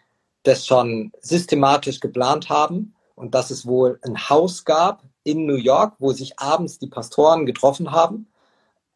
das 0.44 0.66
schon 0.66 1.12
systematisch 1.22 2.00
geplant 2.00 2.50
haben 2.50 2.96
und 3.16 3.36
dass 3.36 3.52
es 3.52 3.66
wohl 3.66 4.00
ein 4.04 4.30
Haus 4.30 4.64
gab 4.64 5.04
in 5.24 5.46
New 5.46 5.58
York, 5.58 5.96
wo 6.00 6.14
sich 6.14 6.40
abends 6.40 6.80
die 6.80 6.88
Pastoren 6.88 7.46
getroffen 7.46 7.92
haben 7.92 8.28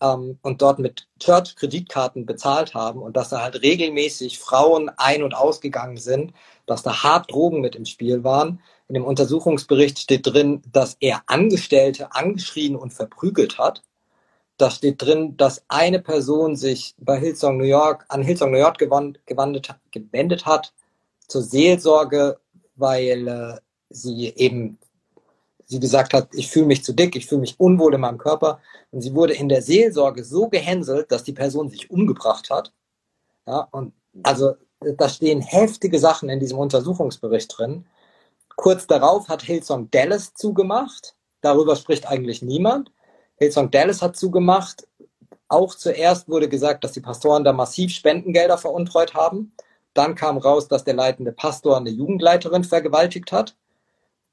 ähm, 0.01 0.39
und 0.41 0.61
dort 0.61 0.80
mit 0.80 1.07
Church-Kreditkarten 1.19 2.26
bezahlt 2.26 2.74
haben 2.74 3.01
und 3.01 3.17
dass 3.17 3.30
da 3.30 3.41
halt 3.41 3.61
regelmäßig 3.61 4.39
Frauen 4.39 4.89
ein- 4.97 5.24
und 5.24 5.36
ausgegangen 5.36 5.97
sind, 5.97 6.34
dass 6.65 6.84
da 6.84 7.03
hart 7.03 7.32
Drogen 7.32 7.61
mit 7.61 7.76
im 7.76 7.86
Spiel 7.86 8.24
waren. 8.24 8.61
In 8.88 8.95
dem 8.95 9.05
Untersuchungsbericht 9.05 9.99
steht 9.99 10.26
drin, 10.28 10.61
dass 10.71 10.95
er 10.99 11.24
Angestellte 11.28 12.13
angeschrien 12.13 12.76
und 12.76 12.93
verprügelt 12.93 13.57
hat 13.57 13.82
da 14.58 14.70
steht 14.70 15.01
drin, 15.01 15.36
dass 15.38 15.64
eine 15.68 15.99
Person 15.99 16.56
sich 16.56 16.95
bei 16.97 17.20
Hillsong 17.20 17.58
New 17.58 17.64
York 17.64 18.06
an 18.10 18.22
Hillsong 18.22 18.51
New 18.51 18.60
York 18.60 18.78
gewandt, 18.78 19.20
gewendet 19.26 20.45
hat 20.45 20.74
zur 21.28 21.41
Seelsorge, 21.41 22.38
weil 22.76 23.28
äh, 23.28 23.60
sie 23.89 24.34
eben 24.36 24.78
sie 25.66 25.80
gesagt 25.80 26.14
hat, 26.14 26.30
ich 26.34 26.49
fühle 26.49 26.68
mich 26.68 26.84
zu 26.84 26.93
dick, 26.93 27.16
ich 27.16 27.26
fühle 27.26 27.41
mich 27.41 27.60
unwohl 27.60 27.93
in 27.93 28.01
meinem 28.01 28.18
Körper. 28.18 28.60
Und 28.91 29.01
sie 29.01 29.16
wurde 29.16 29.34
in 29.34 29.49
der 29.49 29.62
Seelsorge 29.62 30.24
so 30.24 30.47
gehänselt, 30.47 31.12
dass 31.12 31.24
die 31.24 31.34
Person 31.34 31.70
sich 31.70 31.89
umgebracht 31.89 32.49
hat. 32.49 32.72
Ja, 33.47 33.68
und 33.72 33.93
also 34.22 34.56
da 34.80 35.10
stehen 35.10 35.41
heftige 35.41 35.99
Sachen 35.99 36.30
in 36.30 36.39
diesem 36.39 36.60
Untersuchungsbericht 36.60 37.58
drin. 37.58 37.86
Kurz 38.56 38.86
darauf 38.86 39.30
hat 39.30 39.41
Hillsong 39.41 39.89
Dallas 39.89 40.34
zugemacht. 40.36 41.16
Darüber 41.41 41.76
spricht 41.76 42.08
eigentlich 42.08 42.41
niemand. 42.41 42.91
Hillsong 43.43 43.71
Dallas 43.71 44.01
hat 44.01 44.15
zugemacht. 44.15 44.87
auch 45.49 45.75
zuerst 45.75 46.29
wurde 46.29 46.49
gesagt, 46.49 46.83
dass 46.83 46.93
die 46.93 47.01
Pastoren 47.01 47.43
da 47.43 47.53
massiv 47.53 47.91
Spendengelder 47.91 48.57
veruntreut 48.57 49.13
haben. 49.13 49.53
Dann 49.93 50.15
kam 50.15 50.37
raus, 50.37 50.67
dass 50.67 50.83
der 50.83 50.95
leitende 50.95 51.31
Pastor 51.31 51.77
eine 51.77 51.91
Jugendleiterin 51.91 52.63
vergewaltigt 52.63 53.31
hat. 53.31 53.55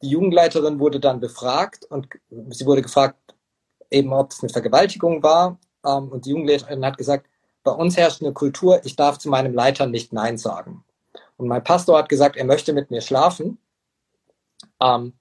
Die 0.02 0.08
Jugendleiterin 0.08 0.78
wurde 0.80 0.98
dann 0.98 1.20
befragt 1.20 1.84
und 1.84 2.08
sie 2.48 2.64
wurde 2.64 2.80
gefragt, 2.80 3.18
eben 3.90 4.12
ob 4.12 4.32
es 4.32 4.42
eine 4.42 4.50
Vergewaltigung 4.50 5.22
war. 5.22 5.58
Ähm, 5.84 6.08
und 6.08 6.24
die 6.24 6.30
Jugendleiterin 6.30 6.84
hat 6.86 6.96
gesagt, 6.96 7.26
bei 7.62 7.72
uns 7.72 7.96
herrscht 7.96 8.22
eine 8.22 8.32
Kultur, 8.32 8.80
ich 8.84 8.96
darf 8.96 9.18
zu 9.18 9.28
meinem 9.28 9.52
Leiter 9.52 9.86
nicht 9.86 10.12
Nein 10.14 10.38
sagen. 10.38 10.84
Und 11.36 11.48
mein 11.48 11.64
Pastor 11.64 11.98
hat 11.98 12.08
gesagt, 12.08 12.36
er 12.36 12.44
möchte 12.44 12.72
mit 12.72 12.90
mir 12.90 13.02
schlafen. 13.02 13.58
Ähm, 14.80 15.12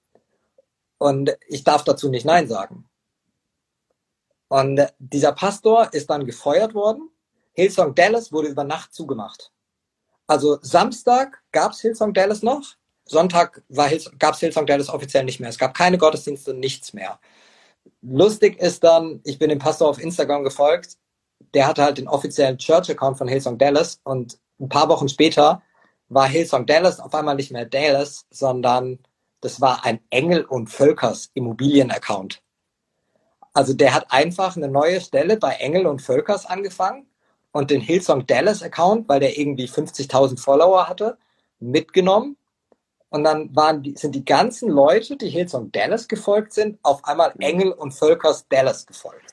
und 0.98 1.36
ich 1.48 1.64
darf 1.64 1.84
dazu 1.84 2.08
nicht 2.08 2.24
Nein 2.24 2.48
sagen. 2.48 2.89
Und 4.50 4.84
dieser 4.98 5.30
Pastor 5.30 5.94
ist 5.94 6.10
dann 6.10 6.26
gefeuert 6.26 6.74
worden. 6.74 7.08
Hillsong 7.52 7.94
Dallas 7.94 8.32
wurde 8.32 8.48
über 8.48 8.64
Nacht 8.64 8.92
zugemacht. 8.92 9.52
Also 10.26 10.58
Samstag 10.60 11.40
gab 11.52 11.70
es 11.70 11.80
Hillsong 11.80 12.12
Dallas 12.12 12.42
noch, 12.42 12.74
Sonntag 13.04 13.62
gab 14.18 14.34
es 14.34 14.40
Hillsong 14.40 14.66
Dallas 14.66 14.88
offiziell 14.88 15.24
nicht 15.24 15.38
mehr. 15.38 15.50
Es 15.50 15.58
gab 15.58 15.74
keine 15.74 15.98
Gottesdienste, 15.98 16.52
nichts 16.52 16.92
mehr. 16.92 17.20
Lustig 18.02 18.58
ist 18.60 18.82
dann, 18.82 19.20
ich 19.24 19.38
bin 19.38 19.50
dem 19.50 19.60
Pastor 19.60 19.88
auf 19.88 20.00
Instagram 20.00 20.42
gefolgt, 20.42 20.96
der 21.54 21.68
hatte 21.68 21.84
halt 21.84 21.98
den 21.98 22.08
offiziellen 22.08 22.58
Church-Account 22.58 23.18
von 23.18 23.28
Hillsong 23.28 23.56
Dallas 23.56 24.00
und 24.02 24.38
ein 24.58 24.68
paar 24.68 24.88
Wochen 24.88 25.08
später 25.08 25.62
war 26.08 26.26
Hillsong 26.26 26.66
Dallas 26.66 26.98
auf 26.98 27.14
einmal 27.14 27.36
nicht 27.36 27.52
mehr 27.52 27.66
Dallas, 27.66 28.26
sondern 28.30 28.98
das 29.42 29.60
war 29.60 29.84
ein 29.84 30.00
Engel 30.10 30.44
und 30.44 30.70
Völkers 30.70 31.30
Immobilien-Account. 31.34 32.42
Also 33.52 33.74
der 33.74 33.94
hat 33.94 34.06
einfach 34.10 34.56
eine 34.56 34.68
neue 34.68 35.00
Stelle 35.00 35.36
bei 35.36 35.52
Engel 35.54 35.86
und 35.86 36.02
Völkers 36.02 36.46
angefangen 36.46 37.06
und 37.52 37.70
den 37.70 37.80
Hillsong 37.80 38.26
Dallas 38.26 38.62
Account, 38.62 39.08
weil 39.08 39.20
der 39.20 39.38
irgendwie 39.38 39.66
50.000 39.66 40.40
Follower 40.40 40.88
hatte, 40.88 41.18
mitgenommen. 41.58 42.36
Und 43.08 43.24
dann 43.24 43.54
waren 43.56 43.82
die, 43.82 43.96
sind 43.96 44.14
die 44.14 44.24
ganzen 44.24 44.70
Leute, 44.70 45.16
die 45.16 45.28
Hillsong 45.28 45.72
Dallas 45.72 46.06
gefolgt 46.06 46.52
sind, 46.52 46.78
auf 46.82 47.04
einmal 47.04 47.34
Engel 47.40 47.72
und 47.72 47.92
Völkers 47.92 48.46
Dallas 48.48 48.86
gefolgt. 48.86 49.32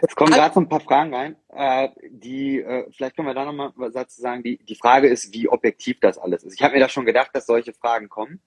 Es 0.00 0.14
kommen 0.16 0.32
gerade 0.32 0.54
so 0.54 0.60
ein 0.60 0.68
paar 0.68 0.80
Fragen 0.80 1.14
rein. 1.14 1.36
Äh, 1.50 1.88
die, 2.10 2.60
äh, 2.60 2.90
vielleicht 2.90 3.14
können 3.14 3.28
wir 3.28 3.34
da 3.34 3.44
nochmal 3.44 3.72
was 3.76 3.92
dazu 3.92 4.20
sagen. 4.20 4.42
Die, 4.42 4.58
die 4.58 4.74
Frage 4.74 5.08
ist, 5.08 5.32
wie 5.32 5.48
objektiv 5.48 6.00
das 6.00 6.18
alles 6.18 6.42
ist. 6.42 6.54
Ich 6.54 6.62
habe 6.62 6.74
mir 6.74 6.80
da 6.80 6.88
schon 6.88 7.04
gedacht, 7.04 7.30
dass 7.34 7.46
solche 7.46 7.72
Fragen 7.72 8.08
kommen. 8.08 8.40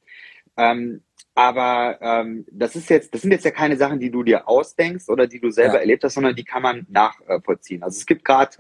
Ähm, 0.57 1.03
aber 1.33 1.97
ähm, 2.01 2.45
das 2.51 2.75
ist 2.75 2.89
jetzt, 2.89 3.13
das 3.13 3.21
sind 3.21 3.31
jetzt 3.31 3.45
ja 3.45 3.51
keine 3.51 3.77
Sachen, 3.77 3.99
die 3.99 4.11
du 4.11 4.23
dir 4.23 4.47
ausdenkst 4.47 5.09
oder 5.09 5.27
die 5.27 5.39
du 5.39 5.49
selber 5.49 5.75
ja. 5.75 5.79
erlebt 5.79 6.03
hast, 6.03 6.15
sondern 6.15 6.35
die 6.35 6.43
kann 6.43 6.61
man 6.61 6.85
nachvollziehen. 6.89 7.83
Also 7.83 7.97
es 7.97 8.05
gibt 8.05 8.25
gerade 8.25 8.57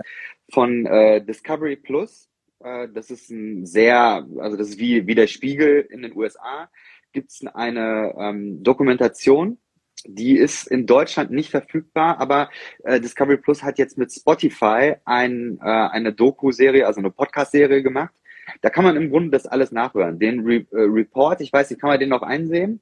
von 0.51 0.85
äh, 0.85 1.23
Discovery 1.23 1.75
Plus, 1.75 2.29
äh, 2.63 2.87
das 2.93 3.11
ist 3.11 3.29
ein 3.29 3.65
sehr, 3.65 4.25
also 4.37 4.57
das 4.57 4.69
ist 4.69 4.79
wie, 4.79 5.05
wie 5.05 5.15
der 5.15 5.27
Spiegel 5.27 5.87
in 5.89 6.01
den 6.01 6.15
USA, 6.15 6.69
gibt 7.11 7.31
es 7.31 7.45
eine 7.45 8.15
ähm, 8.17 8.63
Dokumentation, 8.63 9.57
die 10.05 10.37
ist 10.37 10.67
in 10.67 10.85
Deutschland 10.85 11.31
nicht 11.31 11.51
verfügbar, 11.51 12.19
aber 12.19 12.49
äh, 12.83 12.99
Discovery 12.99 13.37
Plus 13.37 13.63
hat 13.63 13.77
jetzt 13.77 13.97
mit 13.97 14.11
Spotify 14.11 14.95
ein, 15.05 15.59
äh, 15.61 15.67
eine 15.67 16.13
Doku-Serie, 16.13 16.87
also 16.87 16.99
eine 16.99 17.11
Podcast-Serie 17.11 17.83
gemacht, 17.83 18.13
da 18.61 18.69
kann 18.69 18.83
man 18.83 18.95
im 18.95 19.09
Grunde 19.09 19.31
das 19.31 19.47
alles 19.47 19.71
nachhören. 19.71 20.19
Den 20.19 20.45
Re 20.45 20.65
äh, 20.71 20.81
Report, 20.81 21.41
ich 21.41 21.51
weiß 21.51 21.69
nicht, 21.69 21.79
kann 21.79 21.89
man 21.89 21.99
den 21.99 22.09
noch 22.09 22.21
einsehen? 22.23 22.81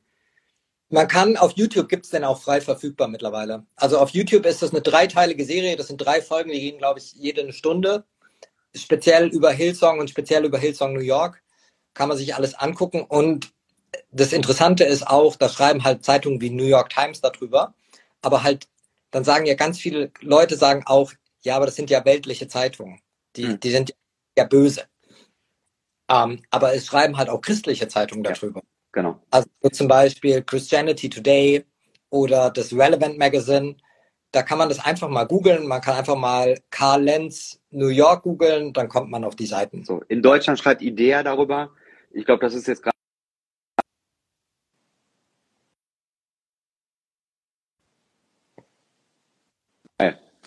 Man 0.89 1.07
kann 1.07 1.38
auf 1.38 1.51
YouTube 1.55 1.88
gibt 1.88 2.05
es 2.05 2.11
den 2.11 2.24
auch 2.24 2.41
frei 2.41 2.61
verfügbar 2.61 3.07
mittlerweile. 3.07 3.65
Also 3.76 3.99
auf 3.99 4.09
YouTube 4.09 4.45
ist 4.45 4.63
das 4.63 4.72
eine 4.72 4.82
dreiteilige 4.82 5.45
Serie. 5.45 5.76
Das 5.76 5.88
sind 5.88 5.97
drei 5.97 6.22
Folgen, 6.22 6.51
die 6.51 6.59
gehen, 6.59 6.80
glaube 6.80 6.99
ich, 6.99 7.13
jede 7.13 7.41
eine 7.41 7.53
Stunde. 7.53 8.05
Speziell 8.76 9.28
über 9.28 9.51
Hillsong 9.51 9.99
und 9.99 10.09
speziell 10.09 10.45
über 10.45 10.57
Hillsong 10.57 10.93
New 10.93 11.01
York 11.01 11.43
kann 11.93 12.09
man 12.09 12.17
sich 12.17 12.34
alles 12.34 12.55
angucken. 12.55 13.01
Und 13.07 13.51
das 14.11 14.34
Interessante 14.34 14.84
ist 14.84 15.07
auch, 15.07 15.36
da 15.36 15.47
schreiben 15.47 15.84
halt 15.84 16.03
Zeitungen 16.03 16.41
wie 16.41 16.49
New 16.49 16.65
York 16.65 16.89
Times 16.89 17.22
darüber. 17.22 17.76
Aber 18.22 18.43
halt, 18.43 18.67
dann 19.11 19.24
sagen 19.24 19.45
ja 19.45 19.53
ganz 19.53 19.78
viele 19.78 20.11
Leute 20.22 20.55
sagen 20.55 20.84
auch, 20.86 21.13
ja, 21.41 21.55
aber 21.55 21.67
das 21.67 21.76
sind 21.76 21.89
ja 21.89 22.03
weltliche 22.03 22.47
Zeitungen. 22.47 22.99
Die, 23.36 23.47
hm. 23.47 23.59
die 23.59 23.72
sind 23.72 23.95
ja 24.38 24.43
böse. 24.45 24.84
Ähm, 26.10 26.41
aber 26.49 26.74
es 26.74 26.88
schreiben 26.88 27.18
halt 27.18 27.30
auch 27.30 27.41
christliche 27.41 27.88
Zeitungen 27.88 28.24
darüber. 28.24 28.62
Ja, 28.62 28.68
genau. 28.91 29.20
Also 29.32 29.47
zum 29.72 29.88
Beispiel 29.88 30.41
Christianity 30.41 31.10
Today 31.10 31.66
oder 32.10 32.49
das 32.49 32.74
Relevant 32.74 33.18
Magazine. 33.18 33.76
Da 34.32 34.43
kann 34.43 34.57
man 34.57 34.70
das 34.70 34.84
einfach 34.84 35.10
mal 35.10 35.26
googeln. 35.26 35.68
Man 35.68 35.82
kann 35.82 35.95
einfach 35.95 36.16
mal 36.16 36.60
Karl 36.70 37.03
Lenz 37.03 37.60
New 37.72 37.88
York 37.88 38.24
googeln, 38.24 38.74
dann 38.74 38.89
kommt 38.89 39.10
man 39.10 39.24
auf 39.24 39.36
die 39.36 39.45
Seiten. 39.45 39.84
So, 39.84 40.01
in 40.07 40.22
Deutschland 40.22 40.60
schreibt 40.60 40.82
IDEA 40.82 41.24
darüber. 41.24 41.72
Ich 42.12 42.26
glaube, 42.26 42.41
das 42.41 42.55
ist 42.55 42.68
jetzt 42.68 42.82
gerade 42.82 42.95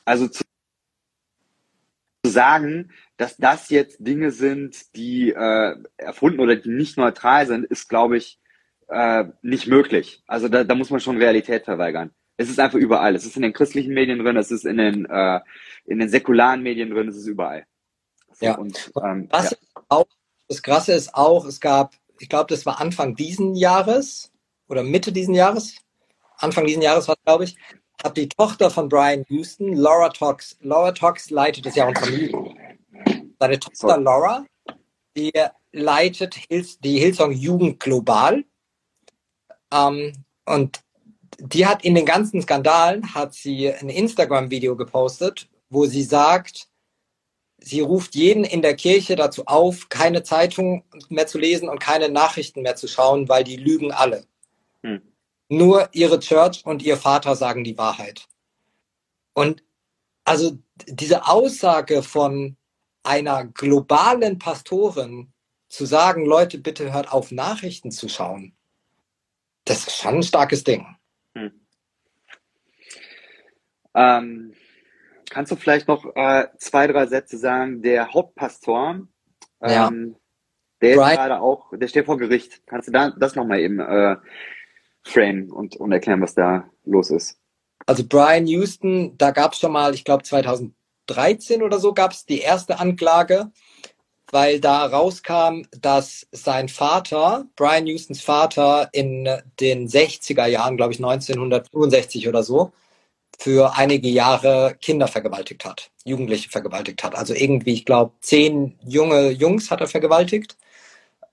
also 0.04 0.28
zu 0.28 0.42
sagen, 2.24 2.92
dass 3.16 3.36
das 3.36 3.68
jetzt 3.70 3.98
Dinge 4.00 4.30
sind, 4.30 4.94
die 4.96 5.30
äh, 5.30 5.76
erfunden 5.96 6.40
oder 6.40 6.56
die 6.56 6.70
nicht 6.70 6.96
neutral 6.96 7.46
sind, 7.46 7.64
ist, 7.64 7.88
glaube 7.88 8.16
ich, 8.16 8.38
äh, 8.88 9.24
nicht 9.42 9.66
möglich. 9.66 10.22
Also 10.26 10.48
da, 10.48 10.64
da 10.64 10.74
muss 10.74 10.90
man 10.90 11.00
schon 11.00 11.16
Realität 11.16 11.64
verweigern. 11.64 12.10
Es 12.36 12.48
ist 12.48 12.60
einfach 12.60 12.78
überall. 12.78 13.14
Es 13.14 13.26
ist 13.26 13.36
in 13.36 13.42
den 13.42 13.52
christlichen 13.52 13.94
Medien 13.94 14.18
drin, 14.18 14.36
es 14.36 14.50
ist 14.50 14.64
in 14.64 14.78
den, 14.78 15.06
äh, 15.06 15.40
in 15.84 15.98
den 15.98 16.08
säkularen 16.08 16.62
Medien 16.62 16.90
drin, 16.90 17.08
es 17.08 17.16
ist 17.16 17.26
überall. 17.26 17.66
So, 18.32 18.46
ja. 18.46 18.56
Und, 18.56 18.92
ähm, 19.02 19.28
Was 19.30 19.50
ja. 19.50 19.56
Auch, 19.88 20.06
das 20.48 20.62
Krasse 20.62 20.92
ist 20.92 21.14
auch, 21.14 21.44
es 21.44 21.60
gab, 21.60 21.94
ich 22.18 22.28
glaube, 22.28 22.46
das 22.48 22.66
war 22.66 22.80
Anfang 22.80 23.14
diesen 23.14 23.54
Jahres 23.54 24.32
oder 24.68 24.82
Mitte 24.82 25.12
diesen 25.12 25.34
Jahres, 25.34 25.76
Anfang 26.36 26.66
diesen 26.66 26.82
Jahres 26.82 27.08
war 27.08 27.16
es, 27.16 27.24
glaube 27.24 27.44
ich, 27.44 27.56
hat 28.02 28.16
die 28.16 28.28
Tochter 28.28 28.70
von 28.70 28.88
Brian 28.88 29.24
Houston, 29.28 29.74
Laura 29.74 30.08
Tox, 30.08 30.56
Laura 30.60 30.92
Tox 30.92 31.30
leitet 31.30 31.66
das 31.66 31.76
ja 31.76 31.86
und 31.86 31.98
Familie. 31.98 32.32
Seine 33.38 33.58
Tochter 33.58 33.98
Laura, 33.98 34.44
die 35.16 35.32
leitet 35.72 36.36
die 36.50 36.98
Hillsong 36.98 37.32
Jugend 37.32 37.80
global. 37.80 38.44
Ähm, 39.72 40.12
und 40.44 40.80
die 41.38 41.66
hat 41.66 41.84
in 41.84 41.94
den 41.94 42.06
ganzen 42.06 42.42
Skandalen, 42.42 43.14
hat 43.14 43.34
sie 43.34 43.72
ein 43.72 43.88
Instagram-Video 43.88 44.76
gepostet, 44.76 45.48
wo 45.70 45.86
sie 45.86 46.02
sagt, 46.02 46.68
sie 47.58 47.80
ruft 47.80 48.14
jeden 48.14 48.44
in 48.44 48.62
der 48.62 48.74
Kirche 48.74 49.16
dazu 49.16 49.46
auf, 49.46 49.88
keine 49.88 50.22
Zeitung 50.22 50.84
mehr 51.08 51.26
zu 51.26 51.38
lesen 51.38 51.68
und 51.68 51.78
keine 51.78 52.08
Nachrichten 52.08 52.62
mehr 52.62 52.76
zu 52.76 52.88
schauen, 52.88 53.28
weil 53.28 53.44
die 53.44 53.56
lügen 53.56 53.92
alle. 53.92 54.24
Hm. 54.82 55.00
Nur 55.52 55.90
ihre 55.92 56.18
Church 56.18 56.64
und 56.64 56.82
ihr 56.82 56.96
Vater 56.96 57.36
sagen 57.36 57.62
die 57.62 57.76
Wahrheit. 57.76 58.26
Und 59.34 59.62
also 60.24 60.58
diese 60.86 61.28
Aussage 61.28 62.02
von 62.02 62.56
einer 63.02 63.44
globalen 63.44 64.38
Pastorin 64.38 65.30
zu 65.68 65.84
sagen, 65.84 66.24
Leute, 66.24 66.56
bitte 66.56 66.94
hört 66.94 67.12
auf, 67.12 67.32
Nachrichten 67.32 67.90
zu 67.90 68.08
schauen, 68.08 68.56
das 69.66 69.86
ist 69.86 69.96
schon 69.98 70.14
ein 70.14 70.22
starkes 70.22 70.64
Ding. 70.64 70.86
Hm. 71.36 71.52
Ähm, 73.94 74.54
kannst 75.28 75.52
du 75.52 75.56
vielleicht 75.56 75.86
noch 75.86 76.16
äh, 76.16 76.46
zwei, 76.56 76.86
drei 76.86 77.06
Sätze 77.08 77.36
sagen? 77.36 77.82
Der 77.82 78.14
Hauptpastor, 78.14 79.06
ja. 79.60 79.88
ähm, 79.88 80.16
der 80.80 80.96
Brian. 80.96 81.10
ist 81.10 81.16
gerade 81.16 81.40
auch, 81.42 81.76
der 81.76 81.88
steht 81.88 82.06
vor 82.06 82.16
Gericht. 82.16 82.62
Kannst 82.66 82.88
du 82.88 82.92
da, 82.92 83.10
das 83.10 83.34
nochmal 83.34 83.60
eben 83.60 83.80
äh, 83.80 84.16
frame 85.04 85.50
und, 85.52 85.76
und 85.76 85.92
erklären, 85.92 86.20
was 86.20 86.34
da 86.34 86.68
los 86.84 87.10
ist. 87.10 87.38
Also 87.86 88.04
Brian 88.06 88.46
Houston, 88.46 89.16
da 89.18 89.30
gab 89.30 89.52
es 89.52 89.58
schon 89.58 89.72
mal, 89.72 89.94
ich 89.94 90.04
glaube 90.04 90.22
2013 90.22 91.62
oder 91.62 91.78
so, 91.78 91.92
gab 91.94 92.12
es 92.12 92.24
die 92.24 92.40
erste 92.40 92.78
Anklage, 92.78 93.50
weil 94.30 94.60
da 94.60 94.86
rauskam, 94.86 95.62
dass 95.78 96.26
sein 96.32 96.68
Vater, 96.68 97.46
Brian 97.56 97.86
Houstons 97.86 98.22
Vater, 98.22 98.88
in 98.92 99.28
den 99.60 99.88
60er 99.88 100.46
Jahren, 100.46 100.76
glaube 100.76 100.92
ich 100.92 100.98
1965 100.98 102.28
oder 102.28 102.42
so, 102.42 102.72
für 103.38 103.76
einige 103.76 104.08
Jahre 104.08 104.76
Kinder 104.80 105.08
vergewaltigt 105.08 105.64
hat, 105.64 105.90
Jugendliche 106.04 106.48
vergewaltigt 106.48 107.02
hat. 107.02 107.16
Also 107.16 107.34
irgendwie, 107.34 107.72
ich 107.72 107.84
glaube, 107.84 108.12
zehn 108.20 108.78
junge 108.86 109.30
Jungs 109.30 109.70
hat 109.70 109.80
er 109.80 109.88
vergewaltigt. 109.88 110.56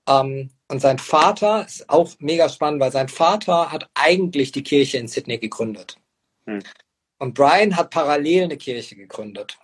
Ähm, 0.08 0.50
und 0.70 0.78
sein 0.78 0.98
Vater 0.98 1.66
ist 1.66 1.90
auch 1.90 2.10
mega 2.20 2.48
spannend, 2.48 2.80
weil 2.80 2.92
sein 2.92 3.08
Vater 3.08 3.72
hat 3.72 3.90
eigentlich 3.94 4.52
die 4.52 4.62
Kirche 4.62 4.98
in 4.98 5.08
Sydney 5.08 5.38
gegründet. 5.38 5.96
Hm. 6.46 6.62
Und 7.18 7.34
Brian 7.34 7.76
hat 7.76 7.90
parallel 7.90 8.44
eine 8.44 8.56
Kirche 8.56 8.94
gegründet. 8.94 9.58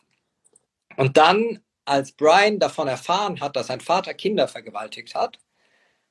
Und 0.96 1.16
dann, 1.16 1.60
als 1.84 2.10
Brian 2.10 2.58
davon 2.58 2.88
erfahren 2.88 3.38
hat, 3.38 3.54
dass 3.54 3.68
sein 3.68 3.80
Vater 3.80 4.14
Kinder 4.14 4.48
vergewaltigt 4.48 5.14
hat, 5.14 5.38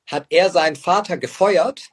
hat 0.06 0.24
er 0.30 0.48
seinen 0.48 0.76
Vater 0.76 1.18
gefeuert 1.18 1.90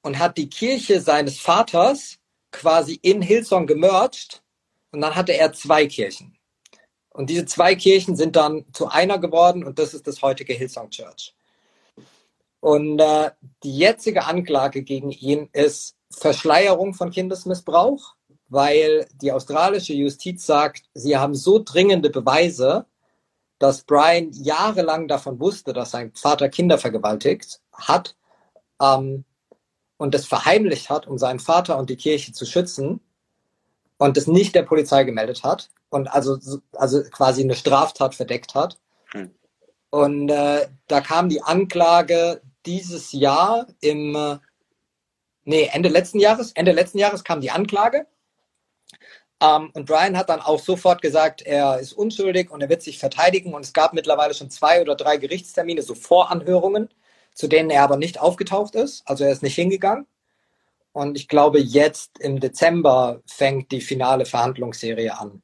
und 0.00 0.18
hat 0.18 0.38
die 0.38 0.48
Kirche 0.48 1.02
seines 1.02 1.38
Vaters 1.38 2.18
quasi 2.50 2.98
in 3.02 3.20
Hillsong 3.20 3.66
gemerged 3.66 4.42
und 4.90 5.02
dann 5.02 5.14
hatte 5.16 5.32
er 5.32 5.52
zwei 5.52 5.86
Kirchen. 5.86 6.38
Und 7.10 7.28
diese 7.28 7.44
zwei 7.44 7.74
Kirchen 7.74 8.16
sind 8.16 8.36
dann 8.36 8.64
zu 8.72 8.88
einer 8.88 9.18
geworden 9.18 9.64
und 9.64 9.78
das 9.78 9.92
ist 9.92 10.06
das 10.06 10.22
heutige 10.22 10.54
Hillsong 10.54 10.88
Church. 10.88 11.34
Und 12.60 12.98
äh, 12.98 13.30
die 13.62 13.76
jetzige 13.76 14.24
Anklage 14.24 14.82
gegen 14.82 15.10
ihn 15.10 15.48
ist 15.52 15.96
Verschleierung 16.10 16.94
von 16.94 17.10
Kindesmissbrauch, 17.10 18.14
weil 18.48 19.06
die 19.20 19.32
australische 19.32 19.92
Justiz 19.92 20.46
sagt, 20.46 20.82
sie 20.94 21.16
haben 21.16 21.34
so 21.34 21.62
dringende 21.62 22.10
Beweise, 22.10 22.86
dass 23.58 23.82
Brian 23.82 24.30
jahrelang 24.32 25.08
davon 25.08 25.38
wusste, 25.40 25.72
dass 25.72 25.90
sein 25.90 26.12
Vater 26.14 26.48
Kinder 26.48 26.78
vergewaltigt 26.78 27.60
hat 27.72 28.16
ähm, 28.80 29.24
und 29.96 30.14
das 30.14 30.26
verheimlicht 30.26 30.90
hat, 30.90 31.06
um 31.06 31.18
seinen 31.18 31.40
Vater 31.40 31.76
und 31.76 31.90
die 31.90 31.96
Kirche 31.96 32.32
zu 32.32 32.46
schützen 32.46 33.00
und 33.98 34.16
das 34.16 34.26
nicht 34.26 34.54
der 34.54 34.62
Polizei 34.62 35.04
gemeldet 35.04 35.42
hat 35.42 35.70
und 35.90 36.08
also, 36.08 36.38
also 36.72 37.02
quasi 37.10 37.42
eine 37.42 37.54
Straftat 37.54 38.14
verdeckt 38.14 38.54
hat. 38.54 38.78
Hm. 39.12 39.30
Und 39.90 40.28
äh, 40.28 40.68
da 40.86 41.00
kam 41.00 41.28
die 41.28 41.42
Anklage 41.42 42.42
dieses 42.66 43.12
Jahr 43.12 43.66
im, 43.80 44.14
äh, 44.14 44.38
nee, 45.44 45.70
Ende 45.72 45.88
letzten 45.88 46.20
Jahres, 46.20 46.52
Ende 46.52 46.72
letzten 46.72 46.98
Jahres 46.98 47.24
kam 47.24 47.40
die 47.40 47.50
Anklage. 47.50 48.06
Ähm, 49.40 49.70
und 49.74 49.86
Brian 49.86 50.16
hat 50.16 50.28
dann 50.28 50.40
auch 50.40 50.58
sofort 50.58 51.02
gesagt, 51.02 51.42
er 51.42 51.78
ist 51.78 51.92
unschuldig 51.92 52.50
und 52.50 52.60
er 52.60 52.68
wird 52.68 52.82
sich 52.82 52.98
verteidigen. 52.98 53.54
Und 53.54 53.64
es 53.64 53.72
gab 53.72 53.92
mittlerweile 53.92 54.34
schon 54.34 54.50
zwei 54.50 54.80
oder 54.80 54.96
drei 54.96 55.16
Gerichtstermine, 55.16 55.82
so 55.82 55.94
Voranhörungen, 55.94 56.88
zu 57.34 57.48
denen 57.48 57.70
er 57.70 57.82
aber 57.84 57.96
nicht 57.96 58.20
aufgetaucht 58.20 58.74
ist. 58.74 59.02
Also 59.06 59.24
er 59.24 59.32
ist 59.32 59.42
nicht 59.42 59.54
hingegangen. 59.54 60.06
Und 60.92 61.16
ich 61.16 61.28
glaube, 61.28 61.60
jetzt 61.60 62.18
im 62.18 62.40
Dezember 62.40 63.22
fängt 63.26 63.70
die 63.72 63.80
finale 63.80 64.26
Verhandlungsserie 64.26 65.16
an. 65.16 65.42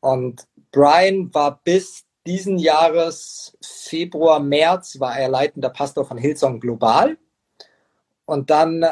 Und 0.00 0.46
Brian 0.70 1.32
war 1.34 1.60
bis 1.64 2.05
diesen 2.26 2.58
Jahres 2.58 3.56
Februar, 3.62 4.40
März 4.40 5.00
war 5.00 5.18
er 5.18 5.28
leitender 5.28 5.70
Pastor 5.70 6.04
von 6.04 6.18
Hillsong 6.18 6.60
Global. 6.60 7.16
Und 8.24 8.50
dann 8.50 8.84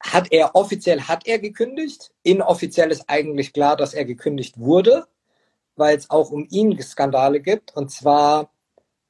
hat 0.00 0.30
er 0.32 0.54
offiziell 0.54 1.02
hat 1.02 1.26
er 1.26 1.38
gekündigt. 1.38 2.12
Inoffiziell 2.22 2.90
ist 2.90 3.04
eigentlich 3.08 3.52
klar, 3.52 3.76
dass 3.76 3.94
er 3.94 4.04
gekündigt 4.04 4.58
wurde, 4.58 5.06
weil 5.76 5.96
es 5.96 6.10
auch 6.10 6.30
um 6.30 6.46
ihn 6.50 6.80
Skandale 6.80 7.40
gibt. 7.40 7.74
Und 7.76 7.90
zwar 7.90 8.50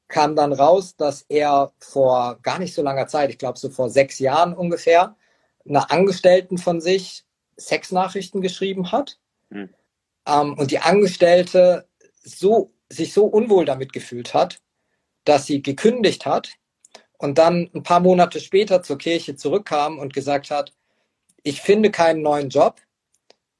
kam 0.08 0.36
dann 0.36 0.52
raus, 0.52 0.96
dass 0.96 1.22
er 1.28 1.72
vor 1.78 2.38
gar 2.42 2.58
nicht 2.58 2.74
so 2.74 2.82
langer 2.82 3.06
Zeit, 3.06 3.30
ich 3.30 3.38
glaube 3.38 3.58
so 3.58 3.70
vor 3.70 3.90
sechs 3.90 4.18
Jahren 4.18 4.54
ungefähr, 4.54 5.16
einer 5.66 5.90
Angestellten 5.90 6.58
von 6.58 6.80
sich 6.80 7.24
Sexnachrichten 7.56 8.40
geschrieben 8.40 8.92
hat. 8.92 9.18
Mhm. 9.50 9.70
Ähm, 10.26 10.58
und 10.58 10.70
die 10.70 10.78
Angestellte 10.78 11.88
so, 12.22 12.72
sich 12.96 13.12
so 13.12 13.26
unwohl 13.26 13.64
damit 13.64 13.92
gefühlt 13.92 14.34
hat, 14.34 14.60
dass 15.24 15.46
sie 15.46 15.62
gekündigt 15.62 16.26
hat 16.26 16.54
und 17.18 17.38
dann 17.38 17.70
ein 17.74 17.82
paar 17.82 18.00
Monate 18.00 18.40
später 18.40 18.82
zur 18.82 18.98
Kirche 18.98 19.36
zurückkam 19.36 19.98
und 19.98 20.12
gesagt 20.12 20.50
hat, 20.50 20.72
ich 21.42 21.60
finde 21.60 21.90
keinen 21.90 22.22
neuen 22.22 22.48
Job 22.48 22.80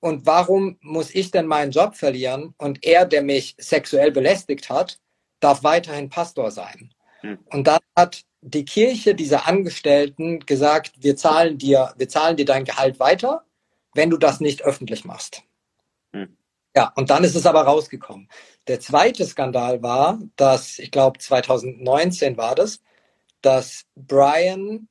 und 0.01 0.27
warum 0.27 0.79
muss 0.81 1.15
ich 1.15 1.31
denn 1.31 1.47
meinen 1.47 1.71
Job 1.71 1.97
verlieren 1.97 2.55
und 2.59 2.85
er, 2.85 3.07
der 3.07 3.23
mich 3.23 3.55
sexuell 3.59 4.11
belästigt 4.11 4.69
hat, 4.69 4.99
darf 5.41 5.63
weiterhin 5.63 6.09
Pastor 6.09 6.51
sein. 6.51 6.93
Hm. 7.21 7.39
Und 7.51 7.67
dann 7.67 7.81
hat 7.97 8.23
die 8.43 8.65
Kirche 8.65 9.15
dieser 9.15 9.47
Angestellten 9.47 10.41
gesagt, 10.41 10.93
wir 10.99 11.17
zahlen 11.17 11.57
dir, 11.57 11.95
wir 11.97 12.09
zahlen 12.09 12.37
dir 12.37 12.45
dein 12.45 12.65
Gehalt 12.65 13.01
weiter, 13.01 13.45
wenn 13.95 14.11
du 14.11 14.19
das 14.19 14.41
nicht 14.41 14.63
öffentlich 14.63 15.05
machst. 15.05 15.43
Hm. 16.13 16.37
Ja, 16.77 16.93
und 16.97 17.11
dann 17.11 17.23
ist 17.25 17.37
es 17.37 17.47
aber 17.47 17.63
rausgekommen. 17.63 18.29
Der 18.67 18.81
zweite 18.81 19.25
Skandal 19.27 19.83
war, 19.83 20.19
dass, 20.37 20.79
ich 20.79 20.91
glaube 20.91 21.19
2019 21.19 22.37
war 22.37 22.55
das, 22.55 22.83
dass 23.43 23.87
Brian 23.95 24.89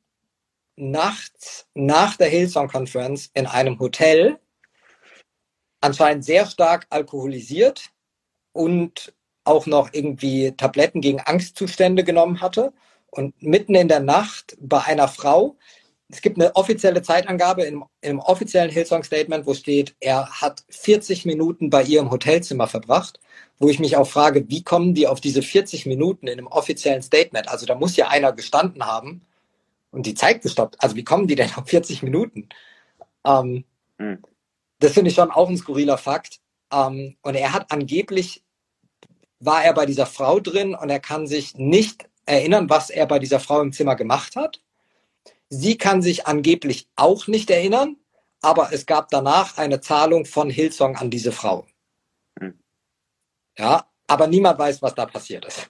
nachts 0.76 1.68
nach 1.74 2.16
der 2.18 2.30
Hillsong 2.30 2.70
Conference 2.70 3.30
in 3.34 3.46
einem 3.48 3.80
Hotel 3.80 4.40
anscheinend 5.82 6.24
sehr 6.24 6.46
stark 6.46 6.88
alkoholisiert 6.90 7.92
und 8.54 9.14
auch 9.44 9.66
noch 9.66 9.90
irgendwie 9.92 10.54
Tabletten 10.56 11.02
gegen 11.02 11.20
Angstzustände 11.20 12.04
genommen 12.06 12.40
hatte 12.42 12.74
und 13.12 13.42
mitten 13.42 13.76
in 13.76 13.90
der 13.90 14.00
Nacht 14.00 14.56
bei 14.62 14.82
einer 14.84 15.10
Frau, 15.10 15.58
es 16.14 16.22
gibt 16.22 16.40
eine 16.40 16.56
offizielle 16.56 17.02
Zeitangabe 17.02 17.64
im, 17.64 17.86
im 18.02 18.20
offiziellen 18.20 18.70
Hillsong-Statement, 18.70 19.48
wo 19.48 19.56
steht, 19.56 19.96
er 20.00 20.30
hat 20.30 20.64
40 20.70 21.26
Minuten 21.26 21.72
bei 21.72 21.82
ihr 21.82 22.02
im 22.02 22.12
Hotelzimmer 22.12 22.68
verbracht, 22.68 23.20
wo 23.58 23.68
ich 23.68 23.80
mich 23.80 23.98
auch 23.98 24.08
frage, 24.08 24.48
wie 24.48 24.64
kommen 24.64 24.94
die 24.94 25.08
auf 25.08 25.22
diese 25.22 25.42
40 25.42 25.88
Minuten 25.88 26.28
in 26.28 26.38
einem 26.38 26.46
offiziellen 26.46 27.02
Statement? 27.02 27.48
Also 27.48 27.66
da 27.66 27.74
muss 27.74 27.96
ja 27.96 28.10
einer 28.10 28.32
gestanden 28.32 28.86
haben 28.86 29.22
und 29.90 30.06
die 30.06 30.14
Zeit 30.14 30.44
gestoppt. 30.44 30.76
Also 30.84 30.96
wie 30.96 31.04
kommen 31.04 31.28
die 31.28 31.34
denn 31.34 31.50
auf 31.56 31.68
40 31.68 32.04
Minuten? 32.04 32.48
Ähm, 33.26 33.64
mhm. 33.98 34.22
Das 34.78 34.94
finde 34.94 35.10
ich 35.10 35.16
schon 35.16 35.32
auch 35.32 35.50
ein 35.50 35.58
skurriler 35.58 35.98
Fakt. 35.98 36.42
Ähm, 36.72 37.18
und 37.24 37.34
er 37.34 37.54
hat 37.54 37.72
angeblich, 37.72 38.44
war 39.40 39.64
er 39.64 39.74
bei 39.74 39.88
dieser 39.88 40.06
Frau 40.06 40.40
drin 40.40 40.76
und 40.76 40.92
er 40.92 41.00
kann 41.00 41.26
sich 41.26 41.56
nicht 41.56 42.08
erinnern, 42.28 42.70
was 42.70 42.92
er 42.92 43.08
bei 43.08 43.18
dieser 43.18 43.40
Frau 43.40 43.62
im 43.62 43.74
Zimmer 43.74 43.96
gemacht 43.96 44.36
hat. 44.36 44.62
Sie 45.56 45.78
kann 45.78 46.02
sich 46.02 46.26
angeblich 46.26 46.88
auch 46.96 47.28
nicht 47.28 47.52
erinnern, 47.52 47.98
aber 48.42 48.74
es 48.74 48.88
gab 48.88 49.10
danach 49.10 49.58
eine 49.60 49.82
Zahlung 49.82 50.26
von 50.26 50.50
Hillsong 50.50 50.96
an 50.96 51.12
diese 51.12 51.32
Frau. 51.32 51.68
Hm. 52.40 52.60
Ja, 53.58 53.88
aber 54.08 54.26
niemand 54.26 54.58
weiß, 54.58 54.82
was 54.82 54.96
da 54.96 55.06
passiert 55.06 55.46
ist. 55.46 55.70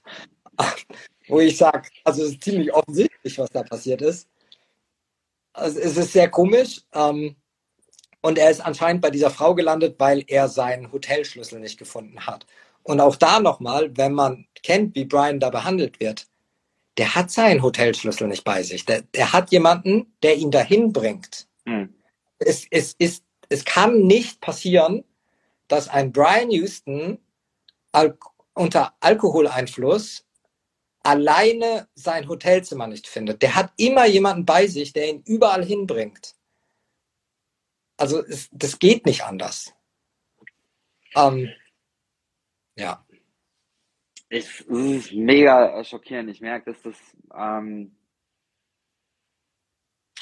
Wo 1.28 1.42
ich 1.42 1.58
sage, 1.58 1.90
also 2.06 2.24
es 2.24 2.32
ist 2.32 2.44
ziemlich 2.44 2.74
offensichtlich, 2.74 3.38
was 3.38 3.50
da 3.50 3.64
passiert 3.64 4.02
ist. 4.02 4.30
Also 5.52 5.80
es 5.80 5.98
ist 5.98 6.14
sehr 6.14 6.30
komisch. 6.30 6.82
Ähm, 6.94 7.36
und 8.22 8.38
er 8.38 8.52
ist 8.52 8.62
anscheinend 8.62 9.02
bei 9.02 9.10
dieser 9.10 9.32
Frau 9.32 9.54
gelandet, 9.54 9.96
weil 10.00 10.24
er 10.28 10.48
seinen 10.48 10.94
Hotelschlüssel 10.94 11.60
nicht 11.60 11.78
gefunden 11.78 12.26
hat. 12.26 12.46
Und 12.84 13.02
auch 13.02 13.18
da 13.18 13.42
nochmal, 13.42 13.96
wenn 13.98 14.14
man 14.14 14.48
kennt, 14.62 14.96
wie 14.96 15.04
Brian 15.06 15.42
da 15.42 15.50
behandelt 15.50 16.00
wird, 16.00 16.28
der 16.98 17.16
hat 17.16 17.32
seinen 17.32 17.62
Hotelschlüssel 17.62 18.28
nicht 18.28 18.44
bei 18.44 18.64
sich. 18.64 18.86
Der, 18.86 19.02
der 19.02 19.34
hat 19.34 19.52
jemanden, 19.52 20.16
der 20.22 20.36
ihn 20.36 20.52
dahin 20.52 20.94
bringt. 20.94 21.48
Mhm. 21.66 21.96
Es, 22.39 22.68
es, 22.70 22.94
ist, 22.94 23.24
es 23.50 23.66
kann 23.66 24.02
nicht 24.02 24.41
passieren, 24.41 25.04
dass 25.68 25.88
ein 25.88 26.12
Brian 26.12 26.52
Houston 26.52 27.20
al 27.91 28.18
unter 28.56 28.94
Alkoholeinfluss 29.00 30.26
alleine 31.00 31.88
sein 31.96 32.28
Hotelzimmer 32.30 32.86
nicht 32.86 33.08
findet. 33.08 33.41
Der 33.41 33.56
hat 33.56 33.74
immer 33.78 34.06
jemanden 34.06 34.46
bei 34.46 34.68
sich, 34.68 34.94
der 34.94 35.10
ihn 35.10 35.24
überall 35.26 35.66
hinbringt. 35.66 36.36
Also 37.98 38.24
es, 38.24 38.48
das 38.52 38.78
geht 38.78 39.08
nicht 39.08 39.24
anders. 39.24 39.74
Ähm, 41.16 41.50
ja 42.76 43.04
es 44.34 44.62
ist 44.62 45.14
mega 45.14 45.84
schockierend. 45.84 46.30
Ich 46.30 46.42
merke, 46.42 46.72
dass 46.72 46.82
das, 46.82 46.98
ähm, 47.38 47.96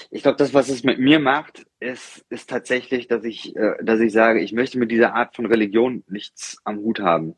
ich 0.09 0.21
glaube, 0.21 0.37
das, 0.37 0.53
was 0.53 0.67
es 0.67 0.83
mit 0.83 0.99
mir 0.99 1.19
macht, 1.19 1.65
ist, 1.79 2.25
ist 2.29 2.49
tatsächlich, 2.49 3.07
dass 3.07 3.23
ich, 3.23 3.55
äh, 3.55 3.81
dass 3.81 4.01
ich 4.01 4.11
sage, 4.11 4.41
ich 4.41 4.51
möchte 4.51 4.77
mit 4.77 4.91
dieser 4.91 5.15
Art 5.15 5.35
von 5.35 5.45
Religion 5.45 6.03
nichts 6.09 6.57
am 6.65 6.79
Hut 6.79 6.99
haben. 6.99 7.35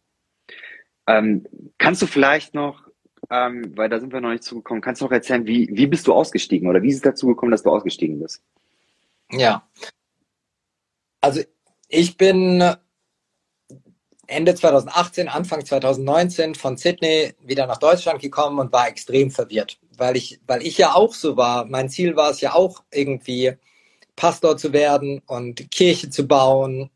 Ähm, 1.05 1.45
kannst 1.77 2.01
du 2.01 2.07
vielleicht 2.07 2.55
noch, 2.55 2.89
ähm, 3.29 3.77
weil 3.77 3.89
da 3.89 3.99
sind 3.99 4.11
wir 4.11 4.21
noch 4.21 4.31
nicht 4.31 4.43
zugekommen, 4.43 4.81
kannst 4.81 5.01
du 5.01 5.05
noch 5.05 5.11
erzählen, 5.11 5.45
wie, 5.45 5.69
wie 5.71 5.87
bist 5.87 6.07
du 6.07 6.13
ausgestiegen 6.13 6.67
oder 6.67 6.81
wie 6.81 6.89
ist 6.89 6.95
es 6.95 7.01
dazu 7.01 7.27
gekommen, 7.27 7.51
dass 7.51 7.63
du 7.63 7.69
ausgestiegen 7.69 8.19
bist? 8.19 8.41
Ja. 9.29 9.67
Also 11.21 11.41
ich 11.87 12.17
bin 12.17 12.63
Ende 14.33 14.55
2018, 14.55 15.29
Anfang 15.29 15.65
2019 15.65 16.55
von 16.55 16.77
Sydney 16.77 17.33
wieder 17.39 17.67
nach 17.67 17.77
Deutschland 17.77 18.21
gekommen 18.21 18.59
und 18.59 18.71
war 18.71 18.87
extrem 18.87 19.31
verwirrt, 19.31 19.79
weil 19.97 20.17
ich, 20.17 20.39
weil 20.47 20.61
ich 20.65 20.77
ja 20.77 20.93
auch 20.93 21.13
so 21.13 21.37
war. 21.37 21.65
Mein 21.65 21.89
Ziel 21.89 22.15
war 22.15 22.31
es 22.31 22.41
ja 22.41 22.53
auch 22.53 22.83
irgendwie 22.91 23.53
Pastor 24.15 24.57
zu 24.57 24.73
werden 24.73 25.21
und 25.25 25.71
Kirche 25.71 26.09
zu 26.09 26.27
bauen. 26.27 26.89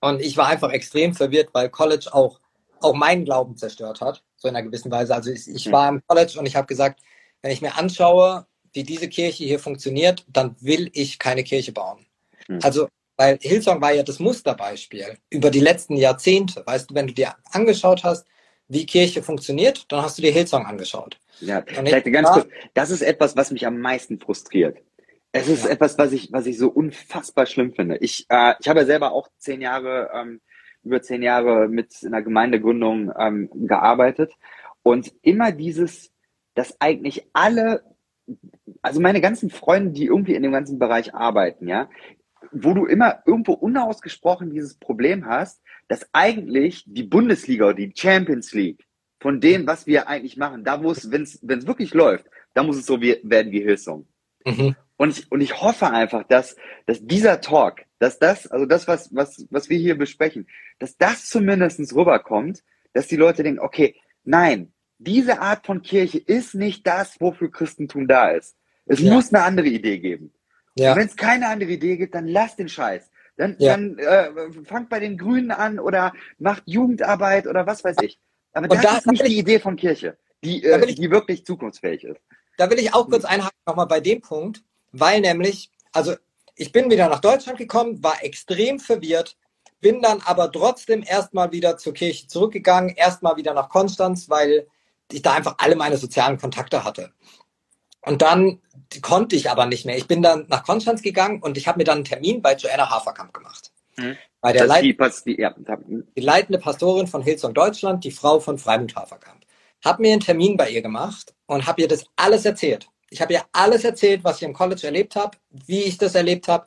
Und 0.00 0.20
ich 0.20 0.36
war 0.36 0.48
einfach 0.48 0.70
extrem 0.70 1.14
verwirrt, 1.14 1.50
weil 1.52 1.68
College 1.68 2.08
auch, 2.12 2.40
auch 2.80 2.94
meinen 2.94 3.24
Glauben 3.24 3.56
zerstört 3.56 4.00
hat, 4.00 4.22
so 4.36 4.48
in 4.48 4.56
einer 4.56 4.66
gewissen 4.66 4.90
Weise. 4.90 5.14
Also 5.14 5.30
ich, 5.30 5.48
ich 5.48 5.70
war 5.72 5.88
im 5.88 6.02
College 6.06 6.38
und 6.38 6.46
ich 6.46 6.56
habe 6.56 6.66
gesagt, 6.66 7.00
wenn 7.42 7.50
ich 7.50 7.62
mir 7.62 7.76
anschaue, 7.76 8.46
wie 8.72 8.84
diese 8.84 9.08
Kirche 9.08 9.44
hier 9.44 9.58
funktioniert, 9.58 10.24
dann 10.28 10.56
will 10.60 10.90
ich 10.92 11.18
keine 11.18 11.44
Kirche 11.44 11.72
bauen. 11.72 12.06
Hm. 12.46 12.60
Also 12.62 12.88
weil 13.16 13.38
Hillsong 13.40 13.80
war 13.80 13.92
ja 13.92 14.02
das 14.02 14.18
Musterbeispiel 14.18 15.18
über 15.30 15.50
die 15.50 15.60
letzten 15.60 15.96
Jahrzehnte. 15.96 16.62
Weißt 16.66 16.90
du, 16.90 16.94
wenn 16.94 17.06
du 17.06 17.14
dir 17.14 17.34
angeschaut 17.50 18.04
hast, 18.04 18.26
wie 18.68 18.86
Kirche 18.86 19.22
funktioniert, 19.22 19.90
dann 19.90 20.02
hast 20.02 20.18
du 20.18 20.22
dir 20.22 20.32
Hillsong 20.32 20.66
angeschaut. 20.66 21.18
Ja, 21.40 21.62
vielleicht 21.66 22.06
ganz 22.12 22.30
kurz. 22.30 22.48
Das 22.74 22.90
ist 22.90 23.02
etwas, 23.02 23.36
was 23.36 23.50
mich 23.50 23.66
am 23.66 23.80
meisten 23.80 24.18
frustriert. 24.18 24.78
Es 25.32 25.48
ist 25.48 25.64
ja. 25.64 25.70
etwas, 25.70 25.98
was 25.98 26.12
ich, 26.12 26.32
was 26.32 26.46
ich 26.46 26.58
so 26.58 26.68
unfassbar 26.68 27.46
schlimm 27.46 27.74
finde. 27.74 27.98
Ich, 27.98 28.26
äh, 28.28 28.54
ich 28.58 28.68
habe 28.68 28.80
ja 28.80 28.86
selber 28.86 29.12
auch 29.12 29.28
zehn 29.38 29.60
Jahre, 29.60 30.10
ähm, 30.14 30.40
über 30.82 31.02
zehn 31.02 31.22
Jahre 31.22 31.68
mit 31.68 31.94
einer 32.04 32.22
Gemeindegründung 32.22 33.12
ähm, 33.18 33.50
gearbeitet 33.52 34.32
und 34.82 35.12
immer 35.22 35.52
dieses, 35.52 36.10
dass 36.54 36.80
eigentlich 36.80 37.26
alle, 37.32 37.82
also 38.82 39.00
meine 39.00 39.20
ganzen 39.20 39.50
Freunde, 39.50 39.90
die 39.90 40.06
irgendwie 40.06 40.34
in 40.34 40.42
dem 40.42 40.52
ganzen 40.52 40.78
Bereich 40.78 41.14
arbeiten, 41.14 41.68
ja, 41.68 41.90
wo 42.64 42.74
du 42.74 42.86
immer 42.86 43.22
irgendwo 43.26 43.52
unausgesprochen 43.52 44.50
dieses 44.50 44.76
Problem 44.78 45.26
hast, 45.26 45.62
dass 45.88 46.06
eigentlich 46.12 46.84
die 46.86 47.02
Bundesliga 47.02 47.66
oder 47.66 47.74
die 47.74 47.92
Champions 47.94 48.52
League 48.52 48.86
von 49.20 49.40
dem, 49.40 49.66
was 49.66 49.86
wir 49.86 50.08
eigentlich 50.08 50.36
machen, 50.36 50.64
da 50.64 50.76
muss, 50.76 51.10
wenn 51.10 51.22
es 51.22 51.40
wirklich 51.42 51.94
läuft, 51.94 52.26
da 52.54 52.62
muss 52.62 52.76
es 52.76 52.86
so 52.86 53.00
wie, 53.00 53.18
werden 53.22 53.52
wie 53.52 53.62
Hillsong. 53.62 54.06
Mhm. 54.44 54.76
Und 54.96 55.18
ich, 55.18 55.30
und 55.30 55.40
ich 55.40 55.60
hoffe 55.60 55.90
einfach, 55.90 56.24
dass, 56.24 56.56
dass 56.86 57.04
dieser 57.04 57.40
Talk, 57.40 57.82
dass 57.98 58.18
das, 58.18 58.46
also 58.46 58.66
das, 58.66 58.88
was, 58.88 59.14
was, 59.14 59.46
was 59.50 59.68
wir 59.68 59.78
hier 59.78 59.96
besprechen, 59.96 60.46
dass 60.78 60.96
das 60.96 61.26
zumindestens 61.26 61.94
rüberkommt, 61.94 62.62
dass 62.92 63.06
die 63.06 63.16
Leute 63.16 63.42
denken, 63.42 63.60
okay, 63.60 63.96
nein, 64.24 64.72
diese 64.98 65.40
Art 65.40 65.66
von 65.66 65.82
Kirche 65.82 66.18
ist 66.18 66.54
nicht 66.54 66.86
das, 66.86 67.20
wofür 67.20 67.50
Christentum 67.50 68.08
da 68.08 68.30
ist. 68.30 68.56
Es 68.86 69.00
ja. 69.00 69.12
muss 69.12 69.32
eine 69.32 69.44
andere 69.44 69.66
Idee 69.66 69.98
geben. 69.98 70.32
Ja. 70.76 70.94
Wenn 70.94 71.06
es 71.06 71.16
keine 71.16 71.48
andere 71.48 71.70
Idee 71.70 71.96
gibt, 71.96 72.14
dann 72.14 72.28
lass 72.28 72.56
den 72.56 72.68
Scheiß. 72.68 73.10
Dann, 73.36 73.56
ja. 73.58 73.72
dann 73.72 73.98
äh, 73.98 74.30
fangt 74.64 74.88
bei 74.88 75.00
den 75.00 75.18
Grünen 75.18 75.50
an 75.50 75.78
oder 75.78 76.12
macht 76.38 76.62
Jugendarbeit 76.66 77.46
oder 77.46 77.66
was 77.66 77.84
weiß 77.84 77.96
ich. 78.02 78.18
Aber 78.52 78.68
das 78.68 78.80
da, 78.80 78.96
ist 78.96 79.06
nicht 79.06 79.26
die 79.26 79.38
Idee 79.38 79.58
von 79.58 79.76
Kirche, 79.76 80.16
die, 80.42 80.64
äh, 80.64 80.84
ich, 80.86 80.96
die 80.96 81.10
wirklich 81.10 81.44
zukunftsfähig 81.44 82.04
ist. 82.04 82.20
Da 82.56 82.70
will 82.70 82.78
ich 82.78 82.94
auch 82.94 83.08
kurz 83.08 83.24
einhaken 83.24 83.58
nochmal 83.66 83.86
bei 83.86 84.00
dem 84.00 84.22
Punkt, 84.22 84.62
weil 84.92 85.20
nämlich, 85.20 85.70
also 85.92 86.14
ich 86.54 86.72
bin 86.72 86.90
wieder 86.90 87.08
nach 87.08 87.20
Deutschland 87.20 87.58
gekommen, 87.58 88.02
war 88.02 88.24
extrem 88.24 88.78
verwirrt, 88.78 89.36
bin 89.80 90.00
dann 90.00 90.22
aber 90.24 90.50
trotzdem 90.50 91.04
erstmal 91.06 91.52
wieder 91.52 91.76
zur 91.76 91.92
Kirche 91.92 92.28
zurückgegangen, 92.28 92.94
erstmal 92.96 93.36
wieder 93.36 93.52
nach 93.52 93.68
Konstanz, 93.68 94.30
weil 94.30 94.66
ich 95.12 95.20
da 95.20 95.34
einfach 95.34 95.56
alle 95.58 95.76
meine 95.76 95.98
sozialen 95.98 96.38
Kontakte 96.38 96.82
hatte. 96.82 97.12
Und 98.00 98.22
dann 98.22 98.62
konnte 99.02 99.36
ich 99.36 99.50
aber 99.50 99.66
nicht 99.66 99.84
mehr. 99.86 99.96
Ich 99.96 100.06
bin 100.06 100.22
dann 100.22 100.46
nach 100.48 100.64
Konstanz 100.64 101.02
gegangen 101.02 101.42
und 101.42 101.56
ich 101.56 101.66
habe 101.68 101.78
mir 101.78 101.84
dann 101.84 101.98
einen 101.98 102.04
Termin 102.04 102.42
bei 102.42 102.54
Joanna 102.54 102.90
Haferkamp 102.90 103.32
gemacht. 103.32 103.72
Mhm. 103.96 104.16
Bei 104.40 104.52
der 104.52 104.66
Leit 104.66 104.84
die, 104.84 104.96
die, 105.26 105.40
ja. 105.40 105.54
die, 105.58 106.20
leitende 106.20 106.58
Pastorin 106.58 107.06
von 107.06 107.22
Hillsong 107.22 107.54
Deutschland, 107.54 108.04
die 108.04 108.10
Frau 108.10 108.38
von 108.40 108.58
Freimund 108.58 108.94
Haferkamp. 108.94 109.44
Habe 109.84 110.02
mir 110.02 110.12
einen 110.12 110.20
Termin 110.20 110.56
bei 110.56 110.70
ihr 110.70 110.82
gemacht 110.82 111.34
und 111.46 111.66
habe 111.66 111.82
ihr 111.82 111.88
das 111.88 112.04
alles 112.16 112.44
erzählt. 112.44 112.88
Ich 113.10 113.20
habe 113.20 113.32
ihr 113.34 113.42
alles 113.52 113.84
erzählt, 113.84 114.24
was 114.24 114.36
ich 114.36 114.42
im 114.42 114.52
College 114.52 114.86
erlebt 114.86 115.16
habe, 115.16 115.36
wie 115.50 115.82
ich 115.82 115.98
das 115.98 116.14
erlebt 116.14 116.48
habe. 116.48 116.66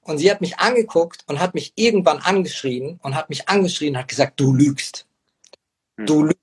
Und 0.00 0.18
sie 0.18 0.30
hat 0.30 0.40
mich 0.40 0.58
angeguckt 0.58 1.24
und 1.26 1.38
hat 1.38 1.54
mich 1.54 1.72
irgendwann 1.76 2.18
angeschrien 2.18 2.98
und 3.02 3.14
hat 3.14 3.28
mich 3.30 3.48
angeschrien 3.48 3.94
und 3.94 4.00
hat 4.00 4.08
gesagt, 4.08 4.40
du 4.40 4.54
lügst. 4.54 5.06
Hm. 5.96 6.06
Du 6.06 6.22
lügst. 6.24 6.38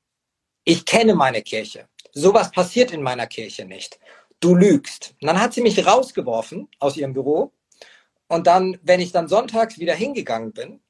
Ich 0.63 0.85
kenne 0.85 1.15
meine 1.15 1.41
Kirche. 1.41 1.87
Sowas 2.11 2.51
passiert 2.51 2.91
in 2.91 3.01
meiner 3.01 3.27
Kirche 3.27 3.65
nicht. 3.65 3.99
Du 4.45 4.55
lügst. 4.55 5.15
Und 5.21 5.27
dann 5.27 5.41
hat 5.41 5.53
sie 5.53 5.61
mich 5.61 5.85
rausgeworfen 5.85 6.67
aus 6.79 6.97
ihrem 6.97 7.13
Büro. 7.13 7.51
Und 8.27 8.47
dann, 8.47 8.77
wenn 8.83 8.99
ich 8.99 9.11
dann 9.11 9.27
sonntags 9.27 9.79
wieder 9.79 9.95
hingegangen 9.95 10.53
bin, 10.53 10.81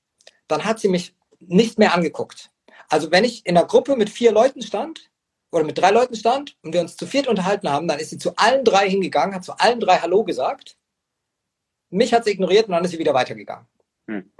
dann 0.47 0.65
hat 0.65 0.79
sie 0.79 0.89
mich 0.89 1.15
nicht 1.39 1.79
mehr 1.79 1.93
angeguckt. 1.93 2.51
Also 2.89 3.11
wenn 3.11 3.23
ich 3.23 3.45
in 3.45 3.57
einer 3.57 3.67
Gruppe 3.67 3.95
mit 3.95 4.09
vier 4.09 4.31
Leuten 4.31 4.61
stand, 4.61 5.09
oder 5.55 5.63
mit 5.63 5.77
drei 5.77 5.91
Leuten 5.91 6.15
stand 6.15 6.57
und 6.63 6.73
wir 6.73 6.81
uns 6.81 6.97
zu 6.97 7.07
viert 7.07 7.27
unterhalten 7.27 7.69
haben, 7.69 7.87
dann 7.87 7.99
ist 7.99 8.09
sie 8.09 8.17
zu 8.17 8.35
allen 8.35 8.65
drei 8.65 8.89
hingegangen, 8.89 9.33
hat 9.33 9.45
zu 9.45 9.57
allen 9.57 9.79
drei 9.79 9.97
Hallo 9.99 10.25
gesagt. 10.25 10.77
Mich 11.89 12.13
hat 12.13 12.25
sie 12.25 12.31
ignoriert 12.31 12.67
und 12.67 12.73
dann 12.73 12.83
ist 12.83 12.91
sie 12.91 12.99
wieder 12.99 13.13
weitergegangen. 13.13 13.65
Hm. 14.07 14.31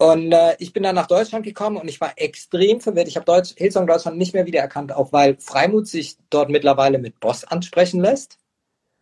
Und 0.00 0.32
äh, 0.32 0.56
ich 0.58 0.72
bin 0.72 0.82
dann 0.82 0.94
nach 0.94 1.08
Deutschland 1.08 1.44
gekommen 1.44 1.76
und 1.76 1.86
ich 1.86 2.00
war 2.00 2.14
extrem 2.16 2.80
verwirrt. 2.80 3.06
Ich 3.06 3.16
habe 3.16 3.26
Deutsch, 3.26 3.52
Hillsong 3.58 3.86
Deutschland 3.86 4.16
nicht 4.16 4.32
mehr 4.32 4.46
wiedererkannt, 4.46 4.92
auch 4.92 5.12
weil 5.12 5.36
Freimut 5.38 5.88
sich 5.88 6.16
dort 6.30 6.48
mittlerweile 6.48 6.98
mit 6.98 7.20
Boss 7.20 7.44
ansprechen 7.44 8.00
lässt. 8.00 8.38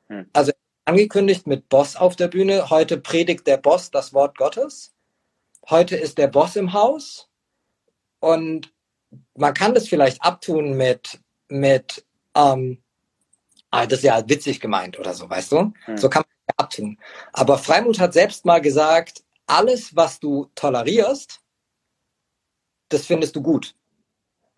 Hm. 0.09 0.29
Also 0.33 0.51
angekündigt 0.87 1.47
mit 1.47 1.69
Boss 1.69 1.95
auf 1.95 2.17
der 2.17 2.27
Bühne. 2.27 2.69
Heute 2.71 2.99
predigt 2.99 3.47
der 3.47 3.59
Boss 3.59 3.93
das 3.93 4.13
Wort 4.13 4.37
Gottes. 4.37 4.93
Heute 5.71 5.95
ist 5.95 6.19
der 6.19 6.27
Boss 6.27 6.57
im 6.57 6.73
Haus. 6.73 7.29
Und 8.19 8.75
man 9.37 9.55
kann 9.55 9.75
das 9.75 9.87
vielleicht 9.87 10.21
abtun 10.21 10.77
mit, 10.77 11.21
mit 11.47 12.05
ähm, 12.35 12.83
ah, 13.71 13.87
das 13.87 14.01
ist 14.01 14.05
ja 14.05 14.29
witzig 14.29 14.59
gemeint 14.59 14.99
oder 14.99 15.15
so, 15.15 15.31
weißt 15.31 15.53
du? 15.53 15.73
Hm. 15.85 15.97
So 15.97 16.09
kann 16.09 16.23
man 16.23 16.37
das 16.49 16.59
abtun. 16.59 16.99
Aber 17.33 17.57
Freimut 17.57 18.01
hat 18.01 18.15
selbst 18.15 18.45
mal 18.45 18.61
gesagt, 18.61 19.23
alles, 19.49 19.97
was 19.97 20.21
du 20.21 20.51
tolerierst, 20.55 21.41
das 22.91 23.07
findest 23.07 23.35
du 23.35 23.43
gut. 23.43 23.75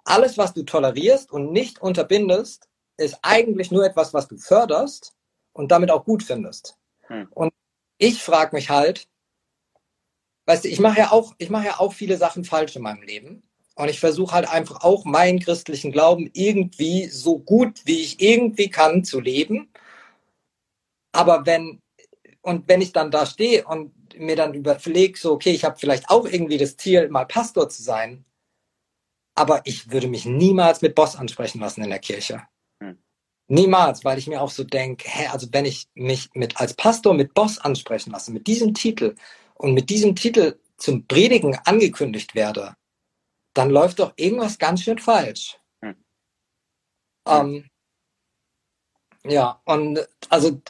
Alles, 0.05 0.37
was 0.37 0.53
du 0.53 0.63
tolerierst 0.63 1.31
und 1.31 1.53
nicht 1.53 1.81
unterbindest, 1.81 2.69
ist 2.97 3.19
eigentlich 3.23 3.71
nur 3.71 3.85
etwas, 3.85 4.13
was 4.13 4.29
du 4.29 4.37
förderst 4.37 5.15
und 5.53 5.71
damit 5.71 5.91
auch 5.91 6.05
gut 6.05 6.23
findest. 6.23 6.77
Hm. 7.03 7.29
Und 7.31 7.53
ich 7.99 8.23
frage 8.23 8.55
mich 8.55 8.71
halt, 8.71 9.09
weißt 10.47 10.65
du, 10.65 10.69
ich 10.69 10.81
mache 10.81 10.99
ja 10.99 11.13
auch, 11.13 11.35
ich 11.39 11.51
mache 11.51 11.67
ja 11.67 11.81
auch 11.81 11.93
viele 11.93 12.17
Sachen 12.17 12.45
falsch 12.45 12.77
in 12.77 12.83
meinem 12.83 13.03
Leben. 13.03 13.43
Und 13.77 13.89
ich 13.89 14.01
versuche 14.01 14.35
halt 14.35 14.49
einfach 14.49 14.83
auch 14.83 15.05
meinen 15.05 15.39
christlichen 15.39 15.93
Glauben 15.93 16.29
irgendwie 16.35 17.07
so 17.07 17.39
gut 17.39 17.81
wie 17.87 18.01
ich 18.01 18.21
irgendwie 18.21 18.69
kann 18.69 19.05
zu 19.05 19.21
leben. 19.21 19.73
Aber 21.13 21.47
wenn, 21.47 21.81
und 22.43 22.69
wenn 22.69 22.83
ich 22.83 22.93
dann 22.93 23.11
da 23.11 23.25
stehe 23.27 23.67
und 23.67 23.95
mir 24.19 24.37
dann 24.37 24.55
überlege, 24.55 25.19
so, 25.19 25.33
okay, 25.33 25.51
ich 25.51 25.65
habe 25.65 25.79
vielleicht 25.79 26.11
auch 26.11 26.27
irgendwie 26.27 26.59
das 26.59 26.77
Ziel, 26.77 27.09
mal 27.09 27.27
Pastor 27.27 27.69
zu 27.69 27.83
sein, 27.83 28.25
aber 29.35 29.63
ich 29.65 29.91
würde 29.91 30.09
mich 30.09 30.25
niemals 30.25 30.83
mit 30.83 30.95
Boss 30.95 31.17
ansprechen 31.17 31.61
lassen 31.61 31.83
in 31.83 31.91
der 31.91 31.99
Kirche. 31.99 32.43
Hm. 32.83 32.99
Niemals, 33.49 34.05
weil 34.05 34.19
ich 34.19 34.27
mir 34.27 34.43
auch 34.43 34.51
so 34.51 34.65
denke, 34.65 35.09
hä, 35.09 35.29
also 35.29 35.49
wenn 35.53 35.65
ich 35.65 35.89
mich 35.95 36.31
mit 36.35 36.61
als 36.61 36.75
Pastor 36.75 37.15
mit 37.15 37.35
Boss 37.35 37.59
ansprechen 37.59 38.11
lasse, 38.11 38.33
mit 38.33 38.47
diesem 38.47 38.75
Titel 38.75 39.15
und 39.55 39.75
mit 39.75 39.91
diesem 39.91 40.15
Titel 40.15 40.59
zum 40.77 41.07
Predigen 41.07 41.59
angekündigt 41.65 42.35
werde, 42.35 42.77
dann 43.55 43.71
läuft 43.71 43.99
doch 43.99 44.13
irgendwas 44.17 44.59
ganz 44.59 44.83
schön 44.83 44.99
falsch. 44.99 45.59
Hm. 45.83 45.97
Ähm, 47.27 47.71
ja, 49.25 49.61
und 49.65 50.09
also 50.29 50.61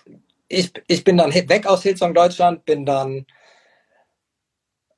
ich, 0.51 0.73
ich 0.89 1.05
bin 1.05 1.17
dann 1.17 1.33
weg 1.33 1.67
aus 1.67 1.83
Hillsong 1.83 2.13
Deutschland, 2.13 2.65
bin 2.65 2.85
dann 2.85 3.25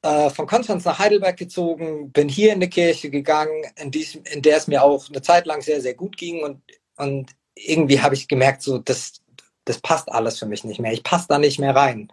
äh, 0.00 0.30
von 0.30 0.46
Konstanz 0.46 0.84
nach 0.84 0.98
Heidelberg 0.98 1.36
gezogen, 1.36 2.11
bin 2.11 2.28
hier 2.28 2.55
in 2.55 2.61
die 2.61 2.70
Kirche 2.70 3.11
gegangen, 3.11 3.62
in, 3.76 3.90
diesem, 3.90 4.24
in 4.24 4.40
der 4.40 4.57
es 4.57 4.66
mir 4.66 4.82
auch 4.82 5.09
eine 5.11 5.20
Zeit 5.20 5.46
lang 5.46 5.61
sehr, 5.61 5.82
sehr 5.82 5.94
gut 5.94 6.16
ging 6.16 6.42
und, 6.42 6.62
und 6.96 7.30
irgendwie 7.55 8.00
habe 8.00 8.14
ich 8.14 8.28
gemerkt, 8.28 8.62
so 8.62 8.78
das, 8.78 9.20
das 9.66 9.78
passt 9.78 10.11
alles 10.11 10.38
für 10.38 10.46
mich 10.46 10.64
nicht 10.64 10.80
mehr. 10.80 10.92
Ich 10.92 11.05
passe 11.05 11.26
da 11.28 11.38
nicht 11.38 11.61
mehr 11.61 11.76
rein. 11.76 12.11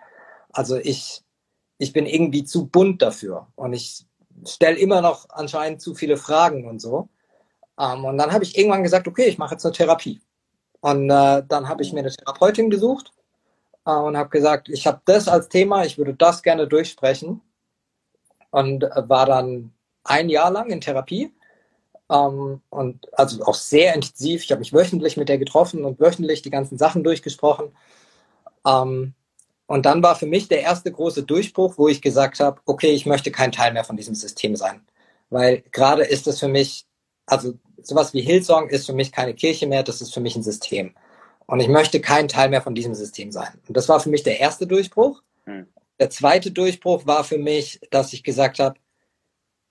Also 0.51 0.75
ich, 0.75 1.21
ich 1.77 1.93
bin 1.93 2.05
irgendwie 2.05 2.43
zu 2.43 2.67
bunt 2.67 3.01
dafür 3.01 3.47
und 3.55 3.71
ich 3.71 4.05
stelle 4.45 4.77
immer 4.77 5.01
noch 5.01 5.29
anscheinend 5.29 5.81
zu 5.81 5.95
viele 5.95 6.17
Fragen 6.17 6.67
und 6.67 6.81
so. 6.81 7.07
Ähm, 7.79 8.03
und 8.03 8.17
dann 8.17 8.33
habe 8.33 8.43
ich 8.43 8.57
irgendwann 8.57 8.83
gesagt, 8.83 9.07
okay, 9.07 9.27
ich 9.27 9.37
mache 9.37 9.53
jetzt 9.53 9.65
eine 9.65 9.73
Therapie. 9.73 10.21
Und 10.81 11.09
äh, 11.09 11.43
dann 11.47 11.69
habe 11.69 11.83
ich 11.83 11.93
mir 11.93 12.01
eine 12.01 12.11
Therapeutin 12.11 12.69
gesucht 12.69 13.13
und 13.97 14.17
habe 14.17 14.29
gesagt, 14.29 14.69
ich 14.69 14.87
habe 14.87 15.01
das 15.05 15.27
als 15.27 15.49
Thema, 15.49 15.85
ich 15.85 15.97
würde 15.97 16.13
das 16.13 16.43
gerne 16.43 16.67
durchsprechen. 16.67 17.41
Und 18.51 18.83
äh, 18.83 19.09
war 19.09 19.25
dann 19.25 19.73
ein 20.03 20.29
Jahr 20.29 20.51
lang 20.51 20.69
in 20.69 20.81
Therapie. 20.81 21.33
Ähm, 22.09 22.61
und 22.69 23.07
also 23.13 23.43
auch 23.45 23.53
sehr 23.53 23.93
intensiv. 23.93 24.43
Ich 24.43 24.51
habe 24.51 24.59
mich 24.59 24.73
wöchentlich 24.73 25.17
mit 25.17 25.29
der 25.29 25.37
getroffen 25.37 25.85
und 25.85 25.99
wöchentlich 25.99 26.41
die 26.41 26.49
ganzen 26.49 26.77
Sachen 26.77 27.03
durchgesprochen. 27.03 27.71
Ähm, 28.65 29.13
und 29.67 29.85
dann 29.85 30.01
war 30.01 30.15
für 30.15 30.25
mich 30.25 30.47
der 30.47 30.61
erste 30.61 30.91
große 30.91 31.23
Durchbruch, 31.23 31.77
wo 31.77 31.87
ich 31.87 32.01
gesagt 32.01 32.39
habe, 32.39 32.59
okay, 32.65 32.91
ich 32.91 33.05
möchte 33.05 33.31
kein 33.31 33.51
Teil 33.51 33.71
mehr 33.71 33.83
von 33.83 33.97
diesem 33.97 34.15
System 34.15 34.55
sein. 34.55 34.81
Weil 35.29 35.61
gerade 35.71 36.03
ist 36.03 36.27
es 36.27 36.39
für 36.39 36.47
mich, 36.47 36.87
also 37.27 37.53
sowas 37.83 38.13
wie 38.13 38.21
Hillsong 38.21 38.69
ist 38.69 38.87
für 38.87 38.93
mich 38.93 39.11
keine 39.11 39.35
Kirche 39.35 39.67
mehr, 39.67 39.83
das 39.83 40.01
ist 40.01 40.13
für 40.13 40.21
mich 40.21 40.35
ein 40.35 40.43
System. 40.43 40.95
Und 41.49 41.61
ich 41.61 41.67
möchte 41.67 41.99
kein 41.99 42.27
Teil 42.27 42.49
mehr 42.49 42.61
von 42.61 42.75
diesem 42.75 42.93
System 42.93 43.31
sein. 43.31 43.59
Und 43.67 43.75
das 43.75 43.89
war 43.89 43.99
für 43.99 44.09
mich 44.09 44.21
der 44.21 44.39
erste 44.39 44.67
Durchbruch. 44.67 45.23
Hm. 45.45 45.65
Der 45.99 46.11
zweite 46.11 46.51
Durchbruch 46.51 47.07
war 47.07 47.23
für 47.23 47.39
mich, 47.39 47.81
dass 47.89 48.13
ich 48.13 48.23
gesagt 48.23 48.59
habe, 48.59 48.79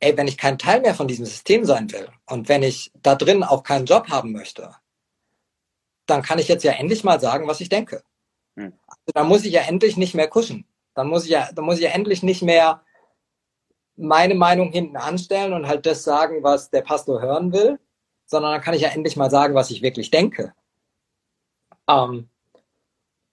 ey, 0.01 0.17
wenn 0.17 0.27
ich 0.27 0.37
kein 0.37 0.59
Teil 0.59 0.81
mehr 0.81 0.97
von 0.97 1.07
diesem 1.07 1.25
System 1.25 1.65
sein 1.65 1.93
will 1.93 2.09
und 2.27 2.49
wenn 2.49 2.65
ich 2.65 2.91
da 3.01 3.15
drin 3.15 3.45
auch 3.45 3.63
keinen 3.63 3.87
Job 3.87 4.09
haben 4.09 4.33
möchte, 4.33 4.75
dann 6.07 6.23
kann 6.23 6.41
ich 6.41 6.49
jetzt 6.49 6.65
ja 6.65 6.73
endlich 6.73 7.05
mal 7.05 7.21
sagen, 7.21 7.47
was 7.47 7.61
ich 7.61 7.69
denke. 7.69 8.03
Hm. 8.57 8.73
Also, 8.89 9.13
da 9.15 9.23
muss 9.23 9.45
ich 9.45 9.53
ja 9.53 9.61
endlich 9.61 9.97
nicht 9.97 10.15
mehr 10.15 10.27
kuschen. 10.27 10.67
Dann 10.95 11.07
muss 11.07 11.27
ich 11.27 11.31
ja, 11.31 11.49
dann 11.53 11.65
muss 11.65 11.77
ich 11.77 11.85
ja 11.85 11.91
endlich 11.91 12.25
nicht 12.25 12.43
mehr 12.43 12.83
meine 13.95 14.35
Meinung 14.35 14.73
hinten 14.73 14.97
anstellen 14.97 15.53
und 15.53 15.69
halt 15.69 15.87
das 15.87 16.03
sagen, 16.03 16.43
was 16.43 16.71
der 16.71 16.83
Pastor 16.83 17.23
hören 17.23 17.53
will, 17.53 17.79
sondern 18.27 18.51
dann 18.51 18.63
kann 18.63 18.75
ich 18.75 18.83
ja 18.83 18.89
endlich 18.89 19.15
mal 19.15 19.31
sagen, 19.31 19.55
was 19.55 19.71
ich 19.71 19.81
wirklich 19.81 20.11
denke. 20.11 20.55
Ähm, 21.89 22.29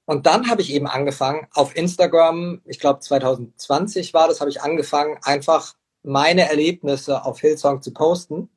Und 0.05 0.25
dann 0.27 0.49
habe 0.49 0.61
ich 0.61 0.71
eben 0.71 0.87
angefangen, 0.87 1.47
auf 1.53 1.75
Instagram, 1.75 2.61
ich 2.65 2.79
glaube 2.79 2.99
2020 2.99 4.13
war 4.13 4.27
das, 4.27 4.39
habe 4.39 4.51
ich 4.51 4.61
angefangen, 4.61 5.17
einfach 5.23 5.75
meine 6.03 6.47
Erlebnisse 6.47 7.25
auf 7.25 7.39
Hillsong 7.39 7.81
zu 7.81 7.91
posten 7.91 8.49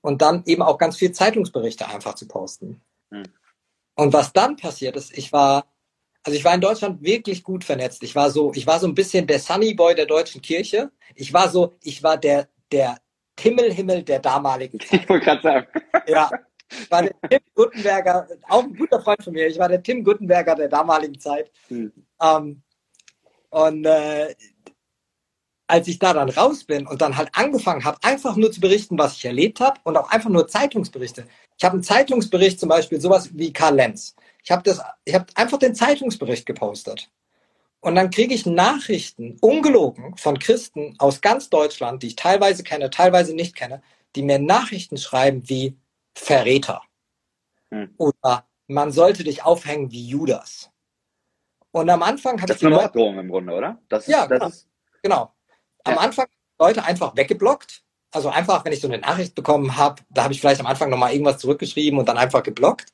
und 0.00 0.22
dann 0.22 0.42
eben 0.46 0.62
auch 0.62 0.78
ganz 0.78 0.96
viel 0.96 1.12
Zeitungsberichte 1.12 1.86
einfach 1.86 2.14
zu 2.14 2.26
posten. 2.26 2.80
Hm. 3.10 3.24
Und 3.96 4.12
was 4.12 4.32
dann 4.32 4.56
passiert 4.56 4.96
ist, 4.96 5.16
ich 5.16 5.32
war, 5.32 5.66
also 6.22 6.36
ich 6.36 6.44
war 6.44 6.54
in 6.54 6.60
Deutschland 6.62 7.02
wirklich 7.02 7.44
gut 7.44 7.64
vernetzt. 7.64 8.02
Ich 8.02 8.14
war 8.14 8.30
so, 8.30 8.52
ich 8.54 8.66
war 8.66 8.78
so 8.80 8.86
ein 8.86 8.94
bisschen 8.94 9.26
der 9.26 9.40
Sunny 9.40 9.74
Boy 9.74 9.94
der 9.94 10.06
deutschen 10.06 10.40
Kirche. 10.40 10.90
Ich 11.14 11.32
war 11.32 11.50
so, 11.50 11.76
ich 11.82 12.02
war 12.02 12.16
der, 12.16 12.48
der 12.72 12.98
Himmelhimmel 13.38 14.02
der 14.02 14.20
damaligen 14.20 14.80
Zeit. 14.80 15.02
Ich 15.02 15.08
wollte 15.08 15.24
gerade 15.26 15.42
sagen. 15.42 15.66
Ja, 16.06 16.30
war 16.90 17.02
der 17.02 17.14
Tim 17.28 17.40
Guttenberger, 17.54 18.26
auch 18.48 18.64
ein 18.64 18.74
guter 18.74 19.00
Freund 19.00 19.22
von 19.22 19.32
mir. 19.32 19.46
Ich 19.46 19.58
war 19.58 19.68
der 19.68 19.82
Tim 19.82 20.04
Guttenberger 20.04 20.54
der 20.54 20.68
damaligen 20.68 21.18
Zeit. 21.18 21.50
Hm. 21.68 21.92
Ähm, 22.20 22.62
und 23.50 23.84
äh, 23.84 24.34
als 25.68 25.88
ich 25.88 25.98
da 25.98 26.12
dann 26.12 26.28
raus 26.28 26.64
bin 26.64 26.86
und 26.86 27.00
dann 27.00 27.16
halt 27.16 27.30
angefangen 27.32 27.84
habe, 27.84 27.98
einfach 28.02 28.36
nur 28.36 28.52
zu 28.52 28.60
berichten, 28.60 28.98
was 28.98 29.16
ich 29.16 29.24
erlebt 29.24 29.60
habe 29.60 29.80
und 29.84 29.96
auch 29.96 30.10
einfach 30.10 30.30
nur 30.30 30.46
Zeitungsberichte. 30.46 31.26
Ich 31.58 31.64
habe 31.64 31.74
einen 31.74 31.82
Zeitungsbericht, 31.82 32.60
zum 32.60 32.68
Beispiel 32.68 33.00
sowas 33.00 33.30
wie 33.32 33.52
Karl 33.52 33.76
Lenz. 33.76 34.14
Ich 34.44 34.50
habe 34.50 34.70
habe 34.70 35.26
einfach 35.34 35.58
den 35.58 35.74
Zeitungsbericht 35.74 36.46
gepostet. 36.46 37.10
Und 37.80 37.94
dann 37.94 38.10
kriege 38.10 38.34
ich 38.34 38.46
Nachrichten, 38.46 39.36
ungelogen, 39.40 40.16
von 40.16 40.38
Christen 40.38 40.94
aus 40.98 41.20
ganz 41.20 41.50
Deutschland, 41.50 42.02
die 42.02 42.08
ich 42.08 42.16
teilweise 42.16 42.62
kenne, 42.62 42.90
teilweise 42.90 43.34
nicht 43.34 43.54
kenne, 43.54 43.82
die 44.14 44.22
mir 44.22 44.38
Nachrichten 44.38 44.96
schreiben 44.96 45.48
wie 45.48 45.76
Verräter. 46.16 46.82
Hm. 47.70 47.94
Oder 47.98 48.44
man 48.66 48.90
sollte 48.90 49.22
dich 49.22 49.44
aufhängen 49.44 49.90
wie 49.92 50.06
Judas. 50.06 50.70
Und 51.70 51.90
am 51.90 52.02
Anfang 52.02 52.40
habe 52.40 52.52
ich. 52.52 52.58
Das 52.58 52.62
ist 52.62 52.66
eine 52.66 52.76
Morddrohung 52.76 53.18
im 53.18 53.28
Grunde, 53.28 53.52
oder? 53.52 53.78
Ist, 53.90 54.08
ja, 54.08 54.26
das 54.26 54.30
genau. 54.30 54.46
Ist... 54.48 54.68
genau. 55.02 55.32
Am 55.84 55.94
ja. 55.94 56.00
Anfang 56.00 56.26
Leute 56.58 56.84
einfach 56.84 57.16
weggeblockt. 57.16 57.82
Also 58.12 58.30
einfach, 58.30 58.64
wenn 58.64 58.72
ich 58.72 58.80
so 58.80 58.88
eine 58.88 58.98
Nachricht 58.98 59.34
bekommen 59.34 59.76
habe, 59.76 60.02
da 60.08 60.24
habe 60.24 60.32
ich 60.32 60.40
vielleicht 60.40 60.60
am 60.60 60.66
Anfang 60.66 60.88
nochmal 60.88 61.12
irgendwas 61.12 61.38
zurückgeschrieben 61.38 61.98
und 61.98 62.08
dann 62.08 62.16
einfach 62.16 62.42
geblockt. 62.42 62.92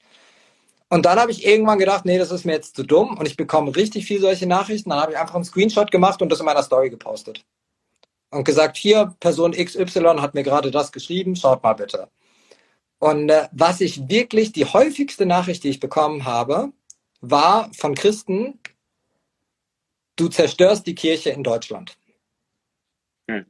Und 0.89 1.07
dann 1.07 1.19
habe 1.19 1.31
ich 1.31 1.47
irgendwann 1.47 1.79
gedacht, 1.79 2.05
nee, 2.05 2.19
das 2.19 2.33
ist 2.33 2.45
mir 2.45 2.53
jetzt 2.53 2.75
zu 2.75 2.83
dumm 2.83 3.17
und 3.17 3.27
ich 3.27 3.37
bekomme 3.37 3.75
richtig 3.77 4.05
viel 4.05 4.21
solche 4.21 4.47
Nachrichten. 4.47 4.91
Dann 4.91 5.01
habe 5.01 5.13
ich 5.13 5.19
einfach 5.19 5.37
einen 5.37 5.45
Screenshot 5.45 5.91
gemacht 5.91 6.21
und 6.21 6.29
das 6.29 6.41
in 6.41 6.47
meiner 6.47 6.63
Story 6.63 6.91
gepostet. 6.91 7.45
Und 8.31 8.45
gesagt, 8.45 8.77
hier, 8.77 9.15
Person 9.21 9.53
XY 9.53 10.17
hat 10.19 10.35
mir 10.35 10.43
gerade 10.43 10.71
das 10.71 10.91
geschrieben, 10.91 11.37
schaut 11.37 11.63
mal 11.63 11.75
bitte. 11.75 12.09
Und 13.03 13.31
äh, 13.31 13.49
was 13.51 13.81
ich 13.81 14.09
wirklich, 14.09 14.53
die 14.53 14.65
häufigste 14.65 15.27
Nachricht, 15.27 15.65
die 15.65 15.71
ich 15.71 15.81
bekommen 15.81 16.25
habe, 16.25 16.73
war 17.21 17.69
von 17.75 17.97
Christen, 17.97 18.61
du 20.15 20.29
zerstörst 20.29 20.87
die 20.87 20.95
Kirche 20.95 21.31
in 21.31 21.43
Deutschland. 21.43 21.99
Hm. 23.29 23.45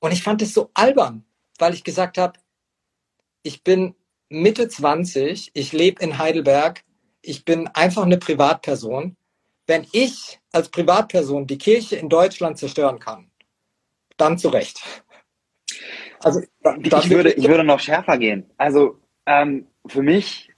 Und 0.00 0.12
ich 0.12 0.22
fand 0.22 0.40
es 0.40 0.54
so 0.54 0.70
albern, 0.72 1.22
weil 1.58 1.74
ich 1.74 1.84
gesagt 1.84 2.16
habe, 2.16 2.40
ich 3.42 3.62
bin 3.62 3.94
Mitte 4.30 4.68
20, 4.68 5.50
ich 5.52 5.72
lebe 5.74 6.02
in 6.02 6.16
Heidelberg, 6.16 6.82
ich 7.20 7.44
bin 7.44 7.68
einfach 7.68 8.04
eine 8.04 8.16
Privatperson. 8.16 9.18
Wenn 9.66 9.86
ich 9.92 10.40
als 10.50 10.70
Privatperson 10.70 11.46
die 11.46 11.58
Kirche 11.58 11.96
in 11.96 12.08
Deutschland 12.08 12.56
zerstören 12.56 13.00
kann, 13.00 13.30
dann 14.16 14.38
zu 14.38 14.48
Recht. 14.48 14.82
Also, 16.24 16.40
ich, 16.40 17.10
würde, 17.10 17.32
ich 17.32 17.48
würde 17.48 17.64
noch 17.64 17.80
schärfer 17.80 18.18
gehen. 18.18 18.50
Also 18.56 18.98
ähm, 19.26 19.66
für 19.86 20.02
mich 20.02 20.52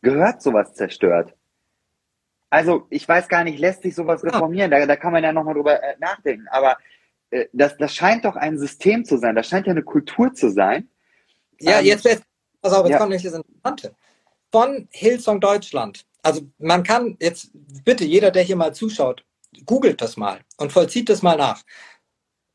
gehört 0.00 0.42
sowas 0.42 0.74
zerstört. 0.74 1.34
Also 2.50 2.86
ich 2.90 3.08
weiß 3.08 3.28
gar 3.28 3.44
nicht, 3.44 3.58
lässt 3.58 3.82
sich 3.82 3.94
sowas 3.94 4.24
reformieren? 4.24 4.70
Da, 4.70 4.84
da 4.84 4.96
kann 4.96 5.12
man 5.12 5.22
ja 5.22 5.32
nochmal 5.32 5.54
drüber 5.54 5.82
äh, 5.82 5.94
nachdenken. 5.98 6.48
Aber 6.48 6.76
äh, 7.30 7.46
das, 7.52 7.76
das 7.76 7.94
scheint 7.94 8.24
doch 8.24 8.36
ein 8.36 8.58
System 8.58 9.04
zu 9.04 9.18
sein. 9.18 9.34
Das 9.34 9.48
scheint 9.48 9.66
ja 9.66 9.72
eine 9.72 9.82
Kultur 9.82 10.34
zu 10.34 10.50
sein, 10.50 10.88
ja, 11.62 11.78
ähm, 11.78 11.86
jetzt, 11.86 12.04
jetzt, 12.04 12.24
pass 12.60 12.72
auf, 12.72 12.84
jetzt 12.84 12.92
ja. 12.92 12.98
kommt 12.98 13.10
nämlich 13.10 13.24
das 13.24 13.34
Interessante. 13.34 13.94
Von 14.50 14.88
Hillsong 14.90 15.40
Deutschland. 15.40 16.04
Also 16.22 16.42
man 16.58 16.82
kann 16.82 17.16
jetzt, 17.20 17.50
bitte, 17.84 18.04
jeder, 18.04 18.30
der 18.30 18.42
hier 18.42 18.56
mal 18.56 18.74
zuschaut, 18.74 19.24
googelt 19.64 20.00
das 20.00 20.16
mal 20.16 20.40
und 20.56 20.72
vollzieht 20.72 21.08
das 21.08 21.22
mal 21.22 21.36
nach. 21.36 21.62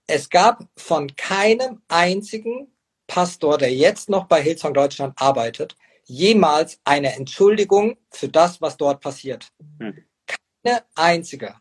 Es 0.08 0.30
gab 0.30 0.68
von 0.78 1.16
keinem 1.16 1.82
einzigen 1.88 2.72
Pastor, 3.08 3.58
der 3.58 3.74
jetzt 3.74 4.10
noch 4.10 4.26
bei 4.26 4.42
Hillsong 4.42 4.74
Deutschland 4.74 5.14
arbeitet, 5.22 5.76
jemals 6.06 6.80
eine 6.86 7.14
Entschuldigung 7.14 7.98
für 8.10 8.30
das, 8.30 8.62
was 8.62 8.78
dort 8.78 9.02
passiert. 9.02 9.50
Hm. 9.80 10.04
Keine 10.64 10.84
einzige. 10.96 11.56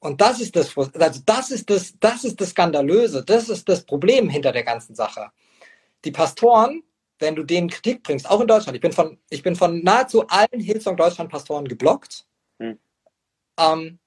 Und 0.00 0.20
das 0.20 0.40
ist 0.40 0.56
das, 0.56 0.76
also 0.76 1.20
das 1.24 1.50
ist 1.50 1.70
das, 1.70 1.94
das 2.00 2.24
ist 2.24 2.40
das 2.40 2.50
Skandalöse. 2.50 3.24
Das 3.24 3.48
ist 3.48 3.68
das 3.68 3.84
Problem 3.84 4.28
hinter 4.28 4.52
der 4.52 4.64
ganzen 4.64 4.94
Sache 4.94 5.30
die 6.04 6.12
Pastoren, 6.12 6.82
wenn 7.18 7.34
du 7.34 7.42
denen 7.42 7.68
Kritik 7.68 8.02
bringst, 8.02 8.28
auch 8.28 8.40
in 8.40 8.46
Deutschland, 8.46 8.76
ich 8.76 8.82
bin 8.82 8.92
von, 8.92 9.18
ich 9.30 9.42
bin 9.42 9.56
von 9.56 9.82
nahezu 9.82 10.26
allen 10.28 10.60
Hillsong 10.60 10.96
Deutschland 10.96 11.30
Pastoren 11.30 11.66
geblockt. 11.66 12.26
Hm. 12.58 12.78
Ähm, 13.58 13.98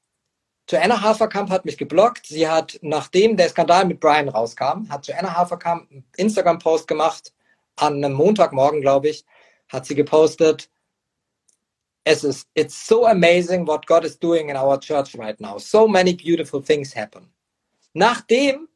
Joanna 0.70 1.02
Haferkamp 1.02 1.50
hat 1.50 1.66
mich 1.66 1.78
geblockt. 1.78 2.28
Sie 2.28 2.48
hat, 2.48 2.78
nachdem 2.82 3.38
der 3.38 3.50
Skandal 3.50 3.86
mit 3.86 4.00
Brian 4.00 4.30
rauskam, 4.30 4.90
hat 4.90 5.08
Joanna 5.08 5.36
Haferkamp 5.36 5.90
einen 5.90 6.06
Instagram-Post 6.18 6.88
gemacht, 6.88 7.34
an 7.78 8.04
einem 8.04 8.14
Montagmorgen, 8.14 8.82
glaube 8.82 9.10
ich, 9.10 9.26
hat 9.70 9.86
sie 9.86 9.96
gepostet, 9.96 10.70
es 12.08 12.24
ist, 12.24 12.48
it's 12.56 12.88
so 12.88 13.06
amazing 13.06 13.68
what 13.68 13.86
God 13.86 14.06
is 14.06 14.18
doing 14.18 14.50
in 14.50 14.56
our 14.56 14.80
church 14.80 15.18
right 15.18 15.40
now. 15.42 15.58
So 15.58 15.88
many 15.88 16.14
beautiful 16.14 16.62
things 16.62 16.96
happen. 16.96 17.34
Nachdem 17.94 18.70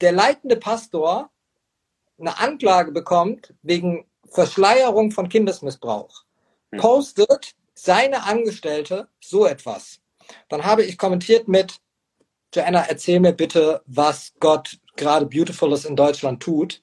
der 0.00 0.12
leitende 0.12 0.56
Pastor 0.56 1.30
eine 2.18 2.38
Anklage 2.38 2.92
bekommt 2.92 3.54
wegen 3.62 4.06
Verschleierung 4.30 5.10
von 5.10 5.28
Kindesmissbrauch, 5.28 6.24
hm. 6.72 6.80
postet 6.80 7.54
seine 7.74 8.22
Angestellte 8.24 9.08
so 9.20 9.46
etwas. 9.46 9.99
Dann 10.48 10.64
habe 10.64 10.84
ich 10.84 10.98
kommentiert 10.98 11.48
mit, 11.48 11.80
Joanna, 12.54 12.84
erzähl 12.88 13.20
mir 13.20 13.32
bitte, 13.32 13.82
was 13.86 14.34
Gott 14.40 14.78
gerade 14.96 15.26
Beautifules 15.26 15.84
in 15.84 15.96
Deutschland 15.96 16.42
tut. 16.42 16.82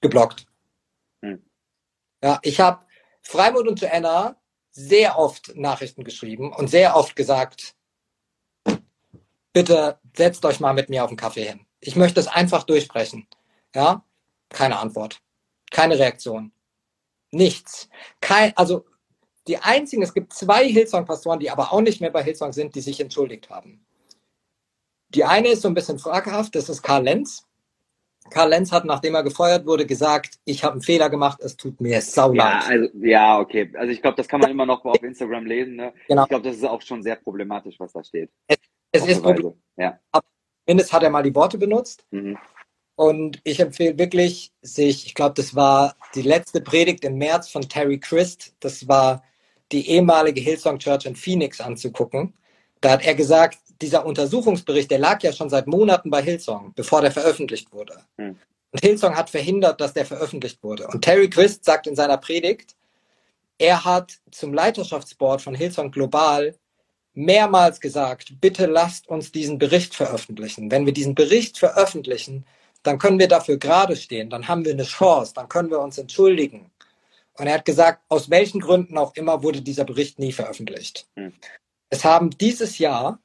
Geblockt. 0.00 0.46
Hm. 1.22 1.44
Ja, 2.22 2.38
ich 2.42 2.60
habe 2.60 2.84
Freimut 3.22 3.68
und 3.68 3.80
Joanna 3.80 4.36
sehr 4.70 5.18
oft 5.18 5.54
Nachrichten 5.56 6.04
geschrieben 6.04 6.52
und 6.52 6.68
sehr 6.68 6.96
oft 6.96 7.16
gesagt, 7.16 7.74
bitte 9.52 9.98
setzt 10.16 10.44
euch 10.44 10.60
mal 10.60 10.74
mit 10.74 10.88
mir 10.88 11.04
auf 11.04 11.10
den 11.10 11.16
Kaffee 11.16 11.44
hin. 11.44 11.66
Ich 11.80 11.96
möchte 11.96 12.20
es 12.20 12.28
einfach 12.28 12.62
durchsprechen. 12.64 13.26
Ja, 13.74 14.04
keine 14.48 14.78
Antwort. 14.78 15.20
Keine 15.70 15.98
Reaktion. 15.98 16.52
Nichts. 17.30 17.88
Kein, 18.20 18.56
also 18.56 18.86
die 19.48 19.58
einzigen, 19.58 20.02
es 20.02 20.14
gibt 20.14 20.32
zwei 20.32 20.68
Hillsong-Pastoren, 20.68 21.40
die 21.40 21.50
aber 21.50 21.72
auch 21.72 21.80
nicht 21.80 22.00
mehr 22.00 22.10
bei 22.10 22.22
Hillsong 22.22 22.52
sind, 22.52 22.74
die 22.74 22.80
sich 22.80 23.00
entschuldigt 23.00 23.50
haben. 23.50 23.84
Die 25.08 25.24
eine 25.24 25.48
ist 25.48 25.62
so 25.62 25.68
ein 25.68 25.74
bisschen 25.74 25.98
fraghaft, 25.98 26.54
das 26.54 26.68
ist 26.68 26.82
Karl 26.82 27.04
Lenz. 27.04 27.46
Karl 28.30 28.50
Lenz 28.50 28.70
hat, 28.70 28.84
nachdem 28.84 29.14
er 29.14 29.24
gefeuert 29.24 29.66
wurde, 29.66 29.86
gesagt, 29.86 30.38
ich 30.44 30.62
habe 30.62 30.74
einen 30.74 30.82
Fehler 30.82 31.10
gemacht, 31.10 31.40
es 31.40 31.56
tut 31.56 31.80
mir 31.80 32.00
sau 32.00 32.32
leid. 32.32 32.62
Ja, 32.62 32.68
also, 32.68 32.88
ja, 33.00 33.38
okay. 33.40 33.72
Also 33.74 33.90
ich 33.90 34.02
glaube, 34.02 34.16
das 34.16 34.28
kann 34.28 34.40
man 34.40 34.50
immer 34.50 34.66
noch 34.66 34.84
auf 34.84 35.02
Instagram 35.02 35.46
lesen. 35.46 35.76
Ne? 35.76 35.92
Genau. 36.06 36.22
Ich 36.22 36.28
glaube, 36.28 36.46
das 36.46 36.56
ist 36.56 36.64
auch 36.64 36.82
schon 36.82 37.02
sehr 37.02 37.16
problematisch, 37.16 37.80
was 37.80 37.92
da 37.92 38.04
steht. 38.04 38.30
Es, 38.46 38.58
es 38.92 39.06
ist 39.06 39.22
problematisch. 39.22 39.58
Ja. 39.76 39.98
Mindestens 40.66 40.92
hat 40.92 41.02
er 41.02 41.10
mal 41.10 41.22
die 41.22 41.34
Worte 41.34 41.58
benutzt. 41.58 42.04
Mhm. 42.10 42.38
Und 42.94 43.40
ich 43.44 43.58
empfehle 43.58 43.98
wirklich, 43.98 44.52
sich, 44.60 45.06
ich 45.06 45.14
glaube, 45.14 45.34
das 45.34 45.54
war 45.56 45.96
die 46.14 46.22
letzte 46.22 46.60
Predigt 46.60 47.04
im 47.04 47.16
März 47.16 47.48
von 47.48 47.62
Terry 47.62 47.98
Christ. 47.98 48.54
Das 48.60 48.86
war 48.86 49.24
die 49.72 49.88
ehemalige 49.88 50.40
Hillsong 50.40 50.78
Church 50.78 51.06
in 51.06 51.16
Phoenix 51.16 51.60
anzugucken. 51.60 52.34
Da 52.80 52.92
hat 52.92 53.04
er 53.04 53.14
gesagt, 53.14 53.58
dieser 53.80 54.04
Untersuchungsbericht, 54.04 54.90
der 54.90 54.98
lag 54.98 55.22
ja 55.22 55.32
schon 55.32 55.50
seit 55.50 55.66
Monaten 55.66 56.10
bei 56.10 56.22
Hillsong, 56.22 56.72
bevor 56.74 57.00
der 57.00 57.12
veröffentlicht 57.12 57.72
wurde. 57.72 58.04
Hm. 58.18 58.36
Und 58.72 58.80
Hillsong 58.80 59.16
hat 59.16 59.30
verhindert, 59.30 59.80
dass 59.80 59.94
der 59.94 60.06
veröffentlicht 60.06 60.62
wurde. 60.62 60.86
Und 60.88 61.02
Terry 61.02 61.28
Christ 61.28 61.64
sagt 61.64 61.86
in 61.86 61.96
seiner 61.96 62.18
Predigt, 62.18 62.76
er 63.58 63.84
hat 63.84 64.18
zum 64.30 64.54
Leiterschaftsboard 64.54 65.42
von 65.42 65.54
Hillsong 65.54 65.90
Global 65.90 66.54
mehrmals 67.14 67.80
gesagt, 67.80 68.40
bitte 68.40 68.66
lasst 68.66 69.08
uns 69.08 69.32
diesen 69.32 69.58
Bericht 69.58 69.94
veröffentlichen. 69.94 70.70
Wenn 70.70 70.86
wir 70.86 70.92
diesen 70.92 71.14
Bericht 71.14 71.58
veröffentlichen, 71.58 72.46
dann 72.82 72.98
können 72.98 73.18
wir 73.18 73.28
dafür 73.28 73.58
gerade 73.58 73.96
stehen, 73.96 74.30
dann 74.30 74.48
haben 74.48 74.64
wir 74.64 74.72
eine 74.72 74.84
Chance, 74.84 75.32
dann 75.34 75.48
können 75.48 75.70
wir 75.70 75.80
uns 75.80 75.98
entschuldigen. 75.98 76.70
Und 77.40 77.46
er 77.46 77.54
hat 77.54 77.64
gesagt, 77.64 78.02
aus 78.10 78.28
welchen 78.28 78.60
Gründen 78.60 78.98
auch 78.98 79.14
immer 79.14 79.42
wurde 79.42 79.62
dieser 79.62 79.84
Bericht 79.84 80.18
nie 80.18 80.30
veröffentlicht. 80.30 81.08
Hm. 81.16 81.32
Es 81.88 82.04
haben 82.04 82.28
dieses 82.28 82.76
Jahr 82.76 83.22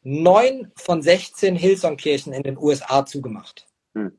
neun 0.00 0.72
von 0.74 1.02
16 1.02 1.54
Hillsong-Kirchen 1.54 2.32
in 2.32 2.44
den 2.44 2.56
USA 2.56 3.04
zugemacht. 3.04 3.68
Hm. 3.94 4.18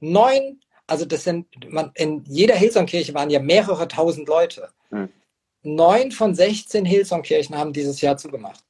Neun, 0.00 0.60
also 0.86 1.04
das 1.04 1.24
sind, 1.24 1.46
man, 1.70 1.92
in 1.94 2.24
jeder 2.24 2.54
Hillsong-Kirche 2.54 3.12
waren 3.12 3.28
ja 3.28 3.38
mehrere 3.38 3.86
tausend 3.86 4.26
Leute. 4.28 4.72
Hm. 4.88 5.12
neun 5.62 6.10
von 6.10 6.34
16 6.34 6.86
Hillsong-Kirchen 6.86 7.54
haben 7.54 7.74
dieses 7.74 8.00
Jahr 8.00 8.16
zugemacht. 8.16 8.64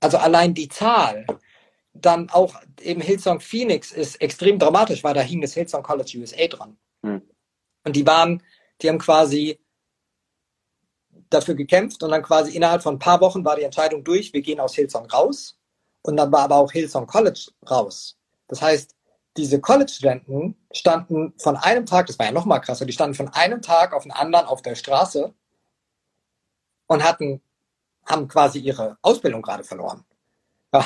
Also 0.00 0.18
allein 0.18 0.52
die 0.52 0.68
Zahl. 0.68 1.26
Dann 1.94 2.28
auch 2.28 2.54
eben 2.82 3.00
Hillsong 3.00 3.40
Phoenix 3.40 3.92
ist 3.92 4.20
extrem 4.20 4.58
dramatisch, 4.58 5.02
weil 5.02 5.14
da 5.14 5.22
hing 5.22 5.40
das 5.40 5.54
Hillsong 5.54 5.82
College 5.82 6.18
USA 6.18 6.46
dran. 6.46 6.78
Und 7.84 7.96
die 7.96 8.06
waren, 8.06 8.42
die 8.80 8.88
haben 8.88 8.98
quasi 8.98 9.58
dafür 11.30 11.54
gekämpft 11.54 12.02
und 12.02 12.10
dann 12.10 12.22
quasi 12.22 12.56
innerhalb 12.56 12.82
von 12.82 12.96
ein 12.96 12.98
paar 12.98 13.20
Wochen 13.20 13.44
war 13.44 13.56
die 13.56 13.62
Entscheidung 13.62 14.04
durch, 14.04 14.32
wir 14.32 14.42
gehen 14.42 14.60
aus 14.60 14.74
Hillsong 14.74 15.06
raus. 15.06 15.56
Und 16.02 16.16
dann 16.16 16.32
war 16.32 16.42
aber 16.42 16.56
auch 16.56 16.72
Hillsong 16.72 17.06
College 17.06 17.50
raus. 17.68 18.16
Das 18.48 18.62
heißt, 18.62 18.96
diese 19.36 19.60
College-Studenten 19.60 20.56
standen 20.72 21.34
von 21.38 21.56
einem 21.56 21.86
Tag, 21.86 22.06
das 22.06 22.18
war 22.18 22.26
ja 22.26 22.32
noch 22.32 22.46
mal 22.46 22.58
krasser, 22.58 22.84
die 22.84 22.92
standen 22.92 23.14
von 23.14 23.28
einem 23.28 23.62
Tag 23.62 23.92
auf 23.92 24.02
den 24.02 24.12
anderen 24.12 24.46
auf 24.46 24.62
der 24.62 24.74
Straße 24.74 25.32
und 26.86 27.04
hatten, 27.04 27.40
haben 28.06 28.26
quasi 28.26 28.58
ihre 28.58 28.98
Ausbildung 29.02 29.42
gerade 29.42 29.62
verloren. 29.62 30.04
Ja. 30.72 30.84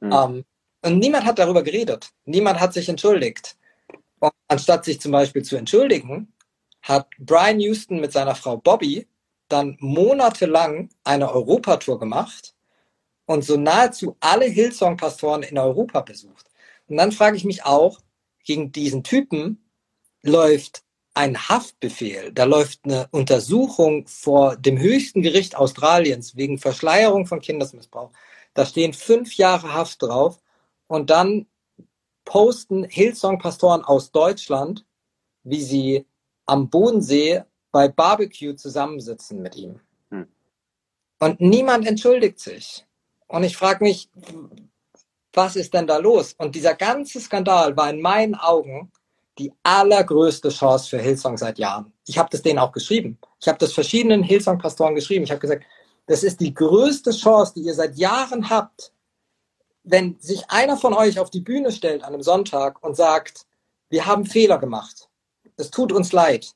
Mhm. 0.00 0.12
Um, 0.12 0.44
und 0.82 0.98
niemand 0.98 1.24
hat 1.24 1.38
darüber 1.38 1.62
geredet. 1.62 2.10
Niemand 2.24 2.60
hat 2.60 2.72
sich 2.72 2.88
entschuldigt. 2.88 3.56
Anstatt 4.48 4.84
sich 4.84 5.00
zum 5.00 5.12
Beispiel 5.12 5.42
zu 5.42 5.56
entschuldigen, 5.56 6.32
hat 6.82 7.08
Brian 7.18 7.60
Houston 7.60 8.00
mit 8.00 8.12
seiner 8.12 8.34
Frau 8.34 8.56
Bobby 8.58 9.08
dann 9.48 9.76
monatelang 9.80 10.90
eine 11.02 11.32
Europatour 11.32 11.98
gemacht 11.98 12.54
und 13.26 13.44
so 13.44 13.56
nahezu 13.56 14.16
alle 14.20 14.46
Hillsong-Pastoren 14.46 15.42
in 15.42 15.58
Europa 15.58 16.00
besucht. 16.00 16.50
Und 16.88 16.98
dann 16.98 17.12
frage 17.12 17.36
ich 17.36 17.44
mich 17.44 17.64
auch, 17.64 18.00
gegen 18.44 18.72
diesen 18.72 19.02
Typen 19.02 19.64
läuft 20.22 20.82
ein 21.14 21.48
Haftbefehl, 21.48 22.32
da 22.32 22.44
läuft 22.44 22.80
eine 22.84 23.06
Untersuchung 23.12 24.06
vor 24.08 24.56
dem 24.56 24.78
höchsten 24.78 25.22
Gericht 25.22 25.54
Australiens 25.56 26.36
wegen 26.36 26.58
Verschleierung 26.58 27.26
von 27.26 27.40
Kindesmissbrauch. 27.40 28.10
Da 28.52 28.66
stehen 28.66 28.92
fünf 28.92 29.36
Jahre 29.36 29.72
Haft 29.72 30.02
drauf 30.02 30.40
und 30.88 31.10
dann 31.10 31.46
posten 32.24 32.84
Hillsong-Pastoren 32.84 33.84
aus 33.84 34.10
Deutschland, 34.10 34.84
wie 35.42 35.62
sie 35.62 36.06
am 36.46 36.70
Bodensee 36.70 37.42
bei 37.70 37.88
Barbecue 37.88 38.54
zusammensitzen 38.54 39.42
mit 39.42 39.56
ihm. 39.56 39.80
Hm. 40.10 40.28
Und 41.18 41.40
niemand 41.40 41.86
entschuldigt 41.86 42.38
sich. 42.38 42.86
Und 43.26 43.44
ich 43.44 43.56
frage 43.56 43.84
mich, 43.84 44.10
was 45.32 45.56
ist 45.56 45.74
denn 45.74 45.86
da 45.86 45.98
los? 45.98 46.34
Und 46.38 46.54
dieser 46.54 46.74
ganze 46.74 47.20
Skandal 47.20 47.76
war 47.76 47.90
in 47.90 48.00
meinen 48.00 48.34
Augen 48.34 48.92
die 49.38 49.52
allergrößte 49.64 50.50
Chance 50.50 50.88
für 50.90 50.98
Hillsong 50.98 51.36
seit 51.36 51.58
Jahren. 51.58 51.92
Ich 52.06 52.18
habe 52.18 52.28
das 52.30 52.42
denen 52.42 52.60
auch 52.60 52.70
geschrieben. 52.70 53.18
Ich 53.40 53.48
habe 53.48 53.58
das 53.58 53.72
verschiedenen 53.72 54.22
Hillsong-Pastoren 54.22 54.94
geschrieben. 54.94 55.24
Ich 55.24 55.30
habe 55.30 55.40
gesagt, 55.40 55.64
das 56.06 56.22
ist 56.22 56.40
die 56.40 56.54
größte 56.54 57.10
Chance, 57.10 57.54
die 57.56 57.62
ihr 57.62 57.74
seit 57.74 57.96
Jahren 57.96 58.48
habt, 58.48 58.92
wenn 59.84 60.18
sich 60.18 60.50
einer 60.50 60.76
von 60.76 60.94
euch 60.94 61.18
auf 61.18 61.30
die 61.30 61.40
Bühne 61.40 61.70
stellt 61.70 62.02
an 62.02 62.14
einem 62.14 62.22
Sonntag 62.22 62.82
und 62.82 62.96
sagt, 62.96 63.46
wir 63.90 64.06
haben 64.06 64.24
Fehler 64.24 64.58
gemacht. 64.58 65.08
Es 65.56 65.70
tut 65.70 65.92
uns 65.92 66.12
leid. 66.12 66.54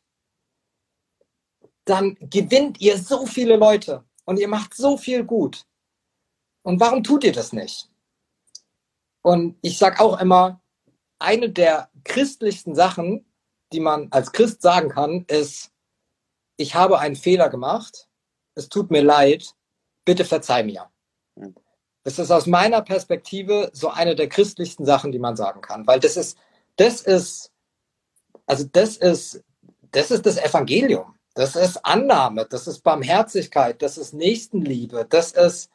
Dann 1.85 2.17
gewinnt 2.21 2.81
ihr 2.81 2.99
so 2.99 3.27
viele 3.27 3.57
Leute 3.57 4.05
und 4.25 4.39
ihr 4.39 4.49
macht 4.49 4.75
so 4.75 4.97
viel 4.97 5.25
gut. 5.25 5.67
Und 6.63 6.81
warum 6.81 7.05
tut 7.05 7.23
ihr 7.25 7.33
das 7.33 7.53
nicht? 7.53 7.89
Und 9.23 9.57
ich 9.63 9.79
sage 9.79 10.01
auch 10.01 10.21
immer, 10.21 10.61
eine 11.19 11.51
der 11.51 11.91
christlichsten 12.05 12.75
Sachen, 12.75 13.27
die 13.73 13.81
man 13.81 14.09
als 14.11 14.33
Christ 14.33 14.63
sagen 14.63 14.89
kann, 14.91 15.25
ist, 15.29 15.71
ich 16.57 16.75
habe 16.75 16.99
einen 16.99 17.17
Fehler 17.17 17.51
gemacht, 17.51 18.09
es 18.55 18.69
tut 18.69 18.91
mir 18.91 19.03
leid, 19.03 19.55
bitte 20.05 20.25
verzeih 20.25 20.65
mir. 20.65 20.91
Das 22.09 22.19
ist 22.19 22.31
aus 22.31 22.47
meiner 22.47 22.81
Perspektive 22.81 23.69
so 23.75 23.91
eine 23.91 24.17
der 24.17 24.31
christlichsten 24.31 24.87
Sachen, 24.87 25.13
die 25.13 25.19
man 25.19 25.37
sagen 25.37 25.61
kann, 25.61 25.87
weil 25.87 26.01
das 26.01 26.17
ist, 26.17 26.39
das 26.77 27.03
ist, 27.03 27.53
also 28.47 28.65
das 28.73 28.97
ist, 28.97 29.45
das 29.91 30.11
ist 30.11 30.25
das 30.25 30.39
Evangelium. 30.39 31.15
Das 31.35 31.55
ist 31.55 31.85
Annahme, 31.85 32.47
das 32.49 32.67
ist 32.67 32.81
Barmherzigkeit, 32.81 33.83
das 33.83 33.99
ist 33.99 34.15
Nächstenliebe, 34.15 35.07
das 35.07 35.33
ist, 35.33 35.71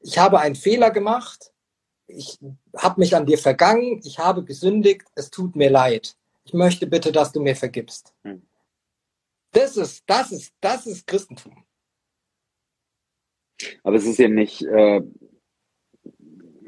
ich 0.00 0.18
habe 0.18 0.40
einen 0.40 0.56
Fehler 0.56 0.90
gemacht, 0.90 1.52
ich 2.08 2.40
habe 2.76 3.00
mich 3.00 3.14
an 3.14 3.26
dir 3.26 3.38
vergangen, 3.38 4.00
ich 4.02 4.18
habe 4.18 4.42
gesündigt, 4.42 5.06
es 5.14 5.30
tut 5.30 5.54
mir 5.54 5.70
leid. 5.70 6.16
Ich 6.42 6.54
möchte 6.54 6.88
bitte, 6.88 7.12
dass 7.12 7.30
du 7.30 7.40
mir 7.40 7.54
vergibst. 7.54 8.12
Hm. 8.24 8.42
Das 9.52 9.76
ist, 9.76 10.02
das 10.06 10.32
ist, 10.32 10.52
das 10.60 10.88
ist 10.88 11.06
Christentum. 11.06 11.64
Aber 13.84 13.94
es 13.94 14.06
ist 14.06 14.18
eben 14.18 14.34
nicht, 14.34 14.62
äh, 14.62 15.02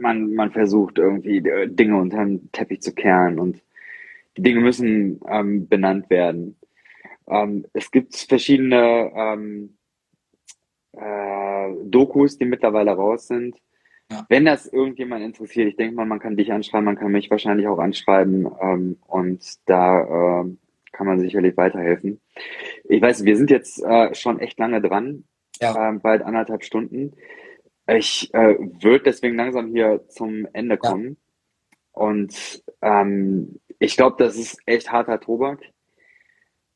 man, 0.01 0.35
man 0.35 0.51
versucht 0.53 0.99
irgendwie 0.99 1.39
äh, 1.39 1.69
Dinge 1.69 1.97
unter 1.97 2.25
den 2.25 2.51
Teppich 2.53 2.83
zu 2.83 2.95
kehren 2.95 3.39
und 3.39 3.63
die 4.37 4.43
Dinge 4.43 4.61
müssen 4.61 5.21
ähm, 5.29 5.69
benannt 5.69 6.11
werden. 6.11 6.57
Ähm, 7.29 7.67
es 7.73 7.91
gibt 7.91 8.17
verschiedene 8.17 9.13
ähm, 9.15 9.77
äh, 10.93 11.69
Dokus, 11.85 12.39
die 12.39 12.45
mittlerweile 12.45 12.93
raus 12.93 13.27
sind, 13.29 13.57
ja. 14.11 14.27
Wenn 14.29 14.45
das 14.45 14.67
irgendjemand 14.67 15.23
interessiert, 15.23 15.69
ich 15.69 15.77
denke 15.77 15.95
mal, 15.95 16.05
man 16.05 16.19
kann 16.19 16.37
dich 16.37 16.53
anschreiben, 16.53 16.85
man 16.85 16.97
kann 16.97 17.13
mich 17.13 17.31
wahrscheinlich 17.31 17.69
auch 17.69 17.79
anschreiben 17.79 18.49
ähm, 18.61 18.97
und 19.07 19.41
da 19.67 20.01
äh, 20.43 20.45
kann 20.93 21.07
man 21.07 21.21
sicherlich 21.21 21.57
weiterhelfen. 21.57 22.21
Ich 22.85 23.01
weiß, 23.01 23.25
wir 23.25 23.37
sind 23.37 23.51
jetzt 23.51 23.83
äh, 23.85 24.13
schon 24.15 24.41
echt 24.41 24.59
lange 24.59 24.81
dran, 24.81 25.25
ja. 25.61 25.91
äh, 25.91 25.99
bald 25.99 26.23
anderthalb 26.23 26.65
Stunden. 26.65 27.13
Ich 27.97 28.33
äh, 28.35 28.57
würde 28.59 29.05
deswegen 29.05 29.37
langsam 29.37 29.69
hier 29.69 30.07
zum 30.09 30.47
Ende 30.53 30.77
kommen. 30.77 31.17
Ja. 31.73 31.77
Und 31.93 32.63
ähm, 32.83 33.59
ich 33.79 33.97
glaube, 33.97 34.17
das 34.23 34.37
ist 34.37 34.59
echt 34.67 34.93
harter 34.93 35.19
Tobak. 35.19 35.61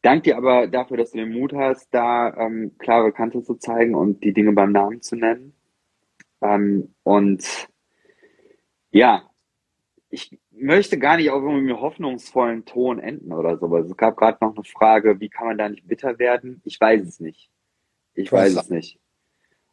Dank 0.02 0.24
dir 0.24 0.36
aber 0.36 0.66
dafür, 0.66 0.96
dass 0.96 1.12
du 1.12 1.18
den 1.18 1.32
Mut 1.32 1.54
hast, 1.54 1.88
da 1.94 2.34
ähm, 2.36 2.72
klare 2.78 3.12
Kante 3.12 3.42
zu 3.42 3.54
zeigen 3.54 3.94
und 3.94 4.24
die 4.24 4.32
Dinge 4.32 4.52
beim 4.52 4.72
Namen 4.72 5.02
zu 5.02 5.16
nennen. 5.16 5.54
Ähm, 6.42 6.94
und 7.04 7.68
ja, 8.90 9.30
ich 10.10 10.38
möchte 10.50 10.98
gar 10.98 11.16
nicht 11.16 11.30
auf 11.30 11.42
einem 11.42 11.80
hoffnungsvollen 11.80 12.64
Ton 12.64 12.98
enden 12.98 13.32
oder 13.32 13.56
sowas. 13.56 13.86
Es 13.86 13.96
gab 13.96 14.16
gerade 14.16 14.38
noch 14.40 14.54
eine 14.54 14.64
Frage, 14.64 15.20
wie 15.20 15.28
kann 15.28 15.46
man 15.46 15.58
da 15.58 15.68
nicht 15.68 15.86
bitter 15.86 16.18
werden? 16.18 16.60
Ich 16.64 16.80
weiß 16.80 17.02
es 17.02 17.20
nicht. 17.20 17.50
Ich 18.14 18.30
weiß 18.30 18.56
es 18.56 18.68
nicht. 18.68 18.98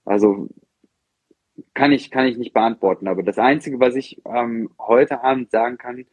Also 0.05 0.47
kann 1.73 1.91
ich, 1.91 2.11
kann 2.11 2.27
ich 2.27 2.37
nicht 2.37 2.53
beantworten. 2.53 3.07
Aber 3.07 3.23
das 3.23 3.37
Einzige, 3.37 3.79
was 3.79 3.95
ich 3.95 4.21
ähm, 4.25 4.69
heute 4.79 5.23
Abend 5.23 5.51
sagen 5.51 5.77
kann, 5.77 6.05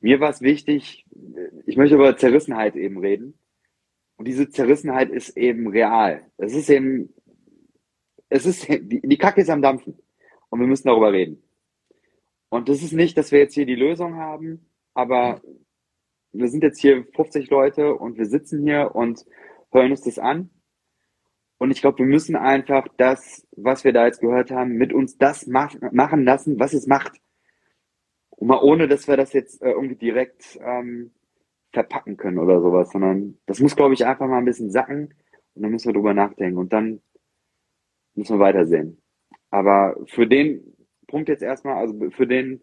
mir 0.00 0.20
war 0.20 0.30
es 0.30 0.40
wichtig, 0.40 1.06
ich 1.66 1.76
möchte 1.76 1.94
über 1.94 2.16
Zerrissenheit 2.16 2.76
eben 2.76 2.98
reden. 2.98 3.34
Und 4.16 4.28
diese 4.28 4.50
Zerrissenheit 4.50 5.10
ist 5.10 5.36
eben 5.36 5.68
real. 5.68 6.22
Es 6.38 6.54
ist 6.54 6.70
eben 6.70 7.12
es 8.32 8.46
ist, 8.46 8.66
die, 8.68 9.00
die 9.02 9.18
Kacke 9.18 9.42
ist 9.42 9.50
am 9.50 9.62
Dampfen. 9.62 9.98
Und 10.48 10.60
wir 10.60 10.66
müssen 10.66 10.88
darüber 10.88 11.12
reden. 11.12 11.42
Und 12.48 12.68
das 12.68 12.82
ist 12.82 12.92
nicht, 12.92 13.16
dass 13.16 13.30
wir 13.30 13.38
jetzt 13.38 13.54
hier 13.54 13.66
die 13.66 13.74
Lösung 13.74 14.16
haben, 14.16 14.66
aber 14.94 15.40
wir 16.32 16.48
sind 16.48 16.62
jetzt 16.62 16.80
hier 16.80 17.06
50 17.14 17.50
Leute 17.50 17.94
und 17.94 18.18
wir 18.18 18.26
sitzen 18.26 18.62
hier 18.62 18.94
und 18.94 19.24
hören 19.70 19.90
uns 19.90 20.02
das 20.02 20.18
an. 20.18 20.50
Und 21.62 21.70
ich 21.70 21.80
glaube, 21.80 21.98
wir 21.98 22.06
müssen 22.06 22.34
einfach 22.34 22.88
das, 22.96 23.46
was 23.56 23.84
wir 23.84 23.92
da 23.92 24.04
jetzt 24.04 24.20
gehört 24.20 24.50
haben, 24.50 24.72
mit 24.72 24.92
uns 24.92 25.16
das 25.16 25.46
mach, 25.46 25.72
machen 25.92 26.24
lassen, 26.24 26.58
was 26.58 26.72
es 26.72 26.88
macht. 26.88 27.20
Und 28.30 28.48
mal 28.48 28.58
ohne, 28.60 28.88
dass 28.88 29.06
wir 29.06 29.16
das 29.16 29.32
jetzt 29.32 29.62
äh, 29.62 29.70
irgendwie 29.70 29.94
direkt 29.94 30.58
ähm, 30.60 31.12
verpacken 31.72 32.16
können 32.16 32.40
oder 32.40 32.60
sowas, 32.60 32.90
sondern 32.90 33.38
das 33.46 33.60
muss, 33.60 33.76
glaube 33.76 33.94
ich, 33.94 34.04
einfach 34.04 34.26
mal 34.26 34.38
ein 34.38 34.44
bisschen 34.44 34.72
sacken 34.72 35.14
und 35.54 35.62
dann 35.62 35.70
müssen 35.70 35.86
wir 35.86 35.92
drüber 35.92 36.14
nachdenken. 36.14 36.58
Und 36.58 36.72
dann 36.72 37.00
müssen 38.16 38.40
wir 38.40 38.44
weitersehen. 38.44 39.00
Aber 39.50 39.94
für 40.06 40.26
den 40.26 40.64
Punkt 41.06 41.28
jetzt 41.28 41.44
erstmal, 41.44 41.76
also 41.76 42.10
für 42.10 42.26
den 42.26 42.60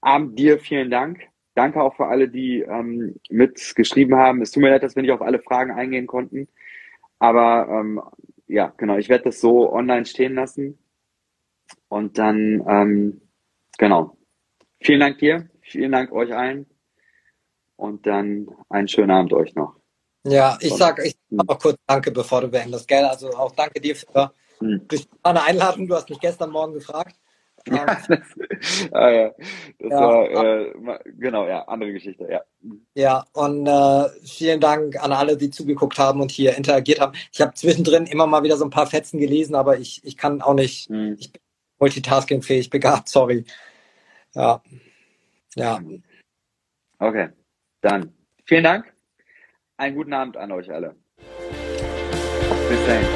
Abend 0.00 0.38
dir 0.38 0.60
vielen 0.60 0.92
Dank. 0.92 1.18
Danke 1.56 1.82
auch 1.82 1.96
für 1.96 2.06
alle, 2.06 2.28
die 2.28 2.60
ähm, 2.60 3.16
mitgeschrieben 3.28 4.14
haben. 4.14 4.40
Es 4.40 4.52
tut 4.52 4.62
mir 4.62 4.70
leid, 4.70 4.84
dass 4.84 4.94
wir 4.94 5.02
nicht 5.02 5.10
auf 5.10 5.22
alle 5.22 5.40
Fragen 5.40 5.72
eingehen 5.72 6.06
konnten. 6.06 6.46
Aber 7.18 7.68
ähm, 7.70 8.00
ja, 8.46 8.72
genau, 8.76 8.96
ich 8.96 9.08
werde 9.08 9.24
das 9.24 9.40
so 9.40 9.72
online 9.72 10.06
stehen 10.06 10.34
lassen. 10.34 10.78
Und 11.88 12.18
dann, 12.18 12.64
ähm, 12.68 13.20
genau. 13.78 14.16
Vielen 14.80 15.00
Dank 15.00 15.18
dir, 15.18 15.48
vielen 15.62 15.92
Dank 15.92 16.12
euch 16.12 16.34
allen. 16.34 16.66
Und 17.76 18.06
dann 18.06 18.48
einen 18.68 18.88
schönen 18.88 19.10
Abend 19.10 19.32
euch 19.32 19.54
noch. 19.54 19.76
Ja, 20.24 20.58
ich 20.60 20.74
sage 20.74 21.06
ich 21.06 21.16
sag 21.30 21.46
noch 21.46 21.58
kurz 21.58 21.76
Danke, 21.86 22.10
bevor 22.10 22.40
du 22.40 22.48
beendest, 22.48 22.88
gell? 22.88 23.04
Also 23.04 23.30
auch 23.30 23.52
danke 23.52 23.80
dir 23.80 23.94
für 23.94 24.32
hm. 24.58 24.86
eine 25.22 25.42
Einladung. 25.42 25.86
Du 25.86 25.94
hast 25.94 26.08
mich 26.08 26.18
gestern 26.18 26.50
Morgen 26.50 26.74
gefragt. 26.74 27.16
Ja, 27.66 27.84
das, 28.08 28.90
ah, 28.92 29.10
ja. 29.10 29.30
das 29.78 29.90
ja, 29.90 30.00
war, 30.00 30.30
äh, 30.30 30.72
genau, 31.18 31.46
ja, 31.46 31.62
andere 31.62 31.92
Geschichte, 31.92 32.26
ja. 32.30 32.42
Ja, 32.94 33.24
und 33.32 33.66
äh, 33.66 34.08
vielen 34.24 34.60
Dank 34.60 35.02
an 35.02 35.12
alle, 35.12 35.36
die 35.36 35.50
zugeguckt 35.50 35.98
haben 35.98 36.20
und 36.20 36.30
hier 36.30 36.56
interagiert 36.56 37.00
haben. 37.00 37.16
Ich 37.32 37.40
habe 37.40 37.54
zwischendrin 37.54 38.06
immer 38.06 38.26
mal 38.26 38.42
wieder 38.42 38.56
so 38.56 38.64
ein 38.64 38.70
paar 38.70 38.86
Fetzen 38.86 39.18
gelesen, 39.18 39.54
aber 39.54 39.78
ich, 39.78 40.00
ich 40.04 40.16
kann 40.16 40.42
auch 40.42 40.54
nicht, 40.54 40.88
hm. 40.88 41.16
ich 41.18 41.32
bin 41.32 41.42
multitaskingfähig 41.78 42.70
begabt, 42.70 43.08
sorry. 43.08 43.44
Ja. 44.34 44.62
Ja. 45.54 45.80
Okay, 46.98 47.28
dann 47.80 48.12
vielen 48.44 48.64
Dank. 48.64 48.92
Einen 49.76 49.96
guten 49.96 50.12
Abend 50.12 50.36
an 50.36 50.52
euch 50.52 50.70
alle. 50.70 50.94
Bis 52.68 52.86
dahin. 52.86 53.15